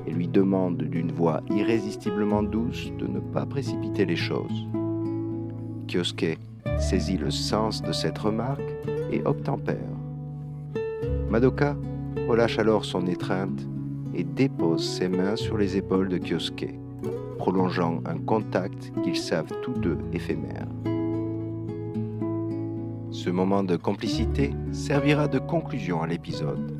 et 0.08 0.10
lui 0.10 0.26
demande 0.26 0.78
d'une 0.78 1.12
voix 1.12 1.40
irrésistiblement 1.50 2.42
douce 2.42 2.90
de 2.98 3.06
ne 3.06 3.20
pas 3.20 3.46
précipiter 3.46 4.04
les 4.04 4.16
choses. 4.16 4.66
Kyosuke 5.86 6.36
saisit 6.80 7.16
le 7.18 7.30
sens 7.30 7.80
de 7.80 7.92
cette 7.92 8.18
remarque 8.18 8.74
et 9.12 9.22
obtempère. 9.24 9.94
Madoka 11.30 11.76
relâche 12.26 12.58
alors 12.58 12.84
son 12.84 13.06
étreinte 13.06 13.68
et 14.16 14.24
dépose 14.24 14.84
ses 14.84 15.08
mains 15.08 15.36
sur 15.36 15.56
les 15.56 15.76
épaules 15.76 16.08
de 16.08 16.18
Kyosuke, 16.18 16.74
prolongeant 17.44 18.00
un 18.06 18.16
contact 18.16 18.90
qu'ils 19.02 19.18
savent 19.18 19.52
tous 19.60 19.74
deux 19.74 19.98
éphémère. 20.14 20.66
Ce 23.10 23.28
moment 23.28 23.62
de 23.62 23.76
complicité 23.76 24.54
servira 24.72 25.28
de 25.28 25.38
conclusion 25.38 26.00
à 26.00 26.06
l'épisode. 26.06 26.72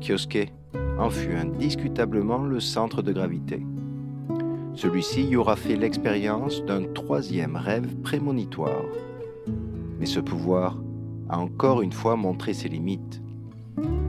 Kyosuke 0.00 0.52
en 0.98 1.08
fut 1.08 1.36
indiscutablement 1.36 2.42
le 2.42 2.58
centre 2.58 3.00
de 3.00 3.12
gravité. 3.12 3.64
Celui-ci 4.74 5.22
y 5.22 5.36
aura 5.36 5.54
fait 5.54 5.76
l'expérience 5.76 6.64
d'un 6.64 6.82
troisième 6.92 7.54
rêve 7.54 7.94
prémonitoire. 7.98 8.86
Mais 10.00 10.06
ce 10.06 10.18
pouvoir 10.18 10.78
a 11.28 11.38
encore 11.38 11.80
une 11.80 11.92
fois 11.92 12.16
montré 12.16 12.54
ses 12.54 12.68
limites. 12.68 13.22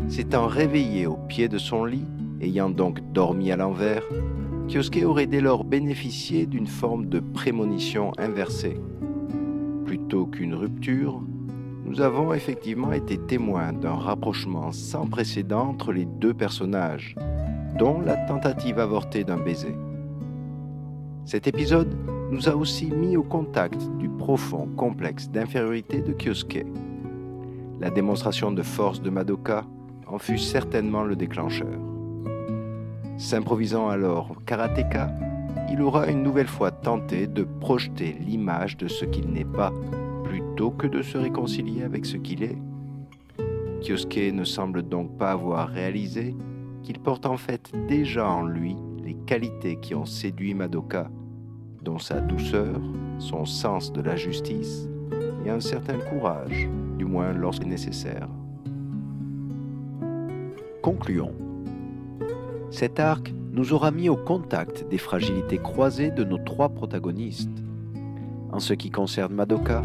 S'étant 0.10 0.48
réveillé 0.48 1.06
au 1.06 1.18
pied 1.18 1.48
de 1.48 1.60
son 1.60 1.86
lit, 1.86 2.08
ayant 2.42 2.72
donc 2.72 3.00
dormi 3.14 3.52
à 3.52 3.58
l'envers, 3.58 4.02
Kyosuke 4.68 5.04
aurait 5.06 5.28
dès 5.28 5.42
lors 5.42 5.64
bénéficié 5.64 6.46
d'une 6.46 6.68
forme 6.68 7.08
de 7.08 7.20
prémonition 7.20 8.12
inversée. 8.18 8.80
Plutôt 9.86 10.26
qu'une 10.26 10.54
rupture, 10.54 11.22
nous 11.86 12.02
avons 12.02 12.34
effectivement 12.34 12.94
été 12.94 13.18
témoins 13.18 13.74
d'un 13.74 13.96
rapprochement 13.96 14.72
sans 14.72 15.08
précédent 15.08 15.68
entre 15.70 15.92
les 15.92 16.06
deux 16.06 16.34
personnages, 16.34 17.16
dont 17.78 18.00
la 18.00 18.16
tentative 18.16 18.80
avortée 18.80 19.24
d'un 19.24 19.38
baiser. 19.38 19.76
Cet 21.26 21.48
épisode 21.48 21.94
nous 22.32 22.48
a 22.48 22.56
aussi 22.56 22.92
mis 22.92 23.18
au 23.18 23.24
contact 23.24 23.82
du 23.98 24.08
profond 24.10 24.70
complexe 24.78 25.30
d'infériorité 25.30 26.02
de 26.02 26.14
Kyosuke. 26.14 26.66
La 27.82 27.90
démonstration 27.90 28.52
de 28.52 28.62
force 28.62 29.02
de 29.02 29.10
Madoka 29.10 29.66
en 30.08 30.18
fut 30.18 30.38
certainement 30.38 31.04
le 31.04 31.16
déclencheur. 31.16 31.91
S'improvisant 33.22 33.88
alors 33.88 34.36
karatéka, 34.48 35.14
il 35.70 35.80
aura 35.84 36.08
une 36.08 36.24
nouvelle 36.24 36.48
fois 36.48 36.72
tenté 36.72 37.28
de 37.28 37.44
projeter 37.44 38.16
l'image 38.20 38.78
de 38.78 38.88
ce 38.88 39.06
qu'il 39.06 39.28
n'est 39.28 39.46
pas 39.46 39.72
plutôt 40.24 40.72
que 40.72 40.88
de 40.88 41.04
se 41.04 41.20
réconcilier 41.20 41.84
avec 41.84 42.08
ce 42.08 42.18
qu'il 42.18 42.42
est. 42.42 42.58
Kyosuke 43.84 44.34
ne 44.34 44.44
semble 44.44 44.82
donc 44.82 45.20
pas 45.20 45.34
avoir 45.34 45.70
réalisé 45.70 46.36
qu'il 46.82 46.98
porte 46.98 47.28
en 47.28 47.38
fait 47.38 47.72
déjà 47.88 48.28
en 48.28 48.42
lui 48.44 48.76
les 49.04 49.14
qualités 49.28 49.76
qui 49.76 49.94
ont 49.94 50.06
séduit 50.06 50.56
Madoka, 50.56 51.08
dont 51.84 52.00
sa 52.00 52.22
douceur, 52.22 52.82
son 53.20 53.46
sens 53.46 53.94
de 53.94 54.02
la 54.02 54.16
justice 54.16 54.90
et 55.46 55.52
un 55.52 55.60
certain 55.60 56.00
courage, 56.10 56.68
du 56.98 57.06
moins 57.06 57.34
lorsque 57.34 57.66
nécessaire. 57.66 58.28
Concluons. 60.82 61.51
Cet 62.72 63.02
arc 63.02 63.34
nous 63.52 63.74
aura 63.74 63.92
mis 63.92 64.08
au 64.08 64.16
contact 64.16 64.88
des 64.90 64.98
fragilités 64.98 65.58
croisées 65.58 66.10
de 66.10 66.24
nos 66.24 66.38
trois 66.38 66.70
protagonistes. 66.70 67.62
En 68.54 68.60
ce 68.60 68.74
qui 68.74 68.90
concerne 68.90 69.34
Madoka, 69.34 69.84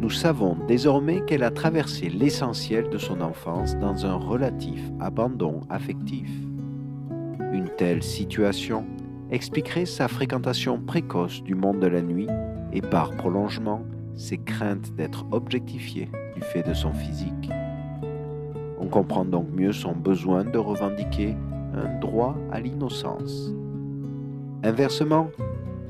nous 0.00 0.10
savons 0.10 0.56
désormais 0.66 1.24
qu'elle 1.24 1.44
a 1.44 1.52
traversé 1.52 2.08
l'essentiel 2.08 2.90
de 2.90 2.98
son 2.98 3.20
enfance 3.20 3.76
dans 3.78 4.04
un 4.04 4.16
relatif 4.16 4.82
abandon 4.98 5.60
affectif. 5.70 6.28
Une 7.52 7.70
telle 7.76 8.02
situation 8.02 8.84
expliquerait 9.30 9.86
sa 9.86 10.08
fréquentation 10.08 10.80
précoce 10.80 11.40
du 11.44 11.54
monde 11.54 11.78
de 11.78 11.86
la 11.86 12.02
nuit 12.02 12.28
et 12.72 12.82
par 12.82 13.10
prolongement 13.12 13.82
ses 14.16 14.38
craintes 14.38 14.92
d'être 14.96 15.24
objectifiée 15.30 16.10
du 16.34 16.42
fait 16.42 16.64
de 16.64 16.74
son 16.74 16.92
physique. 16.92 17.50
On 18.80 18.88
comprend 18.88 19.24
donc 19.24 19.46
mieux 19.54 19.72
son 19.72 19.92
besoin 19.92 20.44
de 20.44 20.58
revendiquer 20.58 21.36
un 21.74 21.98
droit 22.00 22.36
à 22.52 22.60
l'innocence. 22.60 23.52
Inversement, 24.62 25.30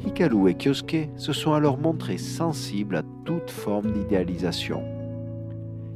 Hikaru 0.04 0.50
et 0.50 0.54
Kyosuke 0.54 1.08
se 1.16 1.32
sont 1.32 1.52
alors 1.52 1.78
montrés 1.78 2.18
sensibles 2.18 2.96
à 2.96 3.02
toute 3.24 3.50
forme 3.50 3.92
d'idéalisation. 3.92 4.82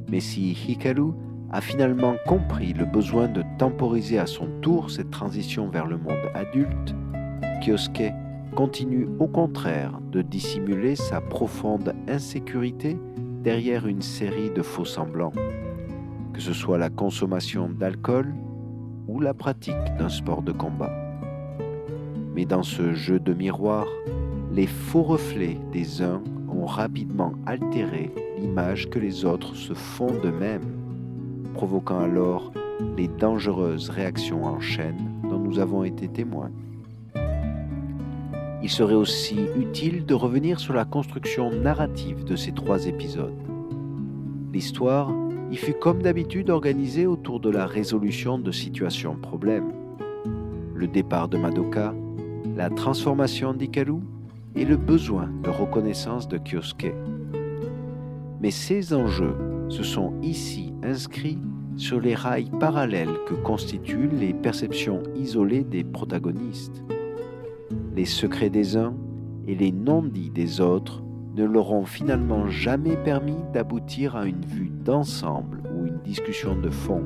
Mais 0.09 0.19
si 0.19 0.51
Hikaru 0.51 1.11
a 1.51 1.61
finalement 1.61 2.15
compris 2.25 2.73
le 2.73 2.85
besoin 2.85 3.27
de 3.27 3.43
temporiser 3.57 4.17
à 4.17 4.25
son 4.25 4.47
tour 4.61 4.89
cette 4.89 5.11
transition 5.11 5.67
vers 5.67 5.87
le 5.87 5.97
monde 5.97 6.29
adulte, 6.33 6.95
Kyosuke 7.61 8.13
continue 8.55 9.07
au 9.19 9.27
contraire 9.27 9.99
de 10.11 10.21
dissimuler 10.21 10.95
sa 10.95 11.21
profonde 11.21 11.93
insécurité 12.07 12.97
derrière 13.43 13.87
une 13.87 14.01
série 14.01 14.49
de 14.49 14.61
faux 14.61 14.85
semblants, 14.85 15.33
que 16.33 16.41
ce 16.41 16.53
soit 16.53 16.77
la 16.77 16.89
consommation 16.89 17.69
d'alcool 17.69 18.33
ou 19.09 19.19
la 19.19 19.33
pratique 19.33 19.75
d'un 19.97 20.07
sport 20.07 20.43
de 20.43 20.51
combat. 20.51 20.93
Mais 22.35 22.45
dans 22.45 22.63
ce 22.63 22.93
jeu 22.93 23.19
de 23.19 23.33
miroir, 23.33 23.87
les 24.53 24.67
faux 24.67 25.01
reflets 25.01 25.57
des 25.71 26.01
uns 26.03 26.21
ont 26.47 26.65
rapidement 26.65 27.33
altéré 27.47 28.11
l'image 28.37 28.89
que 28.89 28.99
les 28.99 29.25
autres 29.25 29.55
se 29.55 29.73
font 29.73 30.13
d'eux-mêmes, 30.21 30.77
provoquant 31.55 31.99
alors 31.99 32.51
les 32.97 33.07
dangereuses 33.07 33.89
réactions 33.89 34.45
en 34.45 34.59
chaîne 34.59 35.21
dont 35.23 35.39
nous 35.39 35.59
avons 35.59 35.83
été 35.83 36.07
témoins. 36.07 36.51
il 38.61 38.69
serait 38.69 38.93
aussi 38.93 39.39
utile 39.55 40.05
de 40.05 40.13
revenir 40.13 40.59
sur 40.59 40.73
la 40.73 40.85
construction 40.85 41.49
narrative 41.49 42.23
de 42.23 42.35
ces 42.35 42.51
trois 42.51 42.85
épisodes. 42.85 43.33
L'histoire 44.53 45.09
y 45.51 45.55
fut 45.55 45.73
comme 45.73 46.01
d'habitude 46.01 46.49
organisée 46.49 47.07
autour 47.07 47.39
de 47.39 47.49
la 47.49 47.65
résolution 47.65 48.37
de 48.37 48.51
situations 48.51 49.15
problèmes. 49.15 49.71
Le 50.75 50.87
départ 50.87 51.27
de 51.27 51.37
Madoka, 51.37 51.93
la 52.55 52.69
transformation 52.69 53.53
d'Ikaru 53.53 53.99
et 54.55 54.65
le 54.65 54.77
besoin 54.77 55.29
de 55.43 55.49
reconnaissance 55.49 56.27
de 56.27 56.37
Kyosuke. 56.37 56.93
Mais 58.41 58.51
ces 58.51 58.93
enjeux 58.93 59.35
se 59.69 59.83
sont 59.83 60.13
ici 60.21 60.73
inscrits 60.83 61.39
sur 61.77 61.99
les 61.99 62.15
rails 62.15 62.51
parallèles 62.59 63.17
que 63.27 63.33
constituent 63.35 64.09
les 64.09 64.33
perceptions 64.33 65.01
isolées 65.15 65.63
des 65.63 65.83
protagonistes. 65.83 66.83
Les 67.95 68.05
secrets 68.05 68.49
des 68.49 68.77
uns 68.77 68.93
et 69.47 69.55
les 69.55 69.71
non-dits 69.71 70.29
des 70.29 70.61
autres 70.61 71.01
ne 71.35 71.45
leur 71.45 71.71
ont 71.71 71.85
finalement 71.85 72.47
jamais 72.49 72.97
permis 72.97 73.37
d'aboutir 73.53 74.15
à 74.15 74.25
une 74.25 74.45
vue 74.45 74.71
d'ensemble 74.83 75.61
ou 75.73 75.85
une 75.85 75.99
discussion 75.99 76.55
de 76.55 76.69
fond, 76.69 77.03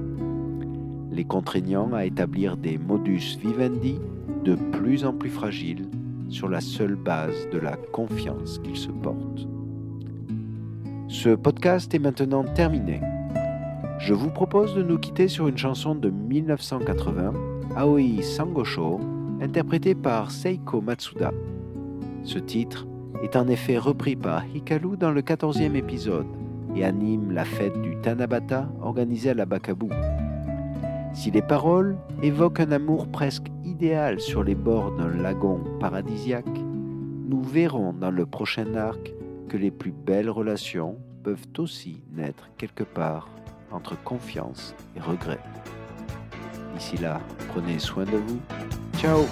les 1.12 1.26
contraignant 1.26 1.94
à 1.94 2.06
établir 2.06 2.58
des 2.58 2.78
modus 2.78 3.38
vivendi 3.40 4.00
de 4.44 4.56
plus 4.56 5.06
en 5.06 5.14
plus 5.14 5.30
fragiles 5.30 5.88
sur 6.30 6.50
la 6.50 6.62
seule 6.62 6.96
base 6.96 7.48
de 7.52 7.60
la 7.60 7.76
confiance 7.92 8.60
qu'ils 8.60 8.78
se 8.78 8.90
portent. 8.90 9.48
Ce 11.08 11.30
podcast 11.30 11.94
est 11.94 12.00
maintenant 12.00 12.44
terminé. 12.44 13.02
Je 14.00 14.14
vous 14.14 14.32
propose 14.32 14.74
de 14.74 14.82
nous 14.82 14.98
quitter 14.98 15.28
sur 15.28 15.48
une 15.48 15.58
chanson 15.58 15.96
de 15.96 16.10
1980, 16.10 17.34
Aoi 17.76 18.22
Sangosho, 18.22 19.00
interprétée 19.42 19.96
par 19.96 20.32
Seiko 20.32 20.82
Matsuda. 20.82 21.32
Ce 22.24 22.40
titre 22.40 22.88
est 23.24 23.38
en 23.38 23.48
effet 23.48 23.78
repris 23.78 24.16
par 24.16 24.44
Hikaru 24.54 24.98
dans 24.98 25.12
le 25.12 25.22
14e 25.22 25.76
épisode 25.76 26.28
et 26.76 26.84
anime 26.84 27.32
la 27.32 27.46
fête 27.46 27.82
du 27.82 27.96
Tanabata 28.02 28.68
organisée 28.82 29.30
à 29.30 29.34
la 29.34 29.46
Bakabu. 29.46 29.88
Si 31.14 31.32
les 31.32 31.42
paroles 31.42 31.96
évoquent 32.22 32.60
un 32.60 32.72
amour 32.72 33.08
presque 33.08 33.48
idéal 33.64 34.20
sur 34.20 34.44
les 34.44 34.56
bords 34.56 34.92
d'un 34.92 35.10
lagon 35.10 35.62
paradisiaque, 35.80 36.46
nous 37.30 37.42
verrons 37.42 37.94
dans 37.94 38.12
le 38.12 38.26
prochain 38.26 38.76
arc 38.76 39.14
que 39.48 39.58
les 39.58 39.72
plus 39.72 39.92
belles 39.92 40.30
relations 40.30 40.98
peuvent 41.24 41.48
aussi 41.58 42.02
naître 42.12 42.50
quelque 42.58 42.84
part 42.84 43.30
entre 43.72 44.02
confiance 44.04 44.76
et 44.98 45.00
regret. 45.00 45.40
D'ici 46.76 46.98
là, 46.98 47.22
prenez 47.50 47.80
soin 47.80 48.04
de 48.04 48.18
vous. 48.18 48.40
Ciao 48.98 49.24